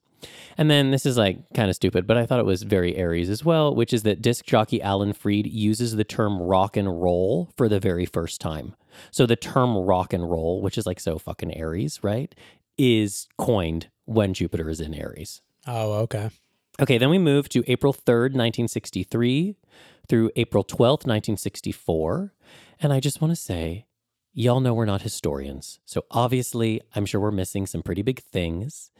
And 0.58 0.72
then 0.72 0.92
this 0.92 1.06
is 1.06 1.18
like 1.18 1.38
kind 1.54 1.70
of 1.70 1.76
stupid, 1.76 2.08
but 2.08 2.18
I 2.18 2.26
thought 2.26 2.40
it 2.40 2.46
was 2.46 2.64
very 2.64 2.96
Aries 2.96 3.30
as 3.30 3.44
well, 3.44 3.76
which 3.76 3.94
is 3.94 4.04
that 4.04 4.22
disc 4.22 4.46
jockey 4.46 4.82
Alan 4.82 5.14
Freed 5.14 5.48
uses 5.48 5.96
the 5.96 6.04
term 6.04 6.42
rock 6.42 6.78
and 6.78 7.02
roll 7.02 7.52
for 7.58 7.68
the 7.68 7.80
very 7.80 8.06
first 8.06 8.40
time. 8.40 8.76
So 9.12 9.26
the 9.26 9.36
term 9.36 9.78
rock 9.78 10.14
and 10.14 10.30
roll, 10.30 10.62
which 10.62 10.78
is 10.78 10.86
like 10.86 11.00
so 11.00 11.18
fucking 11.18 11.56
Aries, 11.56 12.00
right, 12.04 12.34
is 12.78 13.28
coined 13.38 13.90
when 14.06 14.34
Jupiter 14.34 14.70
is 14.70 14.80
in 14.80 14.94
Aries. 14.94 15.42
Oh, 15.68 15.94
okay. 15.94 16.30
Okay, 16.80 16.98
then 16.98 17.10
we 17.10 17.18
move 17.18 17.48
to 17.50 17.64
April 17.68 17.94
3rd, 17.94 18.34
1963 18.34 19.56
through 20.08 20.32
April 20.36 20.64
12th, 20.64 21.06
1964. 21.06 22.34
And 22.82 22.92
I 22.92 23.00
just 23.00 23.22
want 23.22 23.32
to 23.32 23.36
say, 23.36 23.86
y'all 24.34 24.60
know 24.60 24.74
we're 24.74 24.86
not 24.86 25.02
historians. 25.02 25.80
So 25.86 26.06
obviously, 26.12 26.82
I'm 26.94 27.06
sure 27.06 27.22
we're 27.22 27.32
missing 27.32 27.66
some 27.66 27.82
pretty 27.82 28.02
big 28.02 28.22
things. 28.22 28.92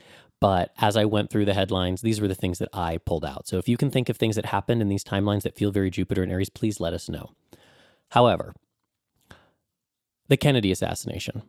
But 0.42 0.72
as 0.78 0.98
I 0.98 1.06
went 1.06 1.30
through 1.30 1.46
the 1.46 1.54
headlines, 1.54 2.02
these 2.02 2.20
were 2.22 2.28
the 2.28 2.36
things 2.36 2.60
that 2.60 2.70
I 2.74 2.98
pulled 2.98 3.26
out. 3.26 3.48
So 3.48 3.58
if 3.58 3.68
you 3.70 3.78
can 3.78 3.90
think 3.90 4.10
of 4.10 4.18
things 4.18 4.36
that 4.36 4.48
happened 4.48 4.82
in 4.82 4.90
these 4.90 5.04
timelines 5.04 5.44
that 5.44 5.56
feel 5.56 5.72
very 5.72 5.90
Jupiter 5.90 6.24
and 6.24 6.32
Aries, 6.32 6.50
please 6.50 6.80
let 6.80 6.94
us 6.94 7.10
know. 7.10 7.32
However, 8.10 8.54
the 10.28 10.38
Kennedy 10.38 10.72
assassination, 10.72 11.44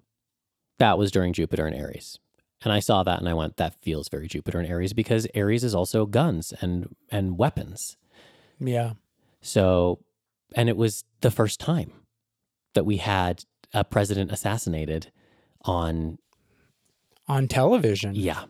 that 0.78 0.98
was 0.98 1.10
during 1.10 1.32
Jupiter 1.32 1.66
and 1.66 1.74
Aries. 1.74 2.18
And 2.62 2.72
I 2.72 2.80
saw 2.80 3.02
that 3.02 3.18
and 3.18 3.28
I 3.28 3.34
went, 3.34 3.56
that 3.58 3.80
feels 3.82 4.08
very 4.08 4.28
Jupiter 4.28 4.58
and 4.58 4.68
Aries 4.68 4.92
because 4.92 5.26
Aries 5.34 5.64
is 5.64 5.74
also 5.74 6.06
guns 6.06 6.52
and 6.60 6.94
and 7.10 7.36
weapons. 7.36 7.96
Yeah. 8.58 8.92
So, 9.42 10.00
and 10.54 10.68
it 10.68 10.76
was 10.76 11.04
the 11.20 11.30
first 11.30 11.60
time 11.60 11.92
that 12.74 12.84
we 12.86 12.96
had 12.96 13.44
a 13.74 13.84
president 13.84 14.32
assassinated 14.32 15.10
on 15.62 16.18
On 17.28 17.46
television. 17.48 18.14
yeah. 18.14 18.44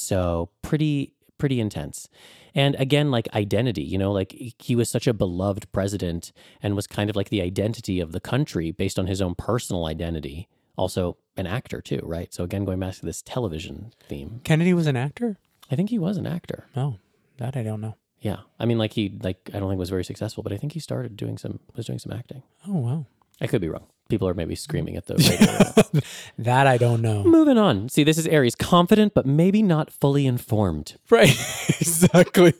So, 0.00 0.50
pretty 0.62 1.14
pretty 1.40 1.58
intense. 1.58 2.08
And 2.54 2.76
again 2.76 3.10
like 3.10 3.28
identity, 3.34 3.82
you 3.82 3.98
know, 3.98 4.12
like 4.12 4.54
he 4.58 4.76
was 4.76 4.88
such 4.88 5.08
a 5.08 5.14
beloved 5.14 5.72
president 5.72 6.32
and 6.62 6.76
was 6.76 6.86
kind 6.86 7.10
of 7.10 7.16
like 7.16 7.30
the 7.30 7.42
identity 7.42 7.98
of 7.98 8.12
the 8.12 8.20
country 8.20 8.70
based 8.70 8.98
on 8.98 9.06
his 9.08 9.20
own 9.20 9.34
personal 9.34 9.86
identity. 9.86 10.48
Also 10.76 11.16
an 11.36 11.46
actor 11.46 11.80
too, 11.80 12.00
right? 12.04 12.32
So 12.32 12.44
again 12.44 12.64
going 12.64 12.78
back 12.78 12.94
to 12.96 13.06
this 13.06 13.22
television 13.22 13.92
theme. 14.08 14.40
Kennedy 14.44 14.74
was 14.74 14.86
an 14.86 14.96
actor? 14.96 15.38
I 15.70 15.76
think 15.76 15.90
he 15.90 15.98
was 15.98 16.16
an 16.16 16.26
actor. 16.26 16.66
Oh, 16.76 16.96
that 17.38 17.56
I 17.56 17.62
don't 17.62 17.80
know. 17.80 17.96
Yeah. 18.20 18.40
I 18.58 18.66
mean 18.66 18.78
like 18.78 18.92
he 18.92 19.18
like 19.22 19.50
I 19.54 19.58
don't 19.58 19.70
think 19.70 19.78
was 19.78 19.90
very 19.90 20.04
successful, 20.04 20.42
but 20.42 20.52
I 20.52 20.56
think 20.58 20.72
he 20.74 20.80
started 20.80 21.16
doing 21.16 21.38
some 21.38 21.58
was 21.74 21.86
doing 21.86 21.98
some 21.98 22.12
acting. 22.12 22.42
Oh, 22.68 22.76
wow. 22.76 23.06
I 23.40 23.46
could 23.46 23.62
be 23.62 23.68
wrong. 23.68 23.86
People 24.10 24.28
are 24.28 24.34
maybe 24.34 24.54
screaming 24.54 24.96
at 24.96 25.06
the 25.06 25.14
radio. 25.94 26.00
That 26.38 26.66
I 26.66 26.78
don't 26.78 27.02
know. 27.02 27.22
Moving 27.22 27.58
on. 27.58 27.88
See, 27.88 28.02
this 28.02 28.16
is 28.16 28.26
Aries, 28.26 28.54
confident 28.54 29.12
but 29.14 29.26
maybe 29.26 29.62
not 29.62 29.90
fully 29.90 30.26
informed. 30.26 30.96
Right. 31.10 31.28
exactly. 31.80 32.54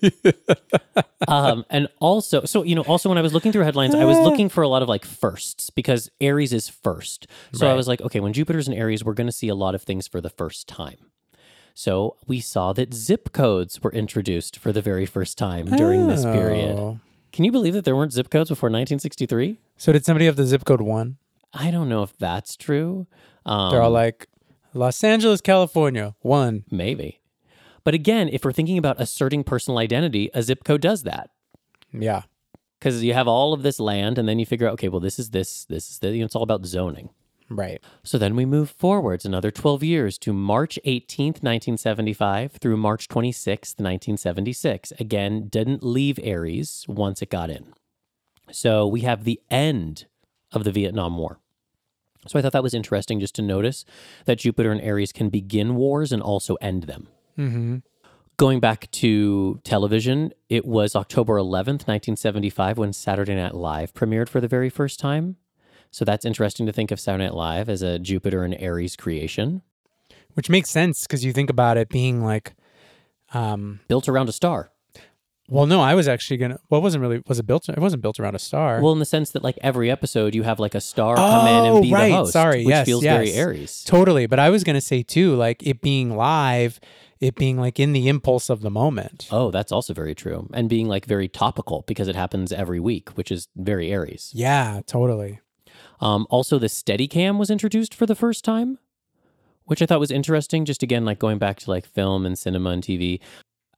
Um, 1.27 1.65
and 1.71 1.89
also, 1.99 2.45
so 2.45 2.63
you 2.63 2.75
know, 2.75 2.83
also 2.83 3.09
when 3.09 3.17
I 3.19 3.23
was 3.23 3.33
looking 3.33 3.53
through 3.53 3.65
headlines, 3.65 3.95
I 3.95 4.05
was 4.05 4.19
looking 4.19 4.49
for 4.49 4.63
a 4.63 4.69
lot 4.69 4.83
of 4.83 4.89
like 4.89 5.05
firsts 5.05 5.71
because 5.71 6.11
Aries 6.21 6.53
is 6.53 6.69
first. 6.69 7.27
So 7.53 7.69
I 7.71 7.75
was 7.75 7.89
like, 7.89 8.01
okay, 8.03 8.21
when 8.21 8.33
Jupiter's 8.33 8.69
in 8.69 8.75
Aries, 8.75 9.05
we're 9.05 9.15
going 9.15 9.27
to 9.29 9.33
see 9.33 9.49
a 9.49 9.55
lot 9.55 9.75
of 9.75 9.83
things 9.83 10.07
for 10.07 10.21
the 10.21 10.31
first 10.31 10.69
time. 10.69 11.11
So 11.75 12.17
we 12.27 12.41
saw 12.41 12.73
that 12.75 12.93
zip 12.93 13.33
codes 13.33 13.83
were 13.83 13.93
introduced 13.93 14.59
for 14.59 14.73
the 14.73 14.83
very 14.83 15.07
first 15.07 15.39
time 15.39 15.67
during 15.67 16.09
this 16.09 16.25
period. 16.25 16.77
Oh. 16.77 17.01
Can 17.33 17.45
you 17.45 17.53
believe 17.53 17.75
that 17.75 17.85
there 17.85 17.97
weren't 17.97 18.13
zip 18.13 18.29
codes 18.29 18.51
before 18.51 18.69
1963? 18.69 19.59
So 19.77 19.93
did 19.93 20.05
somebody 20.05 20.27
have 20.27 20.37
the 20.37 20.47
zip 20.47 20.65
code 20.65 20.81
one? 20.81 21.17
I 21.53 21.71
don't 21.71 21.89
know 21.89 22.03
if 22.03 22.17
that's 22.17 22.57
true. 22.57 23.07
Um, 23.45 23.71
They're 23.71 23.83
all 23.83 23.91
like 23.91 24.29
Los 24.75 25.03
Angeles, 25.03 25.41
California, 25.41 26.15
one. 26.21 26.65
maybe. 26.71 27.21
But 27.83 27.95
again, 27.95 28.29
if 28.31 28.45
we're 28.45 28.53
thinking 28.53 28.79
about 28.79 29.01
asserting 29.01 29.43
personal 29.43 29.79
identity, 29.79 30.31
a 30.35 30.43
zip 30.43 30.65
code 30.65 30.81
does 30.83 31.03
that. 31.05 31.31
Yeah. 31.93 32.23
because 32.79 33.03
you 33.03 33.15
have 33.15 33.27
all 33.27 33.53
of 33.53 33.63
this 33.63 33.81
land 33.81 34.17
and 34.19 34.29
then 34.29 34.39
you 34.39 34.47
figure 34.47 34.67
out 34.69 34.75
okay 34.75 34.89
well 34.89 35.01
this 35.01 35.19
is 35.19 35.31
this 35.31 35.65
this 35.65 35.91
is 35.91 35.99
the, 35.99 36.13
you 36.13 36.21
know, 36.21 36.27
it's 36.27 36.37
all 36.37 36.45
about 36.45 36.65
zoning 36.65 37.11
Right. 37.49 37.83
so 38.05 38.17
then 38.17 38.37
we 38.37 38.45
move 38.47 38.71
forwards 38.71 39.25
another 39.25 39.51
12 39.51 39.83
years 39.83 40.19
to 40.19 40.33
march 40.33 40.79
18th 40.87 41.43
1975 41.43 42.53
through 42.61 42.77
march 42.77 43.09
26th 43.09 43.81
1976 43.81 44.93
again 45.01 45.49
didn't 45.49 45.83
leave 45.83 46.21
aries 46.23 46.85
once 46.87 47.21
it 47.23 47.29
got 47.31 47.51
in 47.51 47.73
so 48.53 48.87
we 48.87 49.01
have 49.01 49.25
the 49.25 49.41
end 49.51 50.07
of 50.53 50.65
the 50.65 50.73
vietnam 50.73 51.17
war 51.17 51.39
so 52.27 52.39
i 52.39 52.43
thought 52.43 52.53
that 52.53 52.63
was 52.63 52.75
interesting 52.75 53.21
just 53.21 53.35
to 53.35 53.43
notice 53.43 53.85
that 54.25 54.39
jupiter 54.39 54.71
and 54.73 54.81
aries 54.81 55.13
can 55.13 55.29
begin 55.29 55.77
wars 55.77 56.13
and 56.13 56.23
also 56.23 56.57
end 56.57 56.85
them 56.85 57.09
Mm-hmm. 57.41 57.77
Going 58.37 58.61
back 58.61 58.91
to 58.93 59.61
television, 59.65 60.33
it 60.49 60.65
was 60.65 60.97
October 60.97 61.35
11th, 61.35 61.87
1975, 61.87 62.79
when 62.79 62.93
Saturday 62.93 63.35
Night 63.35 63.55
Live 63.55 63.93
premiered 63.93 64.29
for 64.29 64.41
the 64.41 64.49
very 64.49 64.71
first 64.71 64.99
time. 64.99 65.37
So 65.91 66.05
that's 66.05 66.25
interesting 66.25 66.67
to 66.67 66.73
think 66.73 66.91
of 66.91 67.01
Saturday 67.01 67.25
Night 67.25 67.35
Live 67.35 67.69
as 67.69 67.83
a 67.83 67.99
Jupiter 67.99 68.45
and 68.45 68.55
Aries 68.59 68.97
creation 68.97 69.63
Which 70.35 70.49
makes 70.49 70.71
sense 70.71 71.03
because 71.03 71.25
you 71.25 71.33
think 71.33 71.51
about 71.51 71.77
it 71.77 71.89
being 71.89 72.23
like, 72.23 72.55
um, 73.35 73.81
built 73.89 74.09
around 74.09 74.29
a 74.29 74.33
star. 74.33 74.70
Well, 75.51 75.67
no, 75.67 75.81
I 75.81 75.95
was 75.95 76.09
actually 76.09 76.37
gonna. 76.39 76.59
Well, 76.71 76.81
it 76.81 76.83
wasn't 76.85 77.03
really. 77.03 77.23
Was 77.27 77.39
it 77.39 77.47
built? 77.47 77.69
It 77.69 77.79
wasn't 77.79 78.03
built 78.03 78.19
around 78.21 78.35
a 78.35 78.39
star. 78.39 78.81
Well, 78.81 78.93
in 78.93 78.99
the 79.01 79.05
sense 79.05 79.31
that, 79.33 79.43
like, 79.45 79.59
every 79.63 79.91
episode 79.91 80.35
you 80.35 80.45
have 80.45 80.59
like 80.61 80.75
a 80.75 80.81
star 80.81 81.17
come 81.17 81.47
in 81.49 81.55
Oh, 81.71 81.75
and 81.77 81.83
be 81.83 81.93
right. 81.93 82.09
the 82.09 82.15
host, 82.17 82.33
Sorry. 82.33 82.65
which 82.65 82.69
Yes, 82.73 82.87
feels 82.87 83.03
very. 83.03 83.33
Aries. 83.33 83.83
totally. 83.85 84.27
But 84.27 84.39
I 84.39 84.49
was 84.51 84.65
gonna 84.65 84.81
say 84.81 85.03
too, 85.03 85.35
like 85.35 85.63
it 85.67 85.81
being 85.81 86.17
live, 86.17 86.79
it 87.21 87.35
being 87.35 87.59
like 87.59 87.79
in 87.81 87.93
the 87.93 88.09
impulse 88.09 88.49
of 88.49 88.61
the 88.63 88.71
moment. 88.71 89.29
Oh, 89.31 89.51
that's 89.51 89.73
also 89.73 89.93
very 89.93 90.15
true. 90.15 90.49
And 90.55 90.69
being 90.69 90.89
like 90.89 91.05
very 91.07 91.29
topical 91.29 91.85
because 91.87 92.09
it 92.09 92.17
happens 92.17 92.53
every 92.53 92.81
week, 92.81 93.11
which 93.11 93.31
is 93.31 93.49
very 93.57 93.91
Aries. 93.93 94.31
Yeah, 94.35 94.81
totally. 94.87 95.41
Um, 96.01 96.27
also, 96.31 96.59
the 96.59 96.69
Steadicam 96.69 97.39
was 97.39 97.51
introduced 97.51 97.93
for 97.95 98.07
the 98.07 98.15
first 98.15 98.43
time, 98.45 98.79
which 99.65 99.83
I 99.83 99.87
thought 99.87 100.01
was 100.01 100.11
interesting. 100.11 100.65
Just 100.65 100.83
again, 100.83 101.05
like 101.05 101.19
going 101.19 101.39
back 101.39 101.59
to 101.61 101.71
like 101.71 101.85
film 101.87 102.25
and 102.25 102.39
cinema 102.39 102.71
and 102.71 102.83
TV. 102.83 103.21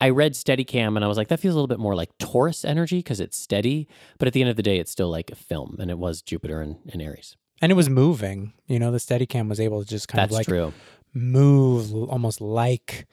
I 0.03 0.11
read 0.11 0.33
Steadicam 0.35 0.97
and 0.97 1.05
I 1.05 1.09
was 1.09 1.17
like, 1.17 1.29
that 1.29 1.39
feels 1.41 1.55
a 1.55 1.57
little 1.57 1.69
bit 1.69 1.79
more 1.79 1.95
like 1.95 2.11
Taurus 2.19 2.65
energy 2.65 2.99
because 2.99 3.21
it's 3.21 3.37
steady. 3.37 3.89
But 4.19 4.27
at 4.29 4.35
the 4.35 4.41
end 4.41 4.51
of 4.51 4.57
the 4.57 4.63
day, 4.63 4.79
it's 4.79 4.91
still 4.91 5.09
like 5.11 5.31
a 5.31 5.35
film, 5.37 5.77
and 5.81 5.91
it 5.91 5.99
was 5.99 6.23
Jupiter 6.23 6.61
and, 6.61 6.77
and 6.93 7.01
Aries. 7.01 7.37
And 7.61 7.71
it 7.71 7.77
was 7.77 7.89
moving. 7.89 8.53
You 8.67 8.79
know, 8.81 8.91
the 8.91 8.99
Steadicam 8.99 9.49
was 9.49 9.61
able 9.61 9.83
to 9.83 9.89
just 9.89 10.09
kind 10.09 10.23
That's 10.23 10.33
of 10.33 10.37
like 10.39 10.47
true. 10.47 10.73
move 11.15 11.95
almost 11.95 12.41
like 12.41 13.07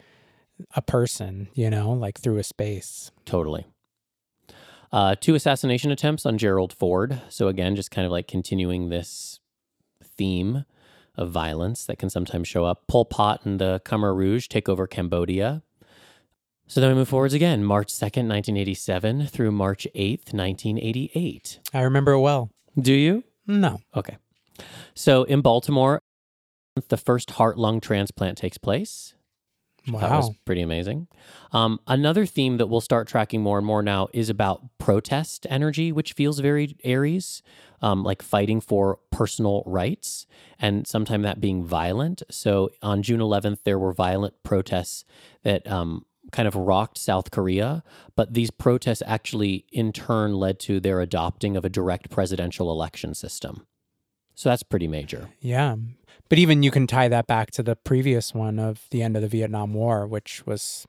a 0.76 0.82
person. 0.82 1.50
You 1.54 1.70
know, 1.70 1.92
like 1.92 2.20
through 2.20 2.38
a 2.38 2.44
space. 2.44 3.12
Totally. 3.26 3.68
Uh, 4.92 5.14
two 5.20 5.36
assassination 5.36 5.92
attempts 5.92 6.26
on 6.26 6.40
Gerald 6.40 6.74
Ford. 6.74 7.22
So 7.30 7.48
again, 7.48 7.76
just 7.76 7.92
kind 7.92 8.06
of 8.06 8.12
like 8.12 8.28
continuing 8.28 8.90
this 8.90 9.40
theme 10.04 10.66
of 11.16 11.30
violence 11.30 11.86
that 11.86 12.00
can 12.00 12.10
sometimes 12.10 12.48
show 12.48 12.66
up. 12.66 12.88
Pol 12.88 13.06
Pot 13.06 13.46
and 13.46 13.60
the 13.60 13.82
Khmer 13.86 14.16
Rouge 14.16 14.48
take 14.48 14.68
over 14.68 14.88
Cambodia. 14.88 15.62
So 16.70 16.80
then 16.80 16.92
we 16.92 16.96
move 16.98 17.10
forwards 17.10 17.34
again, 17.34 17.64
March 17.64 17.88
2nd, 17.88 18.30
1987 18.30 19.26
through 19.26 19.52
March 19.52 19.88
8th, 19.96 20.34
1988. 20.36 21.60
I 21.74 21.82
remember 21.82 22.12
it 22.12 22.20
well. 22.20 22.52
Do 22.80 22.94
you? 22.94 23.24
No. 23.48 23.80
Okay. 23.96 24.18
So 24.94 25.24
in 25.24 25.42
Baltimore, 25.42 26.00
the 26.90 26.98
first 26.98 27.32
heart 27.32 27.58
lung 27.58 27.82
transplant 27.82 28.38
takes 28.38 28.60
place. 28.60 29.16
Wow. 29.88 30.02
That 30.02 30.12
was 30.12 30.32
pretty 30.46 30.62
amazing. 30.62 31.08
Um, 31.54 31.80
another 31.88 32.28
theme 32.28 32.58
that 32.58 32.68
we'll 32.68 32.82
start 32.82 33.08
tracking 33.08 33.42
more 33.42 33.58
and 33.58 33.66
more 33.66 33.82
now 33.82 34.08
is 34.14 34.30
about 34.30 34.62
protest 34.78 35.48
energy, 35.50 35.92
which 35.92 36.14
feels 36.14 36.40
very 36.40 36.78
Aries, 36.84 37.42
um, 37.82 38.04
like 38.04 38.22
fighting 38.22 38.62
for 38.62 39.00
personal 39.10 39.64
rights, 39.66 40.28
and 40.60 40.86
sometimes 40.86 41.24
that 41.24 41.42
being 41.42 41.64
violent. 41.66 42.22
So 42.30 42.70
on 42.84 43.02
June 43.02 43.22
11th, 43.22 43.64
there 43.64 43.80
were 43.80 43.94
violent 43.94 44.36
protests 44.44 45.04
that 45.42 45.66
um, 45.66 46.06
kind 46.32 46.48
of 46.48 46.56
rocked 46.56 46.98
South 46.98 47.32
Korea, 47.32 47.84
but 48.16 48.34
these 48.34 48.52
protests 48.52 49.04
actually 49.06 49.66
in 49.72 49.92
turn 49.92 50.34
led 50.34 50.60
to 50.62 50.80
their 50.80 51.02
adopting 51.02 51.56
of 51.56 51.66
a 51.66 51.70
direct 51.70 52.10
presidential 52.10 52.72
election 52.72 53.14
system. 53.14 53.66
So 54.36 54.50
that's 54.50 54.64
pretty 54.64 54.88
major. 54.88 55.30
Yeah. 55.42 55.76
But 56.30 56.38
even 56.38 56.64
you 56.64 56.72
can 56.72 56.88
tie 56.88 57.08
that 57.10 57.28
back 57.28 57.52
to 57.52 57.64
the 57.64 57.76
previous 57.76 58.34
one 58.34 58.60
of 58.60 58.86
the 58.92 59.02
end 59.02 59.16
of 59.16 59.22
the 59.22 59.28
Vietnam 59.28 59.74
War, 59.74 60.08
which 60.08 60.46
was 60.46 60.88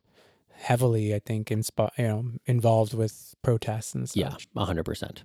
heavily, 0.52 1.14
I 1.14 1.18
think, 1.18 1.48
insp- 1.48 1.90
you 1.98 2.06
know, 2.06 2.24
involved 2.46 2.94
with 2.94 3.34
protests 3.42 3.94
and 3.94 4.08
such. 4.08 4.16
Yeah, 4.18 4.64
hundred 4.64 4.84
percent. 4.84 5.24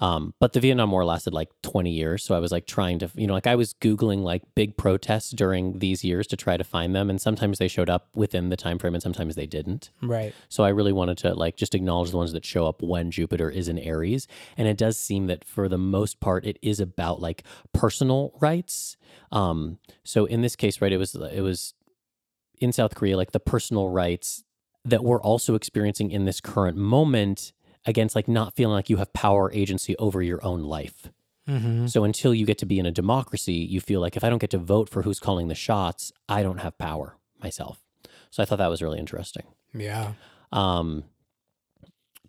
Um, 0.00 0.34
but 0.38 0.52
the 0.52 0.60
Vietnam 0.60 0.90
War 0.90 1.04
lasted 1.04 1.32
like 1.32 1.50
20 1.62 1.90
years. 1.90 2.22
So 2.22 2.34
I 2.34 2.38
was 2.38 2.52
like 2.52 2.66
trying 2.66 2.98
to, 2.98 3.10
you 3.14 3.26
know, 3.26 3.32
like 3.32 3.46
I 3.46 3.54
was 3.54 3.74
Googling 3.74 4.22
like 4.22 4.42
big 4.54 4.76
protests 4.76 5.30
during 5.30 5.78
these 5.78 6.04
years 6.04 6.26
to 6.28 6.36
try 6.36 6.56
to 6.56 6.64
find 6.64 6.94
them. 6.94 7.08
And 7.08 7.20
sometimes 7.20 7.58
they 7.58 7.68
showed 7.68 7.88
up 7.88 8.08
within 8.14 8.50
the 8.50 8.56
time 8.56 8.78
frame 8.78 8.94
and 8.94 9.02
sometimes 9.02 9.34
they 9.34 9.46
didn't. 9.46 9.90
Right. 10.02 10.34
So 10.48 10.64
I 10.64 10.68
really 10.68 10.92
wanted 10.92 11.18
to 11.18 11.34
like 11.34 11.56
just 11.56 11.74
acknowledge 11.74 12.10
the 12.10 12.18
ones 12.18 12.32
that 12.32 12.44
show 12.44 12.66
up 12.66 12.82
when 12.82 13.10
Jupiter 13.10 13.50
is 13.50 13.68
in 13.68 13.78
Aries. 13.78 14.28
And 14.56 14.68
it 14.68 14.76
does 14.76 14.98
seem 14.98 15.26
that 15.28 15.44
for 15.44 15.68
the 15.68 15.78
most 15.78 16.20
part, 16.20 16.44
it 16.44 16.58
is 16.60 16.80
about 16.80 17.20
like 17.20 17.42
personal 17.72 18.32
rights. 18.40 18.96
Um, 19.32 19.78
so 20.04 20.26
in 20.26 20.42
this 20.42 20.56
case, 20.56 20.80
right, 20.80 20.92
it 20.92 20.98
was, 20.98 21.14
it 21.14 21.40
was 21.40 21.74
in 22.58 22.72
South 22.72 22.94
Korea, 22.94 23.16
like 23.16 23.32
the 23.32 23.40
personal 23.40 23.88
rights 23.88 24.44
that 24.84 25.02
we're 25.02 25.20
also 25.20 25.54
experiencing 25.54 26.10
in 26.10 26.26
this 26.26 26.40
current 26.40 26.76
moment 26.76 27.52
against 27.86 28.14
like 28.14 28.28
not 28.28 28.54
feeling 28.54 28.74
like 28.74 28.90
you 28.90 28.98
have 28.98 29.12
power 29.12 29.50
agency 29.52 29.96
over 29.96 30.20
your 30.20 30.44
own 30.44 30.62
life. 30.62 31.08
Mm-hmm. 31.48 31.86
So 31.86 32.04
until 32.04 32.34
you 32.34 32.44
get 32.44 32.58
to 32.58 32.66
be 32.66 32.78
in 32.78 32.86
a 32.86 32.90
democracy, 32.90 33.54
you 33.54 33.80
feel 33.80 34.00
like 34.00 34.16
if 34.16 34.24
I 34.24 34.28
don't 34.28 34.40
get 34.40 34.50
to 34.50 34.58
vote 34.58 34.88
for 34.88 35.02
who's 35.02 35.20
calling 35.20 35.48
the 35.48 35.54
shots, 35.54 36.12
I 36.28 36.42
don't 36.42 36.58
have 36.58 36.76
power 36.76 37.16
myself. 37.40 37.80
So 38.30 38.42
I 38.42 38.46
thought 38.46 38.58
that 38.58 38.68
was 38.68 38.82
really 38.82 38.98
interesting. 38.98 39.44
Yeah. 39.72 40.12
Um, 40.52 41.04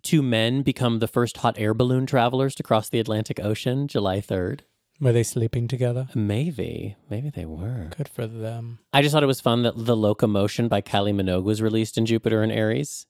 two 0.02 0.22
men 0.22 0.62
become 0.62 1.00
the 1.00 1.08
first 1.08 1.38
hot 1.38 1.58
air 1.58 1.74
balloon 1.74 2.06
travelers 2.06 2.54
to 2.56 2.62
cross 2.62 2.88
the 2.88 3.00
Atlantic 3.00 3.40
Ocean, 3.42 3.88
July 3.88 4.20
3rd. 4.20 4.60
Were 5.00 5.12
they 5.12 5.22
sleeping 5.22 5.68
together? 5.68 6.08
Maybe, 6.14 6.96
maybe 7.08 7.30
they 7.30 7.44
were. 7.44 7.90
Good 7.96 8.08
for 8.08 8.26
them. 8.26 8.80
I 8.92 9.00
just 9.00 9.12
thought 9.12 9.22
it 9.22 9.26
was 9.26 9.40
fun 9.40 9.62
that 9.62 9.74
The 9.76 9.96
Locomotion 9.96 10.66
by 10.68 10.80
Kylie 10.80 11.14
Minogue 11.14 11.44
was 11.44 11.62
released 11.62 11.96
in 11.96 12.06
Jupiter 12.06 12.42
and 12.42 12.50
Aries. 12.50 13.06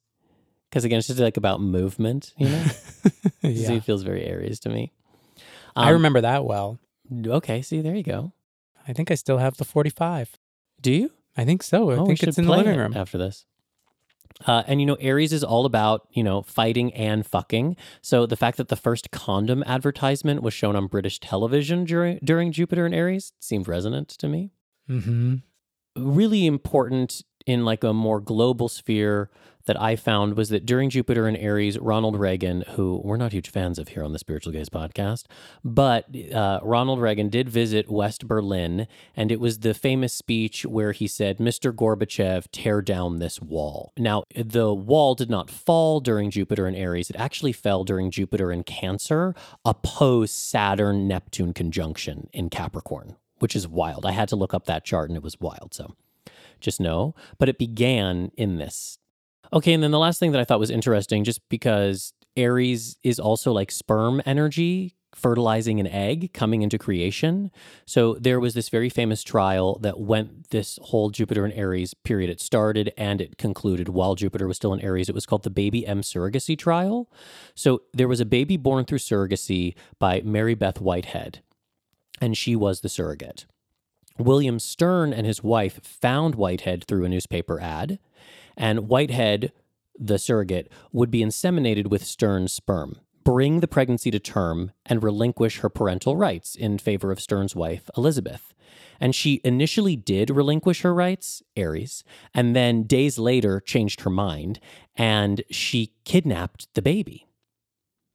Because 0.69 0.83
again, 0.85 0.99
it's 0.99 1.07
just 1.07 1.19
like 1.19 1.37
about 1.37 1.61
movement, 1.61 2.33
you 2.37 2.47
know? 2.49 2.63
yeah. 3.41 3.67
So 3.67 3.73
it 3.75 3.83
feels 3.83 4.03
very 4.03 4.23
Aries 4.25 4.59
to 4.61 4.69
me. 4.69 4.91
I 5.75 5.87
Um, 5.89 5.93
remember 5.93 6.21
that 6.21 6.45
well. 6.45 6.79
Okay, 7.25 7.61
see, 7.63 7.81
there 7.81 7.95
you 7.95 8.03
go. 8.03 8.33
I 8.87 8.93
think 8.93 9.09
I 9.11 9.15
still 9.15 9.37
have 9.39 9.57
the 9.57 9.65
45. 9.65 10.37
Do 10.81 10.91
you? 10.91 11.11
I 11.35 11.45
think 11.45 11.63
so. 11.63 11.89
I 11.91 11.95
Oh, 11.95 12.05
think 12.05 12.21
it's 12.23 12.37
in 12.37 12.45
the 12.45 12.51
living 12.55 12.77
room. 12.77 12.93
after 12.95 13.17
this. 13.17 13.45
Uh, 14.45 14.63
and 14.67 14.79
you 14.79 14.85
know, 14.85 14.95
Aries 15.01 15.33
is 15.33 15.43
all 15.43 15.65
about 15.65 16.07
you 16.11 16.23
know 16.23 16.41
fighting 16.43 16.93
and 16.93 17.25
fucking. 17.25 17.75
So 18.01 18.25
the 18.25 18.37
fact 18.37 18.57
that 18.57 18.69
the 18.69 18.75
first 18.77 19.11
condom 19.11 19.63
advertisement 19.63 20.41
was 20.43 20.53
shown 20.53 20.75
on 20.75 20.87
British 20.87 21.19
television 21.19 21.83
during 21.83 22.19
during 22.23 22.51
Jupiter 22.51 22.85
and 22.85 22.93
Aries 22.95 23.33
seemed 23.39 23.67
resonant 23.67 24.07
to 24.09 24.27
me. 24.29 24.51
Mm-hmm. 24.89 25.35
Really 25.97 26.45
important 26.45 27.23
in 27.45 27.65
like 27.65 27.83
a 27.83 27.93
more 27.93 28.21
global 28.21 28.69
sphere 28.69 29.29
that 29.69 29.79
I 29.79 29.95
found 29.95 30.35
was 30.35 30.49
that 30.49 30.65
during 30.65 30.89
Jupiter 30.89 31.27
and 31.27 31.37
Aries, 31.37 31.77
Ronald 31.77 32.19
Reagan, 32.19 32.63
who 32.69 32.99
we're 33.03 33.17
not 33.17 33.33
huge 33.33 33.51
fans 33.51 33.77
of 33.77 33.89
here 33.89 34.03
on 34.03 34.13
the 34.13 34.17
Spiritual 34.17 34.51
Gaze 34.51 34.67
podcast, 34.67 35.25
but 35.63 36.07
uh, 36.33 36.59
Ronald 36.63 36.99
Reagan 36.99 37.29
did 37.29 37.47
visit 37.47 37.87
West 37.87 38.27
Berlin, 38.27 38.87
and 39.15 39.31
it 39.31 39.39
was 39.39 39.59
the 39.59 39.75
famous 39.75 40.11
speech 40.11 40.65
where 40.65 40.91
he 40.91 41.05
said, 41.07 41.37
Mr. 41.37 41.71
Gorbachev, 41.71 42.47
tear 42.51 42.81
down 42.81 43.19
this 43.19 43.39
wall. 43.39 43.93
Now, 43.95 44.23
the 44.35 44.73
wall 44.73 45.13
did 45.13 45.29
not 45.29 45.51
fall 45.51 45.99
during 45.99 46.31
Jupiter 46.31 46.65
and 46.65 46.75
Aries, 46.75 47.11
it 47.11 47.15
actually 47.17 47.53
fell 47.53 47.83
during 47.83 48.09
Jupiter 48.09 48.49
and 48.49 48.65
Cancer, 48.65 49.35
opposed 49.63 50.33
Saturn 50.33 51.07
Neptune 51.07 51.53
conjunction 51.53 52.27
in 52.33 52.49
Capricorn, 52.49 53.17
which 53.37 53.55
is 53.55 53.67
wild. 53.67 54.03
I 54.03 54.13
had 54.13 54.29
to 54.29 54.35
look 54.35 54.55
up 54.55 54.65
that 54.65 54.83
chart, 54.83 55.11
and 55.11 55.17
it 55.17 55.21
was 55.21 55.39
wild. 55.39 55.75
So 55.75 55.93
just 56.59 56.79
know. 56.79 57.15
But 57.37 57.49
it 57.49 57.57
began 57.57 58.31
in 58.37 58.57
this 58.57 58.98
Okay, 59.51 59.73
and 59.73 59.81
then 59.81 59.91
the 59.91 59.99
last 59.99 60.19
thing 60.19 60.31
that 60.31 60.41
I 60.41 60.43
thought 60.43 60.59
was 60.59 60.69
interesting, 60.69 61.23
just 61.23 61.47
because 61.49 62.13
Aries 62.37 62.97
is 63.03 63.19
also 63.19 63.51
like 63.51 63.71
sperm 63.71 64.21
energy, 64.25 64.95
fertilizing 65.15 65.79
an 65.79 65.87
egg, 65.87 66.33
coming 66.33 66.61
into 66.61 66.77
creation. 66.77 67.49
So 67.85 68.13
there 68.15 68.39
was 68.39 68.53
this 68.53 68.69
very 68.69 68.89
famous 68.89 69.23
trial 69.23 69.79
that 69.79 69.99
went 69.99 70.51
this 70.51 70.77
whole 70.83 71.09
Jupiter 71.09 71.45
and 71.45 71.53
Aries 71.53 71.93
period. 71.93 72.29
It 72.29 72.39
started 72.39 72.93
and 72.95 73.19
it 73.19 73.37
concluded 73.37 73.89
while 73.89 74.13
Jupiter 74.13 74.47
was 74.47 74.57
still 74.57 74.73
in 74.73 74.81
Aries. 74.81 75.09
It 75.09 75.15
was 75.15 75.25
called 75.25 75.43
the 75.43 75.49
Baby 75.49 75.85
M 75.85 76.01
surrogacy 76.01 76.57
trial. 76.57 77.11
So 77.55 77.81
there 77.93 78.07
was 78.07 78.19
a 78.19 78.25
baby 78.25 78.55
born 78.55 78.85
through 78.85 78.99
surrogacy 78.99 79.73
by 79.97 80.21
Mary 80.21 80.53
Beth 80.53 80.79
Whitehead, 80.79 81.41
and 82.21 82.37
she 82.37 82.55
was 82.55 82.81
the 82.81 82.89
surrogate. 82.89 83.45
William 84.19 84.59
Stern 84.59 85.13
and 85.13 85.25
his 85.25 85.41
wife 85.41 85.79
found 85.81 86.35
Whitehead 86.35 86.83
through 86.83 87.05
a 87.05 87.09
newspaper 87.09 87.59
ad 87.59 87.99
and 88.59 88.89
Whitehead, 88.89 89.51
the 89.97 90.19
surrogate, 90.19 90.71
would 90.91 91.09
be 91.09 91.21
inseminated 91.21 91.87
with 91.87 92.05
Stern's 92.05 92.53
sperm, 92.53 92.99
bring 93.23 93.61
the 93.61 93.67
pregnancy 93.67 94.11
to 94.11 94.19
term, 94.19 94.71
and 94.85 95.01
relinquish 95.01 95.59
her 95.59 95.69
parental 95.69 96.15
rights 96.15 96.55
in 96.55 96.77
favor 96.77 97.11
of 97.11 97.21
Stern's 97.21 97.55
wife, 97.55 97.89
Elizabeth. 97.97 98.53
And 98.99 99.15
she 99.15 99.39
initially 99.45 99.95
did 99.95 100.29
relinquish 100.29 100.81
her 100.81 100.93
rights, 100.93 101.41
Aries, 101.55 102.03
and 102.33 102.55
then 102.55 102.83
days 102.83 103.17
later 103.17 103.61
changed 103.61 104.01
her 104.01 104.09
mind 104.09 104.59
and 104.95 105.41
she 105.49 105.93
kidnapped 106.03 106.67
the 106.73 106.81
baby. 106.81 107.25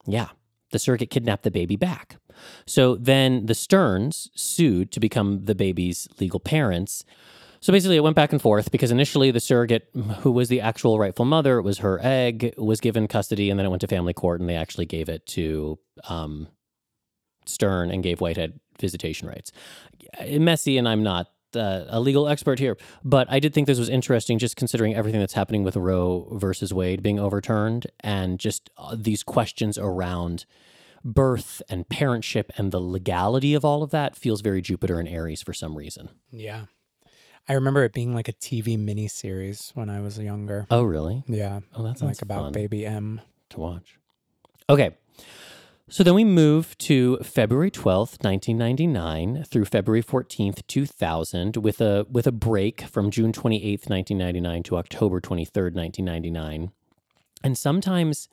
Yeah, 0.07 0.29
the 0.73 0.79
surrogate 0.79 1.09
kidnapped 1.09 1.45
the 1.45 1.51
baby 1.51 1.77
back. 1.77 2.19
So 2.67 2.97
then 2.97 3.47
the 3.47 3.55
Sterns 3.55 4.29
sued 4.35 4.93
to 4.93 5.01
become 5.01 5.47
the 5.47 5.55
baby's 5.55 6.07
legal 6.21 6.41
parents. 6.41 7.05
So 7.65 7.73
basically, 7.73 7.97
it 7.97 8.03
went 8.03 8.15
back 8.15 8.31
and 8.31 8.43
forth 8.43 8.71
because 8.71 8.91
initially 8.91 9.31
the 9.31 9.41
surrogate, 9.41 9.89
who 10.19 10.31
was 10.31 10.51
the 10.51 10.61
actual 10.61 10.99
rightful 10.99 11.25
mother, 11.25 11.57
it 11.57 11.63
was 11.63 11.79
her 11.79 11.99
egg, 12.03 12.53
was 12.59 12.79
given 12.79 13.09
custody, 13.09 13.49
and 13.49 13.59
then 13.59 13.65
it 13.65 13.71
went 13.71 13.81
to 13.81 13.87
family 13.87 14.13
court, 14.13 14.39
and 14.39 14.51
they 14.51 14.55
actually 14.55 14.85
gave 14.85 15.09
it 15.09 15.25
to 15.29 15.79
um, 16.11 16.49
Stern 17.47 17.91
and 17.91 18.03
gave 18.03 18.21
Whitehead 18.21 18.61
visitation 18.79 19.29
rights. 19.29 19.51
Messy, 20.29 20.77
and 20.77 20.87
I'm 20.87 21.03
not 21.03 21.29
uh, 21.57 21.85
a 21.89 22.01
legal 22.01 22.29
expert 22.29 22.59
here, 22.59 22.77
but 23.03 23.29
I 23.31 23.41
did 23.41 23.55
think 23.55 23.67
this 23.67 23.79
was 23.79 23.89
interesting, 23.89 24.39
just 24.39 24.57
considering 24.57 24.95
everything 24.95 25.21
that's 25.21 25.33
happening 25.33 25.65
with 25.65 25.75
Roe 25.75 26.29
versus 26.33 26.75
Wade 26.75 27.03
being 27.03 27.19
overturned, 27.19 27.87
and 28.01 28.39
just 28.39 28.69
uh, 28.77 28.95
these 28.95 29.23
questions 29.23 29.79
around 29.79 30.45
birth 31.03 31.63
and 31.71 31.89
parentship 31.89 32.51
and 32.59 32.73
the 32.73 32.81
legality 32.81 33.55
of 33.55 33.65
all 33.65 33.83
of 33.83 33.89
that 33.89 34.17
feels 34.17 34.43
very 34.43 34.61
Jupiter 34.61 35.01
and 35.01 35.09
Aries 35.09 35.41
for 35.41 35.55
some 35.55 35.79
reason. 35.79 36.11
Yeah. 36.31 36.65
I 37.49 37.55
remember 37.55 37.85
it 37.85 37.93
being 37.93 38.15
like 38.15 38.29
a 38.29 38.33
TV 38.33 38.79
miniseries 38.79 39.75
when 39.75 39.91
I 39.91 40.01
was 40.01 40.19
younger. 40.19 40.67
Oh, 40.71 40.83
really? 40.83 41.25
Yeah. 41.27 41.61
Oh, 41.75 41.83
that 41.83 41.99
sounds 41.99 42.19
like 42.19 42.23
about 42.23 42.45
fun 42.45 42.53
baby 42.53 42.87
M. 42.87 43.21
to 43.51 43.61
watch. 43.61 43.99
Okay. 44.69 44.97
So 45.91 46.03
then 46.03 46.15
we 46.15 46.25
move 46.25 46.77
to 46.79 47.19
February 47.19 47.71
12th, 47.71 48.25
1999 48.25 49.45
through 49.45 49.67
February 49.67 50.03
14th, 50.03 50.67
2000 50.67 51.59
with 51.59 51.81
a 51.83 52.07
with 52.11 52.27
a 52.27 52.33
break 52.33 52.83
from 52.83 53.11
June 53.11 53.33
28th, 53.33 53.91
1999 53.91 54.63
to 54.63 54.77
October 54.79 55.21
23rd, 55.21 55.75
1999. 55.75 56.71
And 57.43 57.59
sometimes 57.59 58.31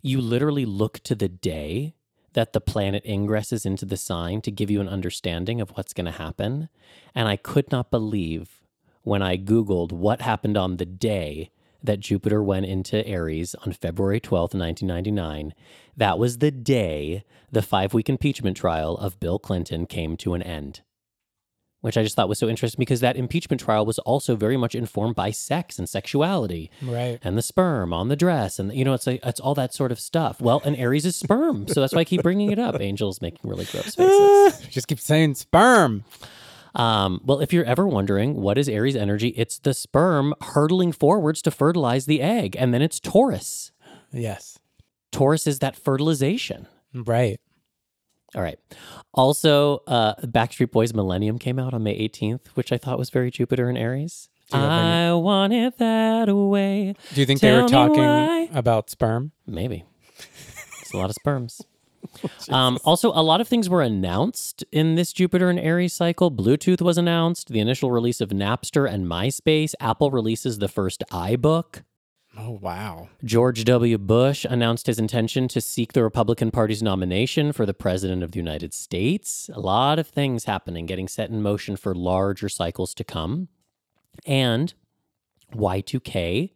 you 0.00 0.20
literally 0.20 0.64
look 0.64 1.00
to 1.00 1.16
the 1.16 1.28
day 1.28 1.96
that 2.34 2.52
the 2.52 2.60
planet 2.60 3.04
ingresses 3.04 3.66
into 3.66 3.84
the 3.84 3.96
sign 3.96 4.40
to 4.42 4.50
give 4.50 4.70
you 4.70 4.80
an 4.80 4.88
understanding 4.88 5.60
of 5.60 5.70
what's 5.70 5.92
going 5.92 6.06
to 6.06 6.12
happen. 6.12 6.68
And 7.14 7.28
I 7.28 7.36
could 7.36 7.70
not 7.70 7.90
believe 7.90 8.60
when 9.02 9.22
I 9.22 9.36
Googled 9.36 9.92
what 9.92 10.22
happened 10.22 10.56
on 10.56 10.76
the 10.76 10.86
day 10.86 11.50
that 11.82 12.00
Jupiter 12.00 12.42
went 12.42 12.66
into 12.66 13.06
Aries 13.06 13.54
on 13.66 13.72
February 13.72 14.20
12th, 14.20 14.54
1999. 14.54 15.54
That 15.96 16.18
was 16.18 16.38
the 16.38 16.50
day 16.50 17.24
the 17.50 17.62
five 17.62 17.92
week 17.92 18.08
impeachment 18.08 18.56
trial 18.56 18.96
of 18.96 19.18
Bill 19.20 19.38
Clinton 19.38 19.86
came 19.86 20.16
to 20.18 20.34
an 20.34 20.42
end. 20.42 20.82
Which 21.82 21.96
I 21.98 22.02
just 22.02 22.16
thought 22.16 22.28
was 22.28 22.38
so 22.38 22.48
interesting 22.48 22.78
because 22.80 23.00
that 23.00 23.16
impeachment 23.16 23.60
trial 23.60 23.84
was 23.86 23.98
also 24.00 24.34
very 24.34 24.56
much 24.56 24.74
informed 24.74 25.14
by 25.14 25.30
sex 25.30 25.78
and 25.78 25.88
sexuality 25.88 26.70
Right. 26.80 27.18
and 27.22 27.36
the 27.36 27.42
sperm 27.42 27.92
on 27.92 28.08
the 28.08 28.16
dress 28.16 28.58
and 28.58 28.72
you 28.74 28.84
know 28.84 28.94
it's 28.94 29.06
like 29.06 29.20
it's 29.22 29.38
all 29.40 29.54
that 29.56 29.74
sort 29.74 29.92
of 29.92 30.00
stuff. 30.00 30.40
Well, 30.40 30.62
and 30.64 30.74
Aries 30.76 31.04
is 31.04 31.14
sperm, 31.16 31.68
so 31.68 31.80
that's 31.80 31.92
why 31.92 32.00
I 32.00 32.04
keep 32.04 32.22
bringing 32.22 32.50
it 32.50 32.58
up. 32.58 32.80
Angel's 32.80 33.20
making 33.20 33.48
really 33.48 33.66
gross 33.66 33.94
faces. 33.96 34.66
Just 34.70 34.88
keep 34.88 34.98
saying 34.98 35.34
sperm. 35.34 36.04
Um, 36.74 37.20
well, 37.24 37.40
if 37.40 37.52
you're 37.52 37.66
ever 37.66 37.86
wondering 37.86 38.36
what 38.36 38.56
is 38.56 38.66
Aries 38.66 38.96
energy, 38.96 39.28
it's 39.36 39.58
the 39.58 39.74
sperm 39.74 40.34
hurtling 40.40 40.92
forwards 40.92 41.42
to 41.42 41.50
fertilize 41.50 42.06
the 42.06 42.22
egg, 42.22 42.56
and 42.58 42.72
then 42.72 42.80
it's 42.80 42.98
Taurus. 42.98 43.72
Yes. 44.10 44.58
Taurus 45.10 45.46
is 45.46 45.58
that 45.58 45.76
fertilization. 45.76 46.66
Right. 46.94 47.38
All 48.34 48.42
right. 48.42 48.58
Also, 49.12 49.82
uh, 49.86 50.14
Backstreet 50.22 50.70
Boys 50.70 50.94
Millennium 50.94 51.38
came 51.38 51.58
out 51.58 51.74
on 51.74 51.82
May 51.82 51.98
18th, 51.98 52.46
which 52.54 52.72
I 52.72 52.78
thought 52.78 52.98
was 52.98 53.10
very 53.10 53.30
Jupiter 53.30 53.68
and 53.68 53.76
Aries. 53.76 54.28
Do 54.50 54.56
you 54.58 54.62
have 54.62 54.72
any- 54.72 54.90
I 55.08 55.12
want 55.14 55.52
it 55.52 55.78
that 55.78 56.34
way. 56.34 56.94
Do 57.14 57.20
you 57.20 57.26
think 57.26 57.40
they 57.40 57.52
were 57.52 57.68
talking 57.68 58.04
why. 58.04 58.48
about 58.52 58.90
sperm? 58.90 59.32
Maybe. 59.46 59.84
It's 60.80 60.92
a 60.92 60.96
lot 60.96 61.10
of 61.10 61.14
sperms. 61.14 61.62
Um, 62.50 62.78
also, 62.84 63.10
a 63.14 63.22
lot 63.22 63.40
of 63.40 63.48
things 63.48 63.68
were 63.70 63.80
announced 63.80 64.64
in 64.72 64.96
this 64.96 65.12
Jupiter 65.12 65.48
and 65.48 65.58
Aries 65.58 65.92
cycle. 65.94 66.30
Bluetooth 66.30 66.82
was 66.82 66.98
announced, 66.98 67.48
the 67.48 67.60
initial 67.60 67.90
release 67.90 68.20
of 68.20 68.30
Napster 68.30 68.90
and 68.90 69.06
MySpace. 69.06 69.72
Apple 69.80 70.10
releases 70.10 70.58
the 70.58 70.68
first 70.68 71.02
iBook. 71.10 71.82
Oh 72.36 72.58
wow. 72.62 73.08
George 73.24 73.64
W. 73.64 73.98
Bush 73.98 74.46
announced 74.48 74.86
his 74.86 74.98
intention 74.98 75.48
to 75.48 75.60
seek 75.60 75.92
the 75.92 76.02
Republican 76.02 76.50
Party's 76.50 76.82
nomination 76.82 77.52
for 77.52 77.66
the 77.66 77.74
President 77.74 78.22
of 78.22 78.32
the 78.32 78.38
United 78.38 78.72
States. 78.72 79.50
A 79.52 79.60
lot 79.60 79.98
of 79.98 80.06
things 80.06 80.44
happening, 80.44 80.86
getting 80.86 81.08
set 81.08 81.28
in 81.28 81.42
motion 81.42 81.76
for 81.76 81.94
larger 81.94 82.48
cycles 82.48 82.94
to 82.94 83.04
come. 83.04 83.48
And 84.24 84.72
Y2K, 85.54 86.52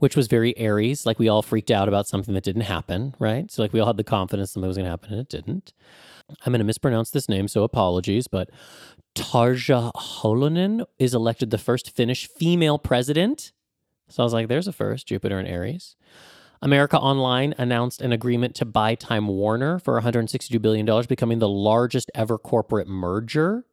which 0.00 0.16
was 0.16 0.26
very 0.26 0.56
Aries. 0.58 1.06
Like 1.06 1.18
we 1.18 1.28
all 1.28 1.42
freaked 1.42 1.70
out 1.70 1.88
about 1.88 2.08
something 2.08 2.34
that 2.34 2.44
didn't 2.44 2.62
happen, 2.62 3.14
right? 3.18 3.50
So, 3.50 3.62
like, 3.62 3.72
we 3.72 3.80
all 3.80 3.86
had 3.86 3.96
the 3.96 4.04
confidence 4.04 4.52
something 4.52 4.66
was 4.66 4.76
going 4.76 4.86
to 4.86 4.90
happen 4.90 5.12
and 5.12 5.20
it 5.20 5.28
didn't. 5.28 5.72
I'm 6.44 6.52
going 6.52 6.58
to 6.60 6.64
mispronounce 6.64 7.10
this 7.10 7.28
name, 7.28 7.48
so 7.48 7.62
apologies, 7.62 8.28
but 8.28 8.50
Tarja 9.14 9.92
Holonen 9.94 10.84
is 10.98 11.14
elected 11.14 11.50
the 11.50 11.58
first 11.58 11.90
Finnish 11.90 12.28
female 12.28 12.78
president. 12.78 13.52
So 14.10 14.22
I 14.22 14.24
was 14.24 14.32
like, 14.32 14.48
there's 14.48 14.68
a 14.68 14.72
first, 14.72 15.06
Jupiter 15.06 15.38
and 15.38 15.48
Aries. 15.48 15.96
America 16.62 16.98
Online 16.98 17.54
announced 17.56 18.02
an 18.02 18.12
agreement 18.12 18.54
to 18.56 18.64
buy 18.66 18.94
Time 18.94 19.28
Warner 19.28 19.78
for 19.78 19.98
$162 20.00 20.60
billion, 20.60 21.06
becoming 21.06 21.38
the 21.38 21.48
largest 21.48 22.10
ever 22.14 22.36
corporate 22.36 22.86
merger. 22.86 23.64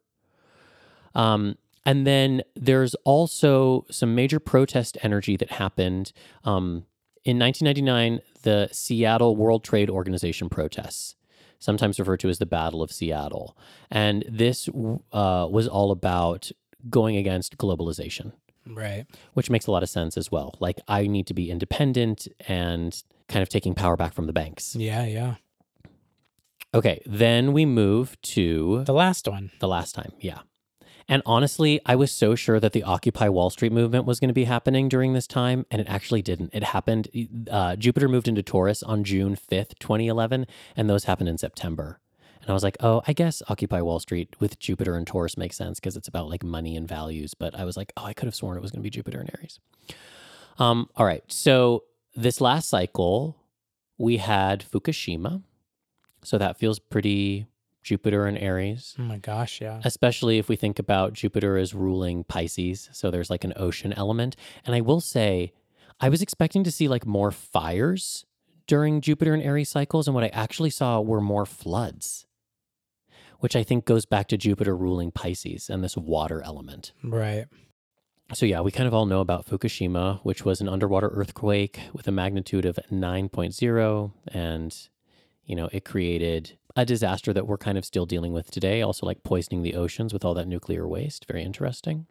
Um, 1.14 1.56
and 1.84 2.06
then 2.06 2.42
there's 2.54 2.94
also 3.04 3.84
some 3.90 4.14
major 4.14 4.38
protest 4.38 4.96
energy 5.02 5.36
that 5.36 5.52
happened. 5.52 6.12
Um, 6.44 6.86
in 7.24 7.38
1999, 7.38 8.20
the 8.42 8.68
Seattle 8.72 9.36
World 9.36 9.64
Trade 9.64 9.90
Organization 9.90 10.48
protests, 10.48 11.14
sometimes 11.58 11.98
referred 11.98 12.20
to 12.20 12.28
as 12.28 12.38
the 12.38 12.46
Battle 12.46 12.82
of 12.82 12.92
Seattle. 12.92 13.56
And 13.90 14.24
this 14.28 14.68
uh, 15.12 15.46
was 15.50 15.68
all 15.68 15.90
about 15.90 16.50
going 16.88 17.16
against 17.16 17.58
globalization 17.58 18.32
Right. 18.66 19.06
which 19.34 19.48
makes 19.50 19.66
a 19.66 19.70
lot 19.70 19.82
of 19.82 19.88
sense 19.88 20.16
as 20.16 20.30
well. 20.30 20.54
Like 20.60 20.78
I 20.88 21.06
need 21.06 21.26
to 21.28 21.34
be 21.34 21.50
independent 21.50 22.28
and 22.46 23.02
kind 23.28 23.42
of 23.42 23.48
taking 23.48 23.74
power 23.74 23.96
back 23.96 24.12
from 24.14 24.26
the 24.26 24.32
banks. 24.32 24.74
Yeah, 24.76 25.04
yeah. 25.06 25.34
Okay, 26.74 27.00
then 27.06 27.52
we 27.54 27.64
move 27.64 28.20
to 28.22 28.84
The 28.84 28.92
last 28.92 29.26
one. 29.26 29.50
the 29.60 29.68
last 29.68 29.94
time. 29.94 30.12
Yeah. 30.20 30.40
And 31.10 31.22
honestly, 31.24 31.80
I 31.86 31.96
was 31.96 32.12
so 32.12 32.34
sure 32.34 32.60
that 32.60 32.72
the 32.74 32.82
Occupy 32.82 33.30
Wall 33.30 33.48
Street 33.48 33.72
movement 33.72 34.04
was 34.04 34.20
going 34.20 34.28
to 34.28 34.34
be 34.34 34.44
happening 34.44 34.90
during 34.90 35.14
this 35.14 35.26
time, 35.26 35.64
and 35.70 35.80
it 35.80 35.88
actually 35.88 36.20
didn't. 36.20 36.50
It 36.52 36.62
happened. 36.64 37.08
Uh, 37.50 37.76
Jupiter 37.76 38.08
moved 38.08 38.28
into 38.28 38.42
Taurus 38.42 38.82
on 38.82 39.04
June 39.04 39.34
5th, 39.34 39.78
2011, 39.78 40.46
and 40.76 40.90
those 40.90 41.04
happened 41.04 41.30
in 41.30 41.38
September. 41.38 41.98
And 42.48 42.52
I 42.52 42.54
was 42.54 42.62
like, 42.62 42.78
oh, 42.80 43.02
I 43.06 43.12
guess 43.12 43.42
Occupy 43.50 43.82
Wall 43.82 44.00
Street 44.00 44.34
with 44.40 44.58
Jupiter 44.58 44.96
and 44.96 45.06
Taurus 45.06 45.36
makes 45.36 45.54
sense 45.54 45.78
because 45.78 45.98
it's 45.98 46.08
about 46.08 46.30
like 46.30 46.42
money 46.42 46.76
and 46.76 46.88
values. 46.88 47.34
But 47.34 47.54
I 47.54 47.64
was 47.66 47.76
like, 47.76 47.92
oh, 47.98 48.04
I 48.06 48.14
could 48.14 48.24
have 48.24 48.34
sworn 48.34 48.56
it 48.56 48.62
was 48.62 48.70
going 48.70 48.80
to 48.80 48.84
be 48.84 48.88
Jupiter 48.88 49.20
and 49.20 49.28
Aries. 49.38 49.60
Um, 50.58 50.88
all 50.96 51.04
right. 51.04 51.22
So 51.28 51.84
this 52.16 52.40
last 52.40 52.70
cycle, 52.70 53.36
we 53.98 54.16
had 54.16 54.64
Fukushima. 54.64 55.42
So 56.24 56.38
that 56.38 56.56
feels 56.56 56.78
pretty 56.78 57.48
Jupiter 57.82 58.24
and 58.24 58.38
Aries 58.38 58.96
Oh 58.98 59.02
my 59.02 59.18
gosh, 59.18 59.60
yeah. 59.60 59.80
especially 59.84 60.38
if 60.38 60.48
we 60.48 60.56
think 60.56 60.78
about 60.78 61.12
Jupiter 61.12 61.58
as 61.58 61.74
ruling 61.74 62.24
Pisces. 62.24 62.88
So 62.92 63.10
there's 63.10 63.28
like 63.28 63.44
an 63.44 63.52
ocean 63.56 63.92
element. 63.92 64.36
And 64.64 64.74
I 64.74 64.80
will 64.80 65.00
say, 65.02 65.52
I 66.00 66.08
was 66.08 66.22
expecting 66.22 66.64
to 66.64 66.70
see 66.72 66.88
like 66.88 67.04
more 67.04 67.30
fires 67.30 68.24
during 68.66 69.00
Jupiter 69.00 69.34
and 69.34 69.42
Aries 69.42 69.68
cycles. 69.68 70.06
And 70.08 70.14
what 70.14 70.24
I 70.24 70.28
actually 70.28 70.70
saw 70.70 71.00
were 71.00 71.20
more 71.20 71.46
floods, 71.46 72.26
which 73.38 73.56
I 73.56 73.62
think 73.62 73.84
goes 73.84 74.06
back 74.06 74.28
to 74.28 74.36
Jupiter 74.36 74.76
ruling 74.76 75.10
Pisces 75.10 75.68
and 75.70 75.82
this 75.82 75.96
water 75.96 76.42
element. 76.42 76.92
Right. 77.02 77.46
So, 78.34 78.44
yeah, 78.44 78.60
we 78.60 78.70
kind 78.70 78.86
of 78.86 78.92
all 78.92 79.06
know 79.06 79.20
about 79.20 79.46
Fukushima, 79.46 80.20
which 80.22 80.44
was 80.44 80.60
an 80.60 80.68
underwater 80.68 81.08
earthquake 81.08 81.80
with 81.94 82.06
a 82.06 82.12
magnitude 82.12 82.66
of 82.66 82.78
9.0. 82.92 84.12
And, 84.28 84.76
you 85.46 85.56
know, 85.56 85.70
it 85.72 85.86
created 85.86 86.58
a 86.76 86.84
disaster 86.84 87.32
that 87.32 87.46
we're 87.46 87.56
kind 87.56 87.78
of 87.78 87.86
still 87.86 88.04
dealing 88.04 88.34
with 88.34 88.50
today, 88.50 88.82
also 88.82 89.06
like 89.06 89.22
poisoning 89.22 89.62
the 89.62 89.74
oceans 89.74 90.12
with 90.12 90.26
all 90.26 90.34
that 90.34 90.46
nuclear 90.46 90.86
waste. 90.86 91.26
Very 91.26 91.42
interesting 91.42 92.06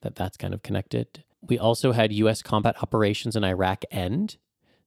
that 0.00 0.14
that's 0.14 0.38
kind 0.38 0.54
of 0.54 0.62
connected. 0.62 1.24
We 1.42 1.58
also 1.58 1.92
had 1.92 2.12
U.S. 2.12 2.42
combat 2.42 2.76
operations 2.82 3.36
in 3.36 3.44
Iraq 3.44 3.84
end. 3.90 4.38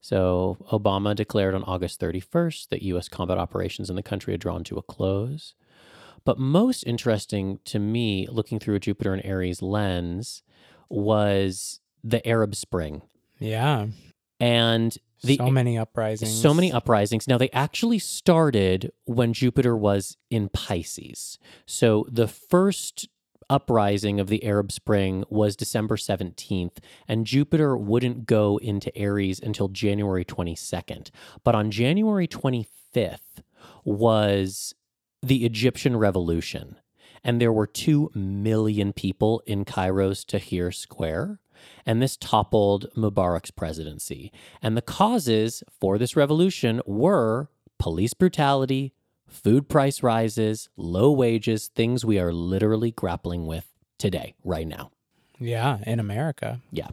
So, 0.02 0.58
Obama 0.72 1.16
declared 1.16 1.56
on 1.56 1.64
August 1.64 2.02
31st 2.02 2.70
that 2.70 2.82
U.S. 2.82 3.08
combat 3.08 3.38
operations 3.38 3.90
in 3.90 3.96
the 3.96 4.04
country 4.04 4.34
had 4.34 4.42
drawn 4.42 4.64
to 4.66 4.78
a 4.78 4.82
close. 4.82 5.54
But 6.26 6.40
most 6.40 6.84
interesting 6.84 7.60
to 7.66 7.80
me, 7.80 8.28
looking 8.30 8.60
through 8.60 8.76
a 8.76 8.80
Jupiter 8.80 9.14
and 9.14 9.24
Aries 9.26 9.62
lens, 9.62 10.44
was 10.90 11.80
the 12.04 12.26
Arab 12.28 12.56
Spring. 12.56 13.02
Yeah. 13.40 13.88
And 14.40 14.98
the 15.24 15.38
so 15.38 15.50
many 15.50 15.78
uprisings. 15.78 16.42
so 16.42 16.54
many 16.54 16.72
uprisings. 16.72 17.28
Now, 17.28 17.38
they 17.38 17.50
actually 17.52 18.00
started 18.00 18.92
when 19.06 19.34
Jupiter 19.34 19.76
was 19.76 20.18
in 20.30 20.50
Pisces. 20.50 21.40
So 21.66 22.06
the 22.12 22.28
first 22.28 23.08
uprising 23.50 24.20
of 24.20 24.28
the 24.28 24.44
Arab 24.44 24.72
Spring 24.72 25.24
was 25.30 25.56
December 25.56 25.96
17th, 25.96 26.78
and 27.08 27.26
Jupiter 27.26 27.78
wouldn't 27.78 28.26
go 28.26 28.58
into 28.58 28.96
Aries 28.98 29.40
until 29.40 29.68
January 29.70 30.26
22nd. 30.26 31.10
But 31.44 31.56
on 31.56 31.72
January 31.72 32.28
25th 32.28 33.44
was 33.86 34.74
the 35.24 35.46
Egyptian 35.46 35.96
Revolution, 35.98 36.76
and 37.24 37.40
there 37.40 37.54
were 37.54 37.66
2 37.66 38.12
million 38.14 38.92
people 38.92 39.42
in 39.46 39.64
Cairo's 39.66 40.26
Tahrir 40.26 40.74
Square. 40.74 41.40
And 41.86 42.02
this 42.02 42.18
toppled 42.18 42.88
Mubarak's 42.98 43.52
presidency. 43.52 44.34
And 44.62 44.76
the 44.76 44.82
causes 44.82 45.64
for 45.80 45.98
this 45.98 46.18
revolution 46.18 46.82
were 46.86 47.48
police 47.80 48.14
brutality, 48.14 48.94
food 49.28 49.70
price 49.70 50.04
rises, 50.04 50.68
low 50.76 51.12
wages, 51.12 51.70
things 51.70 52.04
we 52.04 52.20
are 52.20 52.34
literally 52.34 52.92
grappling 52.92 53.46
with 53.46 53.72
today, 53.98 54.36
right 54.44 54.68
now. 54.68 54.92
Yeah, 55.40 55.80
in 55.88 56.02
America. 56.02 56.60
Yeah. 56.70 56.90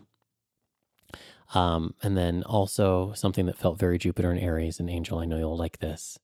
Um, 1.53 1.95
and 2.01 2.17
then 2.17 2.45
also 2.45 3.13
something 3.15 3.47
that 3.47 3.59
felt 3.59 3.79
very 3.79 3.99
Jupiter 3.99 4.31
and 4.31 4.41
Aries 4.41 4.79
and 4.79 4.89
Angel, 4.89 5.19
I 5.19 5.25
know 5.25 5.39
you'll 5.39 5.57
like 5.57 5.81
this. 5.81 6.19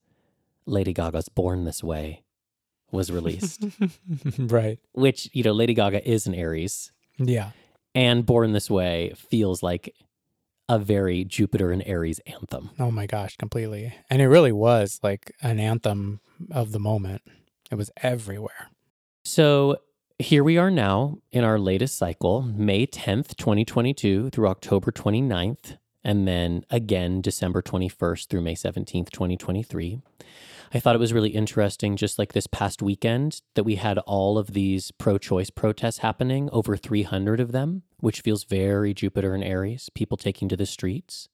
Lady 0.66 0.92
Gaga's 0.92 1.28
Born 1.28 1.64
This 1.64 1.82
Way 1.82 2.22
was 2.90 3.10
released, 3.10 3.64
right. 4.38 4.78
which, 4.92 5.28
you 5.32 5.42
know, 5.42 5.52
Lady 5.52 5.74
Gaga 5.74 6.08
is 6.08 6.26
an 6.26 6.34
Aries, 6.34 6.92
Yeah. 7.18 7.50
and 7.94 8.24
Born 8.26 8.52
This 8.52 8.70
Way 8.70 9.12
feels 9.16 9.62
like 9.62 9.94
a 10.68 10.78
very 10.78 11.24
Jupiter 11.24 11.70
and 11.70 11.82
Aries 11.86 12.20
anthem. 12.26 12.70
Oh 12.78 12.90
my 12.90 13.06
gosh, 13.06 13.36
completely. 13.36 13.94
And 14.10 14.20
it 14.20 14.26
really 14.28 14.52
was 14.52 14.98
like 15.02 15.32
an 15.40 15.58
anthem 15.60 16.20
of 16.50 16.72
the 16.72 16.80
moment. 16.80 17.22
It 17.70 17.76
was 17.76 17.90
everywhere. 18.02 18.68
So 19.24 19.76
here 20.18 20.42
we 20.44 20.56
are 20.58 20.70
now 20.70 21.18
in 21.32 21.44
our 21.44 21.58
latest 21.58 21.96
cycle, 21.98 22.42
May 22.42 22.86
10th, 22.86 23.36
2022 23.36 24.30
through 24.30 24.48
October 24.48 24.90
29th, 24.90 25.76
and 26.04 26.26
then 26.26 26.64
again 26.70 27.20
December 27.20 27.62
21st 27.62 28.28
through 28.28 28.40
May 28.40 28.54
17th, 28.54 29.10
2023. 29.10 30.00
I 30.76 30.78
thought 30.78 30.94
it 30.94 30.98
was 30.98 31.14
really 31.14 31.30
interesting, 31.30 31.96
just 31.96 32.18
like 32.18 32.34
this 32.34 32.46
past 32.46 32.82
weekend, 32.82 33.40
that 33.54 33.64
we 33.64 33.76
had 33.76 33.96
all 34.00 34.36
of 34.36 34.52
these 34.52 34.90
pro 34.90 35.16
choice 35.16 35.48
protests 35.48 35.98
happening, 35.98 36.50
over 36.52 36.76
300 36.76 37.40
of 37.40 37.52
them, 37.52 37.84
which 38.00 38.20
feels 38.20 38.44
very 38.44 38.92
Jupiter 38.92 39.34
and 39.34 39.42
Aries, 39.42 39.88
people 39.94 40.18
taking 40.18 40.50
to 40.50 40.56
the 40.56 40.66
streets. 40.66 41.30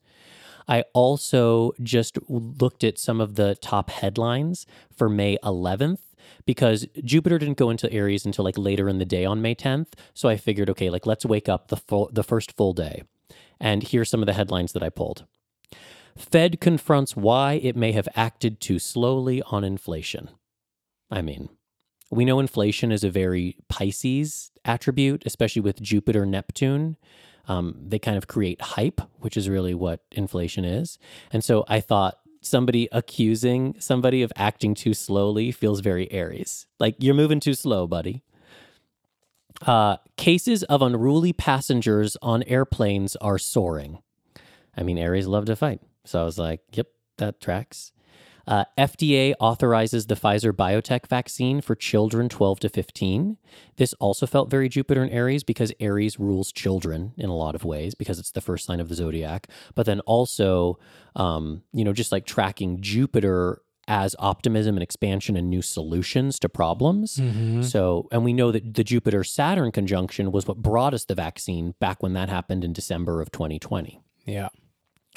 I 0.68 0.84
also 0.94 1.72
just 1.82 2.18
looked 2.28 2.84
at 2.84 3.00
some 3.00 3.20
of 3.20 3.34
the 3.34 3.56
top 3.56 3.90
headlines 3.90 4.64
for 4.96 5.08
May 5.08 5.38
11th, 5.42 6.14
because 6.46 6.86
Jupiter 7.02 7.36
didn't 7.36 7.58
go 7.58 7.68
into 7.68 7.92
Aries 7.92 8.24
until 8.24 8.44
like 8.44 8.56
later 8.56 8.88
in 8.88 8.98
the 8.98 9.04
day 9.04 9.24
on 9.24 9.42
May 9.42 9.56
10th. 9.56 9.94
So 10.14 10.28
I 10.28 10.36
figured, 10.36 10.70
okay, 10.70 10.88
like 10.88 11.04
let's 11.04 11.26
wake 11.26 11.48
up 11.48 11.66
the 11.66 11.76
full, 11.76 12.08
the 12.12 12.22
first 12.22 12.52
full 12.52 12.74
day. 12.74 13.02
And 13.58 13.82
here's 13.82 14.08
some 14.08 14.22
of 14.22 14.26
the 14.26 14.34
headlines 14.34 14.72
that 14.74 14.84
I 14.84 14.88
pulled. 14.88 15.26
Fed 16.16 16.60
confronts 16.60 17.16
why 17.16 17.54
it 17.54 17.76
may 17.76 17.92
have 17.92 18.08
acted 18.14 18.60
too 18.60 18.78
slowly 18.78 19.42
on 19.46 19.64
inflation. 19.64 20.28
I 21.10 21.22
mean, 21.22 21.48
we 22.10 22.24
know 22.24 22.40
inflation 22.40 22.92
is 22.92 23.04
a 23.04 23.10
very 23.10 23.56
Pisces 23.68 24.50
attribute, 24.64 25.22
especially 25.24 25.62
with 25.62 25.80
Jupiter, 25.80 26.26
Neptune. 26.26 26.96
Um, 27.48 27.74
they 27.80 27.98
kind 27.98 28.16
of 28.16 28.28
create 28.28 28.60
hype, 28.60 29.00
which 29.18 29.36
is 29.36 29.48
really 29.48 29.74
what 29.74 30.00
inflation 30.12 30.64
is. 30.64 30.98
And 31.32 31.42
so 31.42 31.64
I 31.68 31.80
thought 31.80 32.18
somebody 32.42 32.88
accusing 32.92 33.76
somebody 33.78 34.22
of 34.22 34.32
acting 34.36 34.74
too 34.74 34.94
slowly 34.94 35.52
feels 35.52 35.80
very 35.80 36.10
Aries. 36.12 36.66
Like 36.78 36.96
you're 36.98 37.14
moving 37.14 37.40
too 37.40 37.54
slow, 37.54 37.86
buddy. 37.86 38.22
Uh, 39.66 39.96
cases 40.16 40.64
of 40.64 40.82
unruly 40.82 41.32
passengers 41.32 42.16
on 42.20 42.42
airplanes 42.44 43.16
are 43.16 43.38
soaring. 43.38 44.00
I 44.76 44.82
mean, 44.82 44.98
Aries 44.98 45.26
love 45.26 45.44
to 45.46 45.56
fight. 45.56 45.80
So 46.04 46.20
I 46.20 46.24
was 46.24 46.38
like, 46.38 46.60
yep, 46.72 46.88
that 47.18 47.40
tracks. 47.40 47.92
Uh, 48.46 48.64
FDA 48.76 49.34
authorizes 49.38 50.06
the 50.06 50.16
Pfizer 50.16 50.52
BioNTech 50.52 51.06
vaccine 51.06 51.60
for 51.60 51.74
children 51.74 52.28
12 52.28 52.60
to 52.60 52.68
15. 52.68 53.36
This 53.76 53.94
also 53.94 54.26
felt 54.26 54.50
very 54.50 54.68
Jupiter 54.68 55.02
and 55.02 55.12
Aries 55.12 55.44
because 55.44 55.72
Aries 55.78 56.18
rules 56.18 56.50
children 56.50 57.12
in 57.16 57.30
a 57.30 57.36
lot 57.36 57.54
of 57.54 57.64
ways 57.64 57.94
because 57.94 58.18
it's 58.18 58.32
the 58.32 58.40
first 58.40 58.66
sign 58.66 58.80
of 58.80 58.88
the 58.88 58.94
zodiac. 58.94 59.46
But 59.74 59.86
then 59.86 60.00
also, 60.00 60.78
um, 61.14 61.62
you 61.72 61.84
know, 61.84 61.92
just 61.92 62.10
like 62.10 62.26
tracking 62.26 62.80
Jupiter 62.80 63.62
as 63.88 64.14
optimism 64.18 64.76
and 64.76 64.82
expansion 64.82 65.36
and 65.36 65.50
new 65.50 65.62
solutions 65.62 66.38
to 66.38 66.48
problems. 66.48 67.16
Mm-hmm. 67.16 67.62
So, 67.62 68.08
and 68.12 68.24
we 68.24 68.32
know 68.32 68.52
that 68.52 68.74
the 68.74 68.84
Jupiter 68.84 69.24
Saturn 69.24 69.72
conjunction 69.72 70.30
was 70.30 70.46
what 70.46 70.58
brought 70.58 70.94
us 70.94 71.04
the 71.04 71.14
vaccine 71.14 71.74
back 71.80 72.02
when 72.02 72.12
that 72.12 72.28
happened 72.28 72.64
in 72.64 72.72
December 72.72 73.20
of 73.20 73.32
2020. 73.32 74.00
Yeah. 74.24 74.48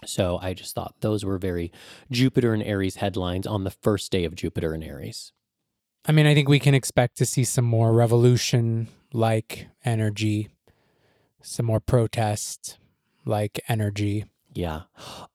So 0.04 0.40
I 0.42 0.54
just 0.54 0.76
thought 0.76 0.96
those 1.02 1.24
were 1.24 1.38
very 1.38 1.72
Jupiter 2.12 2.54
and 2.54 2.62
Aries 2.64 2.98
headlines 2.98 3.48
on 3.48 3.64
the 3.64 3.72
first 3.72 4.12
day 4.12 4.26
of 4.26 4.36
Jupiter 4.36 4.74
and 4.74 4.84
Aries. 4.84 5.32
I 6.08 6.12
mean, 6.12 6.26
I 6.28 6.34
think 6.34 6.50
we 6.50 6.60
can 6.60 6.76
expect 6.76 7.18
to 7.18 7.26
see 7.26 7.44
some 7.44 7.66
more 7.66 7.94
revolution 7.94 8.90
like 9.14 9.68
energy, 9.84 10.50
some 11.42 11.66
more 11.66 11.80
protest 11.80 12.78
like 13.26 13.60
energy. 13.68 14.26
Yeah. 14.54 14.82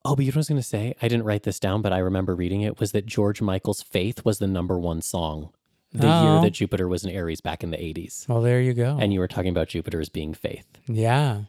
Oh, 0.04 0.14
but 0.16 0.24
you 0.24 0.30
know 0.30 0.32
what 0.32 0.36
I 0.36 0.38
was 0.38 0.48
going 0.48 0.60
to 0.60 0.66
say? 0.66 0.94
I 1.02 1.08
didn't 1.08 1.24
write 1.24 1.42
this 1.42 1.58
down, 1.60 1.82
but 1.82 1.92
I 1.92 1.98
remember 1.98 2.34
reading 2.34 2.60
it 2.62 2.78
was 2.80 2.92
that 2.92 3.06
George 3.06 3.42
Michael's 3.42 3.82
Faith 3.82 4.24
was 4.24 4.38
the 4.38 4.46
number 4.46 4.78
one 4.78 5.02
song 5.02 5.50
the 5.92 6.06
year 6.06 6.38
Oh. 6.38 6.42
that 6.42 6.50
Jupiter 6.52 6.86
was 6.86 7.04
in 7.04 7.10
Aries 7.10 7.40
back 7.40 7.64
in 7.64 7.70
the 7.70 7.76
80s. 7.76 8.28
Well, 8.28 8.40
there 8.42 8.60
you 8.60 8.72
go. 8.74 8.96
And 9.00 9.12
you 9.12 9.18
were 9.18 9.26
talking 9.28 9.50
about 9.50 9.68
Jupiter 9.68 10.00
as 10.00 10.08
being 10.08 10.34
faith. 10.34 10.66
yeah. 10.86 11.42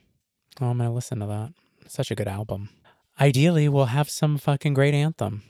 Oh, 0.60 0.68
I'm 0.68 0.78
going 0.80 0.90
to 0.90 0.94
listen 0.94 1.20
to 1.20 1.28
that. 1.28 1.54
Such 1.88 2.12
a 2.12 2.16
good 2.16 2.28
album. 2.28 2.70
Ideally, 3.22 3.70
we'll 3.70 3.86
have 3.86 4.10
some 4.10 4.38
fucking 4.38 4.74
great 4.74 4.94
anthem 4.96 5.44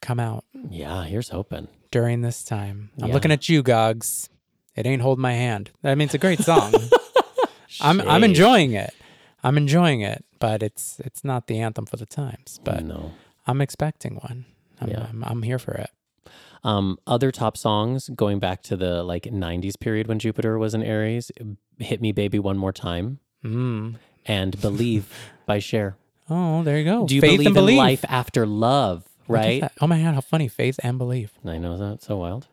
come 0.00 0.18
out 0.18 0.44
Yeah, 0.70 1.04
here's 1.04 1.28
hoping. 1.28 1.68
during 1.90 2.22
this 2.22 2.42
time. 2.42 2.90
I'm 3.02 3.08
Yeah. 3.08 3.14
looking 3.14 3.30
at 3.32 3.48
you, 3.48 3.62
Gogs. 3.62 4.30
It 4.74 4.86
ain't 4.86 5.02
hold 5.02 5.18
my 5.18 5.32
hand. 5.34 5.70
I 5.84 5.94
mean, 5.94 6.06
it's 6.06 6.14
a 6.14 6.18
great 6.18 6.40
song. 6.40 6.72
I'm 7.80 8.00
I'm 8.00 8.24
enjoying 8.24 8.72
it. 8.72 8.94
I'm 9.44 9.56
enjoying 9.56 10.00
it, 10.00 10.24
but 10.38 10.62
it's 10.62 11.00
it's 11.00 11.22
not 11.22 11.46
the 11.48 11.58
anthem 11.60 11.84
for 11.86 11.96
the 11.96 12.06
times. 12.06 12.60
But 12.64 12.84
no. 12.84 13.12
I'm 13.46 13.60
expecting 13.60 14.16
one. 14.16 14.46
I'm, 14.80 14.88
Yeah. 14.88 15.06
I'm, 15.10 15.24
I'm 15.24 15.42
here 15.42 15.58
for 15.58 15.72
it. 15.74 15.90
Um, 16.64 16.98
other 17.06 17.30
top 17.30 17.56
songs 17.56 18.08
going 18.14 18.38
back 18.40 18.62
to 18.64 18.76
the 18.76 19.02
like 19.02 19.24
90s 19.24 19.78
period 19.78 20.06
when 20.08 20.18
Jupiter 20.18 20.58
was 20.58 20.74
in 20.74 20.82
Aries, 20.82 21.30
Hit 21.78 22.00
Me 22.00 22.10
Baby 22.12 22.38
One 22.38 22.56
More 22.58 22.72
Time 22.72 23.18
Mm. 23.44 23.96
and 24.26 24.60
Believe 24.60 25.12
by 25.46 25.58
Cher. 25.60 25.96
Oh, 26.30 26.62
there 26.62 26.78
you 26.78 26.84
go. 26.84 27.06
Do 27.06 27.14
you 27.14 27.20
Faith 27.20 27.32
believe 27.32 27.46
and 27.48 27.56
in 27.56 27.62
belief. 27.62 27.78
life 27.78 28.04
after 28.08 28.46
love, 28.46 29.04
Look 29.28 29.38
at 29.38 29.44
right? 29.44 29.60
that. 29.62 29.72
Oh 29.80 29.86
my 29.86 30.00
god, 30.02 30.14
how 30.14 30.20
funny! 30.20 30.48
Faith 30.48 30.78
and 30.82 30.98
belief. 30.98 31.32
I 31.44 31.58
know 31.58 31.76
that's 31.76 32.06
so 32.06 32.16
wild. 32.16 32.46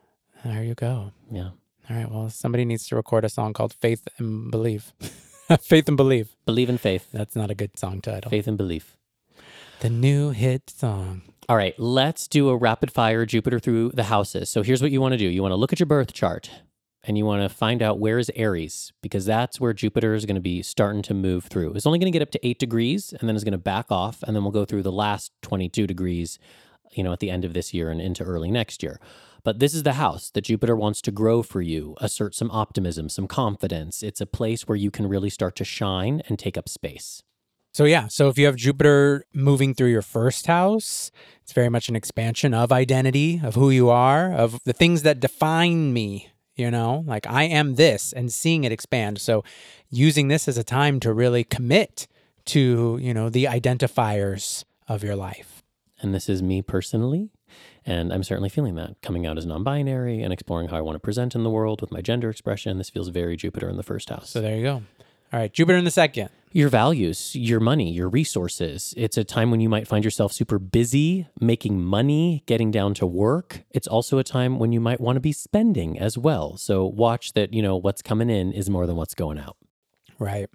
There 0.44 0.62
you 0.62 0.74
go. 0.74 1.12
Yeah. 1.30 1.50
All 1.90 1.96
right. 1.96 2.10
Well, 2.10 2.30
somebody 2.30 2.64
needs 2.64 2.86
to 2.88 2.96
record 2.96 3.24
a 3.24 3.28
song 3.28 3.52
called 3.52 3.72
"Faith 3.74 4.06
and 4.18 4.50
Believe." 4.50 4.92
Faith 5.60 5.86
and 5.86 5.96
believe. 5.96 6.30
Believe 6.44 6.68
in 6.68 6.76
faith. 6.76 7.08
That's 7.12 7.36
not 7.36 7.52
a 7.52 7.54
good 7.54 7.78
song 7.78 8.00
title. 8.00 8.30
Faith 8.32 8.48
and 8.48 8.56
belief. 8.56 8.96
The 9.78 9.88
new 9.88 10.30
hit 10.30 10.68
song. 10.70 11.22
All 11.48 11.56
right, 11.56 11.78
let's 11.78 12.26
do 12.26 12.48
a 12.48 12.56
rapid 12.56 12.90
fire 12.90 13.24
Jupiter 13.24 13.60
through 13.60 13.90
the 13.94 14.04
houses. 14.04 14.48
So 14.48 14.62
here's 14.62 14.82
what 14.82 14.90
you 14.90 15.00
want 15.00 15.12
to 15.12 15.18
do 15.18 15.26
you 15.28 15.42
want 15.42 15.52
to 15.52 15.56
look 15.56 15.72
at 15.72 15.78
your 15.78 15.86
birth 15.86 16.12
chart 16.12 16.50
and 17.06 17.16
you 17.16 17.24
want 17.24 17.42
to 17.42 17.48
find 17.48 17.82
out 17.82 18.00
where 18.00 18.18
is 18.18 18.30
Aries 18.34 18.92
because 19.00 19.24
that's 19.24 19.60
where 19.60 19.72
Jupiter 19.72 20.14
is 20.14 20.26
going 20.26 20.34
to 20.34 20.40
be 20.40 20.62
starting 20.62 21.02
to 21.02 21.14
move 21.14 21.44
through. 21.44 21.72
It's 21.74 21.86
only 21.86 22.00
going 22.00 22.10
to 22.10 22.18
get 22.18 22.22
up 22.22 22.32
to 22.32 22.46
eight 22.46 22.58
degrees 22.58 23.12
and 23.12 23.28
then 23.28 23.36
it's 23.36 23.44
going 23.44 23.52
to 23.52 23.58
back 23.58 23.86
off. 23.90 24.22
And 24.24 24.34
then 24.34 24.42
we'll 24.42 24.52
go 24.52 24.64
through 24.64 24.82
the 24.82 24.92
last 24.92 25.30
22 25.42 25.86
degrees, 25.86 26.40
you 26.92 27.04
know, 27.04 27.12
at 27.12 27.20
the 27.20 27.30
end 27.30 27.44
of 27.44 27.54
this 27.54 27.72
year 27.72 27.90
and 27.90 28.00
into 28.00 28.24
early 28.24 28.50
next 28.50 28.82
year. 28.82 28.98
But 29.44 29.60
this 29.60 29.74
is 29.74 29.84
the 29.84 29.92
house 29.92 30.30
that 30.30 30.40
Jupiter 30.40 30.74
wants 30.74 31.00
to 31.02 31.12
grow 31.12 31.44
for 31.44 31.62
you, 31.62 31.94
assert 32.00 32.34
some 32.34 32.50
optimism, 32.50 33.08
some 33.08 33.28
confidence. 33.28 34.02
It's 34.02 34.20
a 34.20 34.26
place 34.26 34.66
where 34.66 34.76
you 34.76 34.90
can 34.90 35.08
really 35.08 35.30
start 35.30 35.54
to 35.56 35.64
shine 35.64 36.20
and 36.26 36.36
take 36.36 36.58
up 36.58 36.68
space. 36.68 37.22
So 37.72 37.84
yeah, 37.84 38.08
so 38.08 38.28
if 38.28 38.38
you 38.38 38.46
have 38.46 38.56
Jupiter 38.56 39.24
moving 39.32 39.74
through 39.74 39.90
your 39.90 40.02
first 40.02 40.46
house, 40.46 41.12
it's 41.42 41.52
very 41.52 41.68
much 41.68 41.88
an 41.88 41.94
expansion 41.94 42.54
of 42.54 42.72
identity, 42.72 43.40
of 43.44 43.54
who 43.54 43.70
you 43.70 43.90
are, 43.90 44.32
of 44.32 44.58
the 44.64 44.72
things 44.72 45.02
that 45.02 45.20
define 45.20 45.92
me, 45.92 46.30
you 46.56 46.70
know? 46.70 47.04
Like 47.06 47.26
I 47.26 47.44
am 47.44 47.74
this 47.74 48.12
and 48.12 48.32
seeing 48.32 48.64
it 48.64 48.72
expand. 48.72 49.20
So 49.20 49.44
using 49.90 50.28
this 50.28 50.48
as 50.48 50.58
a 50.58 50.64
time 50.64 50.98
to 51.00 51.12
really 51.12 51.44
commit 51.44 52.06
to, 52.46 52.98
you 53.00 53.14
know, 53.14 53.28
the 53.28 53.44
identifiers 53.44 54.64
of 54.88 55.04
your 55.04 55.16
life. 55.16 55.62
And 56.00 56.14
this 56.14 56.28
is 56.28 56.42
me 56.42 56.62
personally. 56.62 57.30
And 57.84 58.12
I'm 58.12 58.24
certainly 58.24 58.48
feeling 58.48 58.74
that 58.74 59.00
coming 59.00 59.26
out 59.26 59.38
as 59.38 59.46
non 59.46 59.62
binary 59.62 60.20
and 60.20 60.32
exploring 60.32 60.68
how 60.68 60.76
I 60.76 60.80
want 60.80 60.96
to 60.96 61.00
present 61.00 61.34
in 61.34 61.44
the 61.44 61.50
world 61.50 61.80
with 61.80 61.92
my 61.92 62.00
gender 62.00 62.28
expression. 62.28 62.78
This 62.78 62.90
feels 62.90 63.08
very 63.08 63.36
Jupiter 63.36 63.68
in 63.68 63.76
the 63.76 63.84
first 63.84 64.10
house. 64.10 64.28
So 64.30 64.40
there 64.40 64.56
you 64.56 64.62
go. 64.62 64.82
All 65.32 65.40
right, 65.40 65.52
Jupiter 65.52 65.76
in 65.78 65.84
the 65.84 65.90
second. 65.90 66.30
your 66.52 66.70
values, 66.70 67.36
your 67.36 67.60
money, 67.60 67.92
your 67.92 68.08
resources. 68.08 68.94
It's 68.96 69.18
a 69.18 69.24
time 69.24 69.50
when 69.50 69.60
you 69.60 69.68
might 69.68 69.86
find 69.86 70.02
yourself 70.04 70.32
super 70.32 70.58
busy, 70.58 71.26
making 71.38 71.82
money, 71.84 72.42
getting 72.46 72.70
down 72.70 72.94
to 72.94 73.06
work. 73.06 73.64
It's 73.72 73.86
also 73.86 74.16
a 74.16 74.24
time 74.24 74.58
when 74.58 74.72
you 74.72 74.80
might 74.80 74.98
want 74.98 75.16
to 75.16 75.20
be 75.20 75.32
spending 75.32 75.98
as 75.98 76.16
well. 76.16 76.56
So 76.56 76.86
watch 76.86 77.34
that, 77.34 77.52
you 77.52 77.60
know, 77.60 77.76
what's 77.76 78.00
coming 78.00 78.30
in 78.30 78.52
is 78.52 78.70
more 78.70 78.86
than 78.86 78.96
what's 78.96 79.14
going 79.14 79.38
out. 79.38 79.58
Right. 80.18 80.48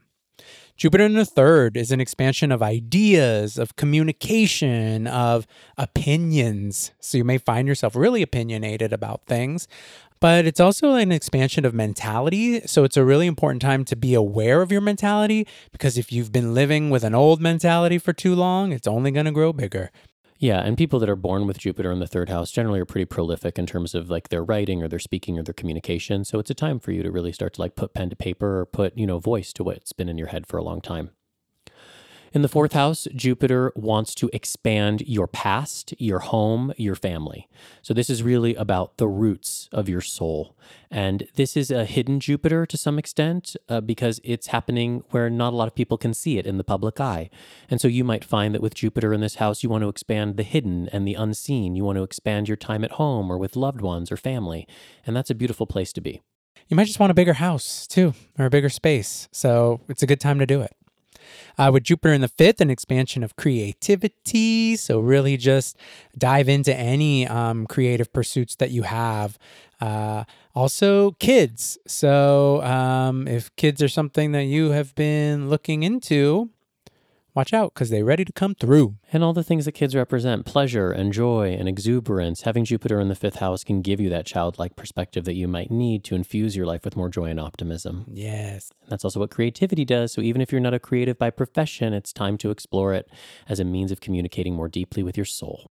Jupiter 0.81 1.03
in 1.03 1.13
the 1.13 1.25
third 1.25 1.77
is 1.77 1.91
an 1.91 2.01
expansion 2.01 2.51
of 2.51 2.63
ideas, 2.63 3.59
of 3.59 3.75
communication, 3.75 5.05
of 5.05 5.45
opinions. 5.77 6.91
So 6.99 7.19
you 7.19 7.23
may 7.23 7.37
find 7.37 7.67
yourself 7.67 7.95
really 7.95 8.23
opinionated 8.23 8.91
about 8.91 9.27
things, 9.27 9.67
but 10.19 10.47
it's 10.47 10.59
also 10.59 10.95
an 10.95 11.11
expansion 11.11 11.65
of 11.65 11.75
mentality. 11.75 12.61
So 12.61 12.83
it's 12.83 12.97
a 12.97 13.05
really 13.05 13.27
important 13.27 13.61
time 13.61 13.85
to 13.85 13.95
be 13.95 14.15
aware 14.15 14.63
of 14.63 14.71
your 14.71 14.81
mentality 14.81 15.45
because 15.71 15.99
if 15.99 16.11
you've 16.11 16.31
been 16.31 16.55
living 16.55 16.89
with 16.89 17.03
an 17.03 17.13
old 17.13 17.39
mentality 17.39 17.99
for 17.99 18.11
too 18.11 18.33
long, 18.33 18.71
it's 18.71 18.87
only 18.87 19.11
going 19.11 19.27
to 19.27 19.31
grow 19.31 19.53
bigger. 19.53 19.91
Yeah, 20.41 20.61
and 20.61 20.75
people 20.75 20.97
that 20.97 21.09
are 21.09 21.15
born 21.15 21.45
with 21.45 21.59
Jupiter 21.59 21.91
in 21.91 21.99
the 21.99 22.07
third 22.07 22.27
house 22.27 22.49
generally 22.49 22.79
are 22.79 22.85
pretty 22.85 23.05
prolific 23.05 23.59
in 23.59 23.67
terms 23.67 23.93
of 23.93 24.09
like 24.09 24.29
their 24.29 24.43
writing 24.43 24.81
or 24.81 24.87
their 24.87 24.97
speaking 24.97 25.37
or 25.37 25.43
their 25.43 25.53
communication. 25.53 26.25
So 26.25 26.39
it's 26.39 26.49
a 26.49 26.55
time 26.55 26.79
for 26.79 26.91
you 26.91 27.03
to 27.03 27.11
really 27.11 27.31
start 27.31 27.53
to 27.53 27.61
like 27.61 27.75
put 27.75 27.93
pen 27.93 28.09
to 28.09 28.15
paper 28.15 28.61
or 28.61 28.65
put, 28.65 28.97
you 28.97 29.05
know, 29.05 29.19
voice 29.19 29.53
to 29.53 29.63
what's 29.63 29.93
been 29.93 30.09
in 30.09 30.17
your 30.17 30.29
head 30.29 30.47
for 30.47 30.57
a 30.57 30.63
long 30.63 30.81
time. 30.81 31.11
In 32.33 32.43
the 32.43 32.47
fourth 32.47 32.71
house, 32.71 33.09
Jupiter 33.13 33.73
wants 33.75 34.15
to 34.15 34.29
expand 34.31 35.01
your 35.01 35.27
past, 35.27 35.93
your 35.97 36.19
home, 36.19 36.71
your 36.77 36.95
family. 36.95 37.49
So, 37.81 37.93
this 37.93 38.09
is 38.09 38.23
really 38.23 38.55
about 38.55 38.95
the 38.95 39.07
roots 39.09 39.67
of 39.73 39.89
your 39.89 39.99
soul. 39.99 40.55
And 40.89 41.27
this 41.35 41.57
is 41.57 41.71
a 41.71 41.83
hidden 41.83 42.21
Jupiter 42.21 42.65
to 42.65 42.77
some 42.77 42.97
extent 42.97 43.57
uh, 43.67 43.81
because 43.81 44.21
it's 44.23 44.47
happening 44.47 45.03
where 45.09 45.29
not 45.29 45.51
a 45.51 45.57
lot 45.57 45.67
of 45.67 45.75
people 45.75 45.97
can 45.97 46.13
see 46.13 46.37
it 46.37 46.47
in 46.47 46.57
the 46.57 46.63
public 46.63 47.01
eye. 47.01 47.29
And 47.69 47.81
so, 47.81 47.89
you 47.89 48.05
might 48.05 48.23
find 48.23 48.55
that 48.55 48.61
with 48.61 48.75
Jupiter 48.75 49.13
in 49.13 49.19
this 49.19 49.35
house, 49.35 49.61
you 49.61 49.67
want 49.67 49.81
to 49.81 49.89
expand 49.89 50.37
the 50.37 50.43
hidden 50.43 50.87
and 50.93 51.05
the 51.05 51.15
unseen. 51.15 51.75
You 51.75 51.83
want 51.83 51.97
to 51.97 52.03
expand 52.03 52.47
your 52.47 52.55
time 52.55 52.85
at 52.85 52.91
home 52.91 53.29
or 53.29 53.37
with 53.37 53.57
loved 53.57 53.81
ones 53.81 54.09
or 54.09 54.15
family. 54.15 54.65
And 55.05 55.17
that's 55.17 55.29
a 55.29 55.35
beautiful 55.35 55.67
place 55.67 55.91
to 55.91 55.99
be. 55.99 56.21
You 56.69 56.77
might 56.77 56.87
just 56.87 56.99
want 56.99 57.11
a 57.11 57.13
bigger 57.13 57.33
house 57.33 57.87
too, 57.87 58.13
or 58.39 58.45
a 58.45 58.49
bigger 58.49 58.69
space. 58.69 59.27
So 59.33 59.81
it's 59.89 60.03
a 60.03 60.07
good 60.07 60.21
time 60.21 60.39
to 60.39 60.45
do 60.45 60.61
it. 60.61 60.73
Uh, 61.57 61.69
with 61.73 61.83
Jupiter 61.83 62.13
in 62.13 62.21
the 62.21 62.27
fifth, 62.27 62.61
an 62.61 62.69
expansion 62.69 63.23
of 63.23 63.35
creativity. 63.35 64.75
So, 64.75 64.99
really 64.99 65.37
just 65.37 65.77
dive 66.17 66.49
into 66.49 66.75
any 66.75 67.27
um, 67.27 67.67
creative 67.67 68.11
pursuits 68.13 68.55
that 68.55 68.71
you 68.71 68.83
have. 68.83 69.37
Uh, 69.79 70.25
also, 70.53 71.11
kids. 71.13 71.77
So, 71.87 72.61
um, 72.63 73.27
if 73.27 73.55
kids 73.55 73.81
are 73.81 73.87
something 73.89 74.31
that 74.33 74.43
you 74.43 74.71
have 74.71 74.93
been 74.95 75.49
looking 75.49 75.83
into, 75.83 76.49
watch 77.33 77.53
out 77.53 77.73
because 77.73 77.89
they're 77.89 78.05
ready 78.05 78.25
to 78.25 78.31
come 78.33 78.55
through. 78.55 78.95
And 79.11 79.23
all 79.23 79.33
the 79.33 79.43
things 79.43 79.65
that 79.65 79.73
kids 79.73 79.95
represent 79.95 80.45
pleasure 80.45 80.91
and 80.91 81.13
joy 81.13 81.55
and 81.57 81.67
exuberance. 81.67 82.41
Having 82.41 82.65
Jupiter 82.65 82.99
in 82.99 83.07
the 83.07 83.15
fifth 83.15 83.37
house 83.37 83.63
can 83.63 83.81
give 83.81 83.99
you 83.99 84.09
that 84.09 84.25
childlike 84.25 84.75
perspective 84.75 85.25
that 85.25 85.35
you 85.35 85.47
might 85.47 85.71
need 85.71 86.03
to 86.05 86.15
infuse 86.15 86.55
your 86.55 86.65
life 86.65 86.83
with 86.83 86.95
more 86.95 87.09
joy 87.09 87.25
and 87.25 87.39
optimism. 87.39 88.05
Yes. 88.07 88.71
And 88.81 88.89
that's 88.89 89.05
also 89.05 89.19
what 89.19 89.31
creativity 89.31 89.85
does. 89.85 90.11
So 90.11 90.21
even 90.21 90.41
if 90.41 90.51
you're 90.51 90.61
not 90.61 90.73
a 90.73 90.79
creative 90.79 91.17
by 91.17 91.29
profession, 91.29 91.93
it's 91.93 92.13
time 92.13 92.37
to 92.39 92.51
explore 92.51 92.93
it 92.93 93.09
as 93.47 93.59
a 93.59 93.65
means 93.65 93.91
of 93.91 94.01
communicating 94.01 94.55
more 94.55 94.69
deeply 94.69 95.03
with 95.03 95.17
your 95.17 95.25
soul. 95.25 95.71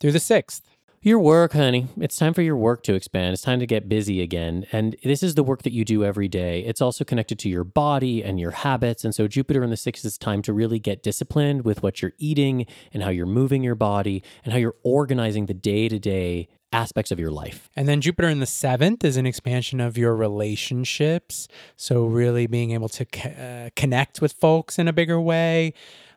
Through 0.00 0.12
the 0.12 0.20
sixth. 0.20 0.62
Your 1.04 1.18
work, 1.18 1.54
honey. 1.54 1.88
It's 2.00 2.14
time 2.14 2.32
for 2.32 2.42
your 2.42 2.56
work 2.56 2.84
to 2.84 2.94
expand. 2.94 3.32
It's 3.32 3.42
time 3.42 3.58
to 3.58 3.66
get 3.66 3.88
busy 3.88 4.22
again. 4.22 4.66
And 4.70 4.94
this 5.02 5.24
is 5.24 5.34
the 5.34 5.42
work 5.42 5.62
that 5.62 5.72
you 5.72 5.84
do 5.84 6.04
every 6.04 6.28
day. 6.28 6.60
It's 6.60 6.80
also 6.80 7.02
connected 7.02 7.40
to 7.40 7.48
your 7.48 7.64
body 7.64 8.22
and 8.22 8.38
your 8.38 8.52
habits. 8.52 9.04
And 9.04 9.12
so, 9.12 9.26
Jupiter 9.26 9.64
in 9.64 9.70
the 9.70 9.76
sixth 9.76 10.04
is 10.04 10.16
time 10.16 10.42
to 10.42 10.52
really 10.52 10.78
get 10.78 11.02
disciplined 11.02 11.64
with 11.64 11.82
what 11.82 12.02
you're 12.02 12.12
eating 12.18 12.66
and 12.92 13.02
how 13.02 13.10
you're 13.10 13.26
moving 13.26 13.64
your 13.64 13.74
body 13.74 14.22
and 14.44 14.52
how 14.52 14.60
you're 14.60 14.76
organizing 14.84 15.46
the 15.46 15.54
day 15.54 15.88
to 15.88 15.98
day 15.98 16.46
aspects 16.72 17.10
of 17.10 17.18
your 17.18 17.32
life. 17.32 17.68
And 17.74 17.88
then 17.88 18.00
Jupiter 18.00 18.28
in 18.28 18.38
the 18.38 18.46
seventh 18.46 19.04
is 19.04 19.16
an 19.16 19.26
expansion 19.26 19.80
of 19.80 19.98
your 19.98 20.14
relationships. 20.14 21.48
So, 21.76 22.04
really 22.04 22.46
being 22.46 22.70
able 22.70 22.88
to 22.90 23.06
uh, 23.24 23.70
connect 23.74 24.20
with 24.20 24.34
folks 24.34 24.78
in 24.78 24.86
a 24.86 24.92
bigger 24.92 25.20
way, 25.20 25.74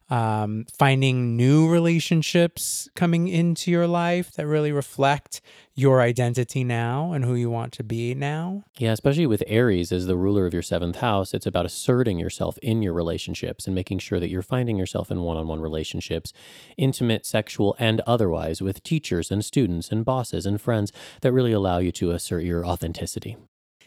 um, 0.09 0.65
finding 0.77 1.35
new 1.35 1.67
relationships 1.67 2.87
coming 2.95 3.27
into 3.27 3.71
your 3.71 3.87
life 3.87 4.31
that 4.33 4.45
really 4.45 4.71
reflect 4.71 5.41
your 5.73 5.99
identity 5.99 6.63
now 6.63 7.11
and 7.11 7.25
who 7.25 7.33
you 7.33 7.49
want 7.49 7.73
to 7.73 7.83
be 7.83 8.13
now. 8.13 8.63
Yeah, 8.77 8.91
especially 8.91 9.25
with 9.25 9.43
Aries 9.47 9.91
as 9.91 10.05
the 10.05 10.15
ruler 10.15 10.45
of 10.45 10.53
your 10.53 10.61
seventh 10.61 10.97
house, 10.97 11.33
it's 11.33 11.45
about 11.45 11.65
asserting 11.65 12.19
yourself 12.19 12.57
in 12.59 12.81
your 12.81 12.93
relationships 12.93 13.65
and 13.65 13.75
making 13.75 13.99
sure 13.99 14.19
that 14.19 14.29
you're 14.29 14.41
finding 14.41 14.77
yourself 14.77 15.09
in 15.09 15.21
one 15.21 15.37
on 15.37 15.47
one 15.47 15.59
relationships, 15.59 16.31
intimate, 16.77 17.25
sexual, 17.25 17.75
and 17.79 18.01
otherwise, 18.01 18.61
with 18.61 18.83
teachers 18.83 19.31
and 19.31 19.43
students 19.43 19.89
and 19.89 20.05
bosses 20.05 20.45
and 20.45 20.61
friends 20.61 20.91
that 21.21 21.33
really 21.33 21.51
allow 21.51 21.79
you 21.79 21.91
to 21.91 22.11
assert 22.11 22.43
your 22.43 22.65
authenticity. 22.65 23.35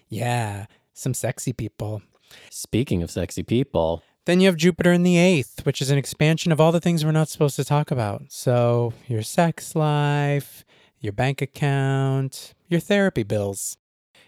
Yeah, 0.09 0.67
some 0.93 1.15
sexy 1.15 1.53
people. 1.53 2.03
Speaking 2.51 3.03
of 3.03 3.11
sexy 3.11 3.43
people, 3.43 4.03
then 4.29 4.41
you 4.41 4.47
have 4.47 4.57
Jupiter 4.57 4.93
in 4.93 5.05
the 5.05 5.17
eighth, 5.17 5.65
which 5.65 5.81
is 5.81 5.91
an 5.91 5.97
expansion 5.97 6.53
of 6.53 6.61
all 6.61 6.71
the 6.71 6.83
things 6.83 7.03
we're 7.03 7.13
not 7.13 7.29
supposed 7.29 7.57
to 7.57 7.65
talk 7.65 7.91
about. 7.91 8.25
So, 8.29 8.93
your 9.07 9.23
sex 9.23 9.75
life, 9.75 10.67
your 11.01 11.15
bank 11.15 11.41
account, 11.41 12.53
your 12.69 12.79
therapy 12.79 13.23
bills. 13.23 13.79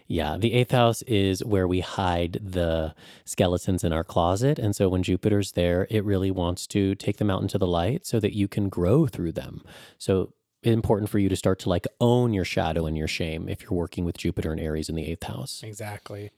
Yeah, 0.07 0.37
the 0.39 0.53
eighth 0.53 0.71
house 0.71 1.03
is 1.03 1.45
where 1.45 1.67
we 1.67 1.81
hide 1.81 2.39
the 2.41 2.95
skeletons 3.25 3.83
in 3.83 3.93
our 3.93 4.03
closet. 4.03 4.57
And 4.57 4.75
so 4.75 4.89
when 4.89 5.03
Jupiter's 5.03 5.51
there, 5.51 5.85
it 5.91 6.03
really 6.03 6.31
wants 6.31 6.65
to 6.67 6.95
take 6.95 7.17
them 7.17 7.29
out 7.29 7.43
into 7.43 7.59
the 7.59 7.67
light 7.67 8.07
so 8.07 8.19
that 8.19 8.35
you 8.35 8.47
can 8.47 8.69
grow 8.69 9.05
through 9.05 9.33
them. 9.33 9.61
So 9.99 10.33
important 10.63 11.11
for 11.11 11.19
you 11.19 11.29
to 11.29 11.35
start 11.35 11.59
to 11.59 11.69
like 11.69 11.85
own 11.99 12.33
your 12.33 12.43
shadow 12.43 12.87
and 12.87 12.97
your 12.97 13.07
shame 13.07 13.47
if 13.47 13.61
you're 13.61 13.71
working 13.77 14.03
with 14.03 14.17
Jupiter 14.17 14.51
and 14.51 14.59
Aries 14.59 14.89
in 14.89 14.95
the 14.95 15.05
eighth 15.05 15.23
house. 15.23 15.61
Exactly. 15.63 16.31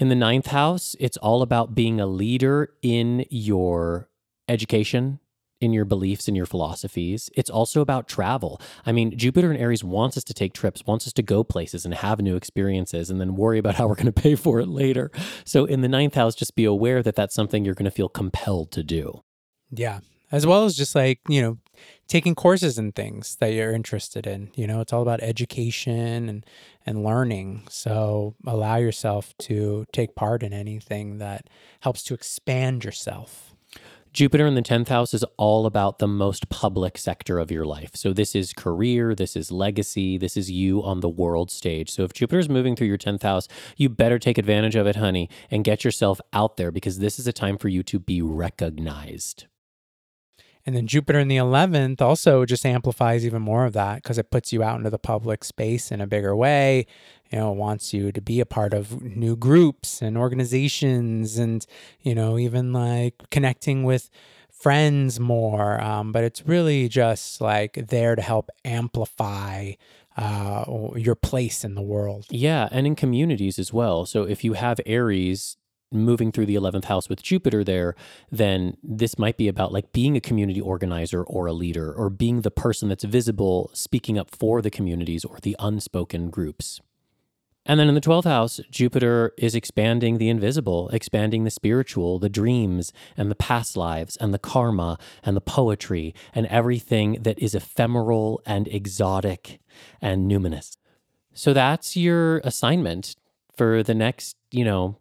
In 0.00 0.08
the 0.08 0.14
ninth 0.14 0.46
house, 0.46 0.96
it's 0.98 1.18
all 1.18 1.42
about 1.42 1.74
being 1.74 2.00
a 2.00 2.06
leader 2.06 2.72
in 2.80 3.26
your 3.28 4.08
education, 4.48 5.20
in 5.60 5.74
your 5.74 5.84
beliefs, 5.84 6.26
in 6.26 6.34
your 6.34 6.46
philosophies. 6.46 7.28
It's 7.34 7.50
also 7.50 7.82
about 7.82 8.08
travel. 8.08 8.62
I 8.86 8.92
mean, 8.92 9.14
Jupiter 9.18 9.50
and 9.50 9.60
Aries 9.60 9.84
wants 9.84 10.16
us 10.16 10.24
to 10.24 10.32
take 10.32 10.54
trips, 10.54 10.86
wants 10.86 11.06
us 11.06 11.12
to 11.12 11.22
go 11.22 11.44
places 11.44 11.84
and 11.84 11.92
have 11.92 12.18
new 12.18 12.34
experiences 12.34 13.10
and 13.10 13.20
then 13.20 13.36
worry 13.36 13.58
about 13.58 13.74
how 13.74 13.88
we're 13.88 13.94
going 13.94 14.06
to 14.12 14.12
pay 14.12 14.36
for 14.36 14.58
it 14.58 14.68
later. 14.68 15.10
So 15.44 15.66
in 15.66 15.82
the 15.82 15.88
ninth 15.88 16.14
house, 16.14 16.34
just 16.34 16.54
be 16.54 16.64
aware 16.64 17.02
that 17.02 17.14
that's 17.14 17.34
something 17.34 17.66
you're 17.66 17.74
going 17.74 17.84
to 17.84 17.90
feel 17.90 18.08
compelled 18.08 18.72
to 18.72 18.82
do. 18.82 19.22
Yeah. 19.70 20.00
As 20.32 20.46
well 20.46 20.64
as 20.64 20.78
just 20.78 20.94
like, 20.94 21.20
you 21.28 21.42
know, 21.42 21.58
taking 22.06 22.34
courses 22.34 22.78
and 22.78 22.94
things 22.94 23.36
that 23.36 23.52
you're 23.52 23.72
interested 23.72 24.26
in. 24.26 24.50
You 24.54 24.66
know, 24.66 24.80
it's 24.80 24.92
all 24.92 25.02
about 25.02 25.22
education 25.22 26.28
and 26.28 26.46
and 26.86 27.04
learning. 27.04 27.62
So 27.68 28.34
allow 28.46 28.76
yourself 28.76 29.34
to 29.40 29.86
take 29.92 30.14
part 30.14 30.42
in 30.42 30.52
anything 30.52 31.18
that 31.18 31.48
helps 31.80 32.02
to 32.04 32.14
expand 32.14 32.84
yourself. 32.84 33.54
Jupiter 34.12 34.44
in 34.44 34.56
the 34.56 34.62
10th 34.62 34.88
house 34.88 35.14
is 35.14 35.24
all 35.36 35.66
about 35.66 36.00
the 36.00 36.08
most 36.08 36.48
public 36.48 36.98
sector 36.98 37.38
of 37.38 37.52
your 37.52 37.64
life. 37.64 37.90
So, 37.94 38.12
this 38.12 38.34
is 38.34 38.52
career, 38.52 39.14
this 39.14 39.36
is 39.36 39.52
legacy, 39.52 40.18
this 40.18 40.36
is 40.36 40.50
you 40.50 40.82
on 40.82 40.98
the 40.98 41.08
world 41.08 41.48
stage. 41.48 41.90
So, 41.90 42.02
if 42.02 42.12
Jupiter 42.12 42.40
is 42.40 42.48
moving 42.48 42.74
through 42.74 42.88
your 42.88 42.98
10th 42.98 43.22
house, 43.22 43.46
you 43.76 43.88
better 43.88 44.18
take 44.18 44.36
advantage 44.36 44.74
of 44.74 44.88
it, 44.88 44.96
honey, 44.96 45.30
and 45.48 45.62
get 45.62 45.84
yourself 45.84 46.20
out 46.32 46.56
there 46.56 46.72
because 46.72 46.98
this 46.98 47.20
is 47.20 47.28
a 47.28 47.32
time 47.32 47.56
for 47.56 47.68
you 47.68 47.84
to 47.84 48.00
be 48.00 48.20
recognized. 48.20 49.46
And 50.66 50.76
then 50.76 50.86
Jupiter 50.86 51.18
in 51.18 51.28
the 51.28 51.36
11th 51.36 52.00
also 52.00 52.44
just 52.44 52.66
amplifies 52.66 53.24
even 53.24 53.42
more 53.42 53.64
of 53.64 53.72
that 53.72 53.96
because 54.02 54.18
it 54.18 54.30
puts 54.30 54.52
you 54.52 54.62
out 54.62 54.78
into 54.78 54.90
the 54.90 54.98
public 54.98 55.44
space 55.44 55.90
in 55.90 56.00
a 56.00 56.06
bigger 56.06 56.36
way. 56.36 56.86
You 57.30 57.38
know, 57.38 57.52
wants 57.52 57.94
you 57.94 58.12
to 58.12 58.20
be 58.20 58.40
a 58.40 58.46
part 58.46 58.74
of 58.74 59.02
new 59.02 59.36
groups 59.36 60.02
and 60.02 60.18
organizations 60.18 61.38
and, 61.38 61.64
you 62.00 62.14
know, 62.14 62.38
even 62.38 62.72
like 62.72 63.14
connecting 63.30 63.84
with 63.84 64.10
friends 64.50 65.18
more. 65.18 65.80
Um, 65.80 66.12
but 66.12 66.24
it's 66.24 66.46
really 66.46 66.88
just 66.88 67.40
like 67.40 67.86
there 67.88 68.14
to 68.14 68.22
help 68.22 68.50
amplify 68.64 69.72
uh, 70.16 70.64
your 70.96 71.14
place 71.14 71.64
in 71.64 71.74
the 71.74 71.82
world. 71.82 72.26
Yeah, 72.30 72.68
and 72.70 72.86
in 72.86 72.94
communities 72.94 73.58
as 73.58 73.72
well. 73.72 74.06
So 74.06 74.24
if 74.24 74.44
you 74.44 74.52
have 74.54 74.80
Aries 74.84 75.56
moving 75.92 76.32
through 76.32 76.46
the 76.46 76.54
11th 76.54 76.84
house 76.84 77.08
with 77.08 77.22
Jupiter 77.22 77.64
there, 77.64 77.94
then 78.30 78.76
this 78.82 79.18
might 79.18 79.36
be 79.36 79.48
about 79.48 79.72
like 79.72 79.92
being 79.92 80.16
a 80.16 80.20
community 80.20 80.60
organizer 80.60 81.22
or 81.24 81.46
a 81.46 81.52
leader 81.52 81.92
or 81.92 82.10
being 82.10 82.42
the 82.42 82.50
person 82.50 82.88
that's 82.88 83.04
visible, 83.04 83.70
speaking 83.74 84.18
up 84.18 84.30
for 84.30 84.62
the 84.62 84.70
communities 84.70 85.24
or 85.24 85.38
the 85.42 85.56
unspoken 85.58 86.30
groups. 86.30 86.80
And 87.66 87.78
then 87.78 87.88
in 87.88 87.94
the 87.94 88.00
12th 88.00 88.24
house, 88.24 88.60
Jupiter 88.70 89.32
is 89.36 89.54
expanding 89.54 90.18
the 90.18 90.28
invisible, 90.28 90.88
expanding 90.90 91.44
the 91.44 91.50
spiritual, 91.50 92.18
the 92.18 92.30
dreams 92.30 92.92
and 93.16 93.30
the 93.30 93.34
past 93.34 93.76
lives 93.76 94.16
and 94.16 94.32
the 94.32 94.38
karma 94.38 94.98
and 95.22 95.36
the 95.36 95.42
poetry 95.42 96.14
and 96.34 96.46
everything 96.46 97.18
that 97.20 97.38
is 97.38 97.54
ephemeral 97.54 98.40
and 98.46 98.66
exotic 98.68 99.60
and 100.00 100.30
numinous. 100.30 100.78
So 101.34 101.52
that's 101.52 101.96
your 101.96 102.38
assignment 102.38 103.14
for 103.54 103.82
the 103.82 103.94
next, 103.94 104.36
you 104.50 104.64
know, 104.64 104.96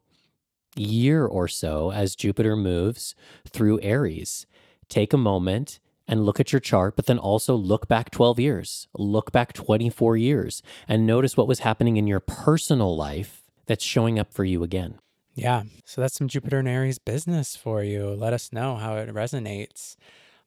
year 0.75 1.25
or 1.25 1.47
so 1.47 1.91
as 1.91 2.15
Jupiter 2.15 2.55
moves 2.55 3.15
through 3.47 3.79
Aries. 3.81 4.45
Take 4.87 5.13
a 5.13 5.17
moment 5.17 5.79
and 6.07 6.25
look 6.25 6.39
at 6.39 6.51
your 6.51 6.59
chart, 6.59 6.95
but 6.95 7.05
then 7.05 7.19
also 7.19 7.55
look 7.55 7.87
back 7.87 8.09
12 8.09 8.39
years, 8.39 8.87
look 8.97 9.31
back 9.31 9.53
24 9.53 10.17
years, 10.17 10.63
and 10.87 11.05
notice 11.05 11.37
what 11.37 11.47
was 11.47 11.59
happening 11.59 11.97
in 11.97 12.07
your 12.07 12.19
personal 12.19 12.95
life 12.95 13.43
that's 13.67 13.83
showing 13.83 14.17
up 14.17 14.33
for 14.33 14.43
you 14.43 14.63
again. 14.63 14.95
Yeah. 15.35 15.63
So 15.85 16.01
that's 16.01 16.15
some 16.15 16.27
Jupiter 16.27 16.59
and 16.59 16.67
Aries 16.67 16.97
business 16.97 17.55
for 17.55 17.83
you. 17.83 18.09
Let 18.09 18.33
us 18.33 18.51
know 18.51 18.75
how 18.75 18.95
it 18.97 19.13
resonates. 19.13 19.95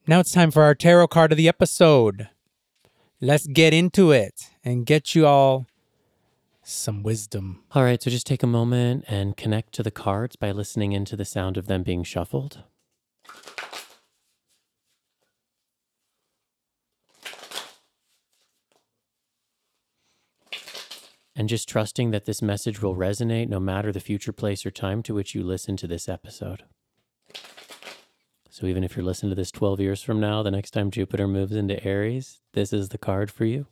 Now 0.06 0.18
it's 0.18 0.32
time 0.32 0.50
for 0.50 0.64
our 0.64 0.74
tarot 0.74 1.06
card 1.08 1.30
of 1.30 1.38
the 1.38 1.48
episode. 1.48 2.28
Let's 3.20 3.46
get 3.46 3.72
into 3.72 4.10
it 4.10 4.48
and 4.64 4.84
get 4.84 5.14
you 5.14 5.26
all 5.26 5.66
some 6.62 7.02
wisdom. 7.02 7.62
All 7.72 7.82
right, 7.82 8.02
so 8.02 8.10
just 8.10 8.26
take 8.26 8.42
a 8.42 8.46
moment 8.46 9.04
and 9.08 9.36
connect 9.36 9.72
to 9.74 9.82
the 9.82 9.90
cards 9.90 10.36
by 10.36 10.52
listening 10.52 10.92
into 10.92 11.16
the 11.16 11.24
sound 11.24 11.56
of 11.56 11.66
them 11.66 11.82
being 11.82 12.04
shuffled. 12.04 12.62
And 21.34 21.48
just 21.48 21.68
trusting 21.68 22.10
that 22.10 22.26
this 22.26 22.42
message 22.42 22.82
will 22.82 22.94
resonate 22.94 23.48
no 23.48 23.58
matter 23.58 23.90
the 23.90 24.00
future 24.00 24.32
place 24.32 24.66
or 24.66 24.70
time 24.70 25.02
to 25.04 25.14
which 25.14 25.34
you 25.34 25.42
listen 25.42 25.76
to 25.78 25.86
this 25.86 26.08
episode. 26.08 26.64
So 28.50 28.66
even 28.66 28.84
if 28.84 28.94
you're 28.94 29.04
listening 29.04 29.30
to 29.30 29.36
this 29.36 29.50
12 29.50 29.80
years 29.80 30.02
from 30.02 30.20
now, 30.20 30.42
the 30.42 30.50
next 30.50 30.72
time 30.72 30.90
Jupiter 30.90 31.26
moves 31.26 31.56
into 31.56 31.82
Aries, 31.84 32.40
this 32.52 32.70
is 32.72 32.90
the 32.90 32.98
card 32.98 33.30
for 33.30 33.46
you. 33.46 33.66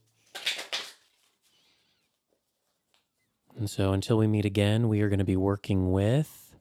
And 3.61 3.68
so 3.68 3.92
until 3.92 4.16
we 4.16 4.26
meet 4.26 4.46
again, 4.46 4.88
we 4.88 5.02
are 5.02 5.11
going 5.11 5.18
to 5.18 5.24
be 5.24 5.36
working 5.36 5.92
with 5.92 6.56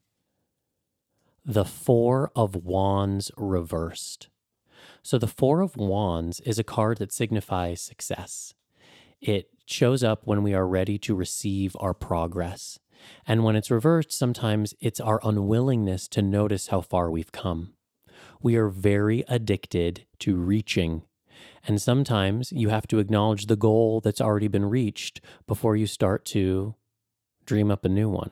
the 1.45 1.63
Four 1.63 2.29
of 2.35 2.57
Wands 2.57 3.31
reversed. 3.37 4.27
So 5.01 5.17
the 5.17 5.25
Four 5.25 5.61
of 5.61 5.77
Wands 5.77 6.41
is 6.41 6.59
a 6.59 6.63
card 6.63 6.97
that 6.97 7.13
signifies 7.13 7.79
success. 7.81 8.53
It 9.21 9.49
shows 9.65 10.03
up 10.03 10.27
when 10.27 10.43
we 10.43 10.53
are 10.53 10.67
ready 10.67 10.97
to 10.97 11.15
receive 11.15 11.73
our 11.79 11.93
progress. 11.93 12.79
And 13.25 13.45
when 13.45 13.55
it's 13.55 13.71
reversed, 13.71 14.11
sometimes 14.11 14.73
it's 14.81 14.99
our 14.99 15.21
unwillingness 15.23 16.09
to 16.09 16.21
notice 16.21 16.67
how 16.67 16.81
far 16.81 17.09
we've 17.09 17.31
come. 17.31 17.75
We 18.41 18.57
are 18.57 18.67
very 18.67 19.23
addicted 19.29 20.05
to 20.19 20.35
reaching. 20.35 21.03
And 21.65 21.81
sometimes 21.81 22.51
you 22.51 22.67
have 22.67 22.87
to 22.87 22.99
acknowledge 22.99 23.45
the 23.45 23.55
goal 23.55 24.01
that's 24.01 24.19
already 24.19 24.49
been 24.49 24.65
reached 24.65 25.21
before 25.47 25.77
you 25.77 25.87
start 25.87 26.25
to 26.25 26.75
dream 27.49 27.71
up 27.71 27.83
a 27.83 27.89
new 27.89 28.07
one. 28.07 28.29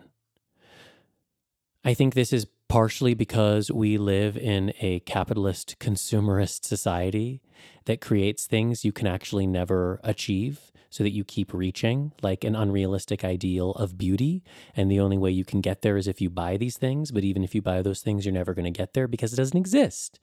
I 1.84 1.95
think 1.95 2.13
this 2.13 2.32
is 2.32 2.45
partially 2.70 3.15
because 3.15 3.72
we 3.72 3.97
live 3.97 4.38
in 4.38 4.74
a 4.80 4.99
capitalist 5.01 5.76
consumerist 5.80 6.65
society 6.65 7.41
that 7.86 7.99
creates 7.99 8.45
things 8.45 8.86
you 8.86 8.91
can 8.91 9.07
actually 9.07 9.47
never 9.47 9.99
achieve 10.03 10.72
so 10.91 11.03
that 11.03 11.13
you 11.13 11.24
keep 11.24 11.51
reaching 11.51 12.11
like 12.22 12.43
an 12.43 12.55
unrealistic 12.55 13.26
ideal 13.26 13.72
of 13.72 13.97
beauty. 13.97 14.43
And 14.76 14.91
the 14.91 14.99
only 14.99 15.18
way 15.18 15.32
you 15.32 15.43
can 15.43 15.61
get 15.61 15.82
there 15.82 15.97
is 15.97 16.07
if 16.07 16.22
you 16.22 16.30
buy 16.30 16.57
these 16.57 16.78
things. 16.78 17.09
But 17.11 17.24
even 17.24 17.43
if 17.43 17.55
you 17.55 17.61
buy 17.63 17.82
those 17.82 18.01
things, 18.01 18.24
you're 18.24 18.34
never 18.34 18.53
going 18.53 18.72
to 18.72 18.78
get 18.78 18.93
there 18.93 19.07
because 19.07 19.34
it 19.34 19.38
doesn't 19.38 19.57
exist. 19.57 20.20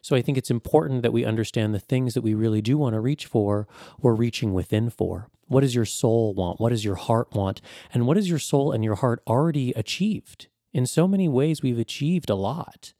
So 0.00 0.16
I 0.16 0.22
think 0.22 0.38
it's 0.38 0.50
important 0.50 1.02
that 1.02 1.12
we 1.12 1.24
understand 1.26 1.74
the 1.74 1.78
things 1.78 2.14
that 2.14 2.22
we 2.22 2.32
really 2.32 2.62
do 2.62 2.78
want 2.78 2.94
to 2.94 3.00
reach 3.00 3.26
for, 3.26 3.68
we're 4.00 4.14
reaching 4.14 4.54
within 4.54 4.88
for. 4.88 5.28
What 5.48 5.62
does 5.62 5.74
your 5.74 5.84
soul 5.84 6.34
want? 6.34 6.60
What 6.60 6.70
does 6.70 6.84
your 6.84 6.94
heart 6.94 7.34
want? 7.34 7.60
And 7.92 8.06
what 8.06 8.16
has 8.16 8.28
your 8.28 8.38
soul 8.38 8.70
and 8.70 8.84
your 8.84 8.96
heart 8.96 9.22
already 9.26 9.72
achieved? 9.72 10.48
In 10.72 10.86
so 10.86 11.08
many 11.08 11.28
ways, 11.28 11.62
we've 11.62 11.78
achieved 11.78 12.30
a 12.30 12.34
lot. 12.34 12.92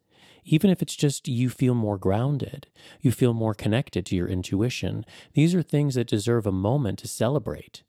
Even 0.45 0.71
if 0.71 0.81
it's 0.81 0.97
just 0.97 1.29
you 1.29 1.51
feel 1.51 1.75
more 1.75 1.99
grounded, 1.99 2.69
you 3.01 3.13
feel 3.13 3.35
more 3.35 3.53
connected 3.53 4.07
to 4.07 4.17
your 4.17 4.29
intuition, 4.29 5.05
these 5.35 5.55
are 5.55 5.63
things 5.63 5.95
that 5.95 6.07
deserve 6.07 6.47
a 6.47 6.53
moment 6.53 6.99
to 7.01 7.09
celebrate. 7.09 7.83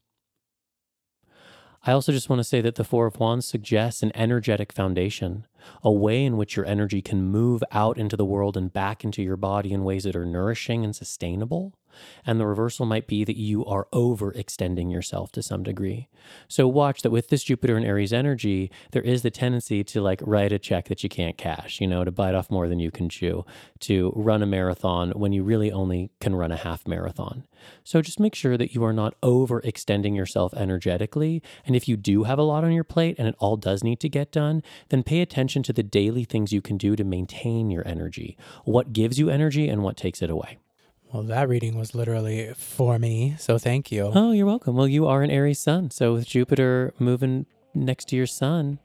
I 1.86 1.93
also 1.93 2.12
just 2.12 2.30
want 2.30 2.41
to 2.41 2.43
say 2.43 2.60
that 2.60 2.76
the 2.76 2.84
Four 2.84 3.05
of 3.05 3.20
Wands 3.20 3.47
suggests 3.47 4.03
an 4.03 4.12
energetic 4.14 4.74
foundation, 4.74 5.47
a 5.82 5.91
way 5.91 6.26
in 6.26 6.36
which 6.36 6.57
your 6.57 6.66
energy 6.66 7.01
can 7.01 7.24
move 7.24 7.64
out 7.72 7.97
into 7.97 8.18
the 8.18 8.26
world 8.26 8.57
and 8.57 8.74
back 8.74 9.05
into 9.05 9.24
your 9.24 9.38
body 9.38 9.72
in 9.72 9.86
ways 9.86 10.03
that 10.03 10.18
are 10.18 10.26
nourishing 10.26 10.84
and 10.84 10.93
sustainable. 10.93 11.78
And 12.26 12.40
the 12.40 12.48
reversal 12.48 12.86
might 12.86 13.08
be 13.08 13.24
that 13.24 13.38
you 13.38 13.66
are 13.66 13.88
overextending 13.94 14.92
yourself 14.92 15.32
to 15.34 15.44
some 15.44 15.64
degree. 15.64 16.08
So 16.48 16.68
watch 16.68 17.02
that 17.02 17.12
with 17.12 17.30
this 17.30 17.44
Jupiter 17.44 17.78
and 17.78 17.86
Aries 17.86 18.14
energy, 18.14 18.72
there 18.92 19.02
is 19.02 19.22
the 19.22 19.32
tendency 19.32 19.84
to 19.86 20.02
like 20.02 20.22
write 20.26 20.52
a 20.52 20.60
check 20.60 20.88
that 20.88 21.04
you 21.04 21.10
can't 21.10 21.38
cash, 21.38 21.80
you 21.82 21.88
know, 21.88 22.04
to 22.04 22.12
bite 22.12 22.36
off 22.36 22.52
more 22.52 22.68
than 22.68 22.80
you 22.80 22.92
can 22.92 23.10
chew, 23.10 23.46
to 23.82 24.14
run 24.16 24.44
a 24.44 24.46
marathon 24.46 25.12
when 25.12 25.32
you 25.34 25.44
really 25.44 25.72
only 25.72 26.12
can 26.20 26.36
run 26.36 26.52
a 26.52 26.58
half 26.58 26.88
marathon. 26.88 27.44
So 27.84 28.02
just 28.02 28.20
make 28.20 28.36
sure 28.36 28.58
that 28.58 28.74
you 28.74 28.84
are 28.84 28.94
not 28.94 29.20
overextending 29.22 30.16
yourself 30.16 30.54
energetically. 30.54 31.42
And 31.66 31.76
if 31.76 31.88
you 31.88 31.98
do 31.98 32.24
have 32.24 32.40
a 32.40 32.44
lot 32.44 32.64
on 32.64 32.72
your 32.72 32.84
plate 32.84 33.16
and 33.18 33.28
it 33.28 33.36
all 33.40 33.58
does 33.58 33.84
need 33.84 34.00
to 34.02 34.10
get 34.10 34.32
done, 34.32 34.64
then 34.90 35.04
pay 35.04 35.22
attention 35.22 35.64
to 35.64 35.74
the 35.74 35.84
daily 35.84 36.24
things 36.24 36.54
you 36.54 36.62
can 36.62 36.78
do 36.78 36.96
to 36.96 37.04
maintain 37.04 37.70
your 37.70 37.88
energy. 37.88 38.38
What 38.64 38.94
gives 38.94 39.20
you 39.20 39.30
energy 39.30 39.68
and 39.68 39.84
what 39.84 39.98
takes 39.98 40.22
it 40.22 40.30
away. 40.30 40.58
Well, 41.12 41.24
that 41.24 41.49
reading 41.49 41.76
was 41.76 41.95
literally 41.95 42.53
for 42.55 42.99
me, 42.99 43.36
so 43.39 43.57
thank 43.57 43.91
you. 43.91 44.12
Oh, 44.14 44.32
you're 44.32 44.45
welcome. 44.45 44.76
Well, 44.76 44.88
you 44.88 45.07
are 45.07 45.24
an 45.24 45.32
Aries 45.32 45.57
sun. 45.60 45.89
So 45.89 46.14
with 46.14 46.28
Jupiter 46.28 46.93
moving 46.99 47.47
next 47.74 48.10
to 48.10 48.16
your 48.16 48.28
sun, 48.28 48.78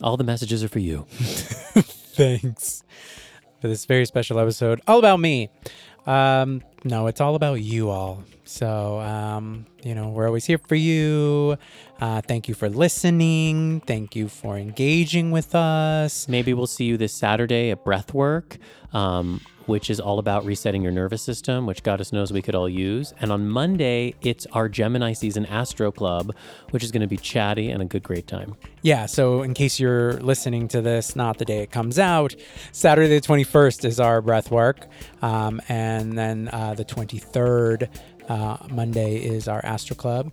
all 0.00 0.16
the 0.16 0.24
messages 0.24 0.64
are 0.64 0.68
for 0.68 0.80
you. 0.80 1.06
Thanks 1.10 2.82
for 3.60 3.68
this 3.68 3.84
very 3.84 4.06
special 4.06 4.40
episode, 4.40 4.80
all 4.88 4.98
about 4.98 5.20
me. 5.20 5.50
Um, 6.04 6.62
no, 6.82 7.06
it's 7.06 7.20
all 7.20 7.36
about 7.36 7.60
you 7.62 7.90
all. 7.90 8.24
So, 8.44 8.98
um, 8.98 9.66
you 9.84 9.94
know, 9.94 10.08
we're 10.08 10.26
always 10.26 10.44
here 10.44 10.58
for 10.58 10.74
you. 10.74 11.56
Uh, 12.00 12.20
thank 12.22 12.48
you 12.48 12.54
for 12.54 12.68
listening. 12.68 13.80
Thank 13.86 14.16
you 14.16 14.28
for 14.28 14.58
engaging 14.58 15.30
with 15.30 15.54
us. 15.54 16.28
Maybe 16.28 16.52
we'll 16.52 16.66
see 16.66 16.84
you 16.84 16.96
this 16.96 17.14
Saturday 17.14 17.70
at 17.70 17.84
Breathwork. 17.84 18.58
Um, 18.92 19.40
which 19.72 19.88
is 19.88 19.98
all 19.98 20.18
about 20.18 20.44
resetting 20.44 20.82
your 20.82 20.92
nervous 20.92 21.22
system, 21.22 21.64
which 21.64 21.82
Goddess 21.82 22.12
knows 22.12 22.30
we 22.30 22.42
could 22.42 22.54
all 22.54 22.68
use. 22.68 23.14
And 23.22 23.32
on 23.32 23.48
Monday, 23.48 24.14
it's 24.20 24.44
our 24.52 24.68
Gemini 24.68 25.14
season 25.14 25.46
Astro 25.46 25.90
Club, 25.90 26.34
which 26.72 26.84
is 26.84 26.92
going 26.92 27.00
to 27.00 27.06
be 27.06 27.16
chatty 27.16 27.70
and 27.70 27.80
a 27.80 27.86
good, 27.86 28.02
great 28.02 28.26
time. 28.26 28.54
Yeah. 28.82 29.06
So, 29.06 29.40
in 29.40 29.54
case 29.54 29.80
you're 29.80 30.20
listening 30.20 30.68
to 30.68 30.82
this, 30.82 31.16
not 31.16 31.38
the 31.38 31.46
day 31.46 31.62
it 31.62 31.70
comes 31.70 31.98
out, 31.98 32.34
Saturday 32.72 33.18
the 33.18 33.26
21st 33.26 33.86
is 33.86 33.98
our 33.98 34.20
breath 34.20 34.50
work. 34.50 34.86
Um, 35.22 35.62
and 35.70 36.18
then 36.18 36.50
uh, 36.52 36.74
the 36.74 36.84
23rd, 36.84 37.88
uh, 38.28 38.58
Monday, 38.68 39.16
is 39.16 39.48
our 39.48 39.64
Astro 39.64 39.96
Club. 39.96 40.32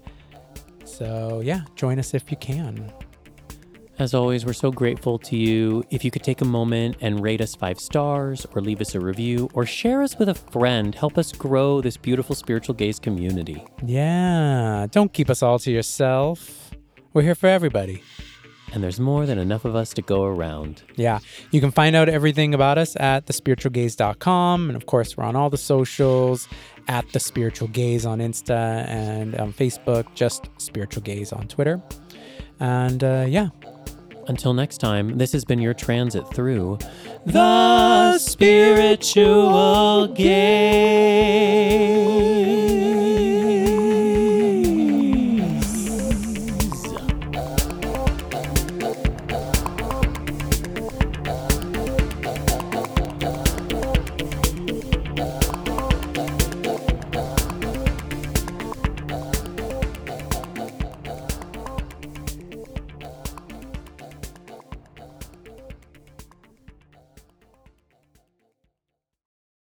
So, 0.83 1.39
yeah, 1.39 1.61
join 1.77 1.97
us 1.97 2.13
if 2.13 2.29
you 2.29 2.35
can. 2.35 2.91
As 3.99 4.13
always, 4.13 4.45
we're 4.45 4.53
so 4.53 4.71
grateful 4.71 5.19
to 5.19 5.35
you. 5.35 5.83
If 5.89 6.05
you 6.05 6.09
could 6.09 6.23
take 6.23 6.39
a 6.39 6.45
moment 6.45 6.95
and 7.01 7.21
rate 7.21 7.41
us 7.41 7.53
five 7.53 7.81
stars, 7.81 8.47
or 8.55 8.61
leave 8.61 8.79
us 8.79 8.95
a 8.95 8.99
review, 9.01 9.49
or 9.53 9.65
share 9.65 10.01
us 10.01 10.17
with 10.17 10.29
a 10.29 10.33
friend, 10.33 10.95
help 10.95 11.17
us 11.17 11.33
grow 11.33 11.81
this 11.81 11.97
beautiful 11.97 12.33
spiritual 12.33 12.75
gaze 12.75 12.97
community. 12.97 13.61
Yeah, 13.85 14.87
don't 14.89 15.11
keep 15.11 15.29
us 15.29 15.43
all 15.43 15.59
to 15.59 15.69
yourself. 15.69 16.71
We're 17.11 17.23
here 17.23 17.35
for 17.35 17.47
everybody. 17.47 18.01
And 18.71 18.81
there's 18.81 19.01
more 19.01 19.25
than 19.25 19.37
enough 19.37 19.65
of 19.65 19.75
us 19.75 19.93
to 19.95 20.01
go 20.01 20.23
around. 20.23 20.81
Yeah. 20.95 21.19
You 21.51 21.59
can 21.59 21.71
find 21.71 21.93
out 21.93 22.07
everything 22.07 22.53
about 22.53 22.77
us 22.77 22.95
at 23.01 23.25
thespiritualgaze.com. 23.25 24.69
And 24.69 24.77
of 24.77 24.85
course, 24.85 25.17
we're 25.17 25.25
on 25.25 25.35
all 25.35 25.49
the 25.49 25.57
socials 25.57 26.47
at 26.87 27.11
The 27.11 27.19
Spiritual 27.19 27.67
Gaze 27.67 28.05
on 28.05 28.19
Insta 28.19 28.87
and 28.87 29.35
on 29.35 29.51
Facebook, 29.51 30.05
just 30.13 30.49
Spiritual 30.57 31.01
Gaze 31.01 31.33
on 31.33 31.49
Twitter. 31.49 31.81
And 32.59 33.03
uh, 33.03 33.25
yeah, 33.27 33.49
until 34.30 34.53
next 34.53 34.77
time, 34.77 35.17
this 35.17 35.32
has 35.32 35.43
been 35.43 35.57
your 35.59 35.73
transit 35.73 36.32
through 36.36 36.77
the 37.25 38.19
spiritual 38.19 40.07
gate. 40.09 40.30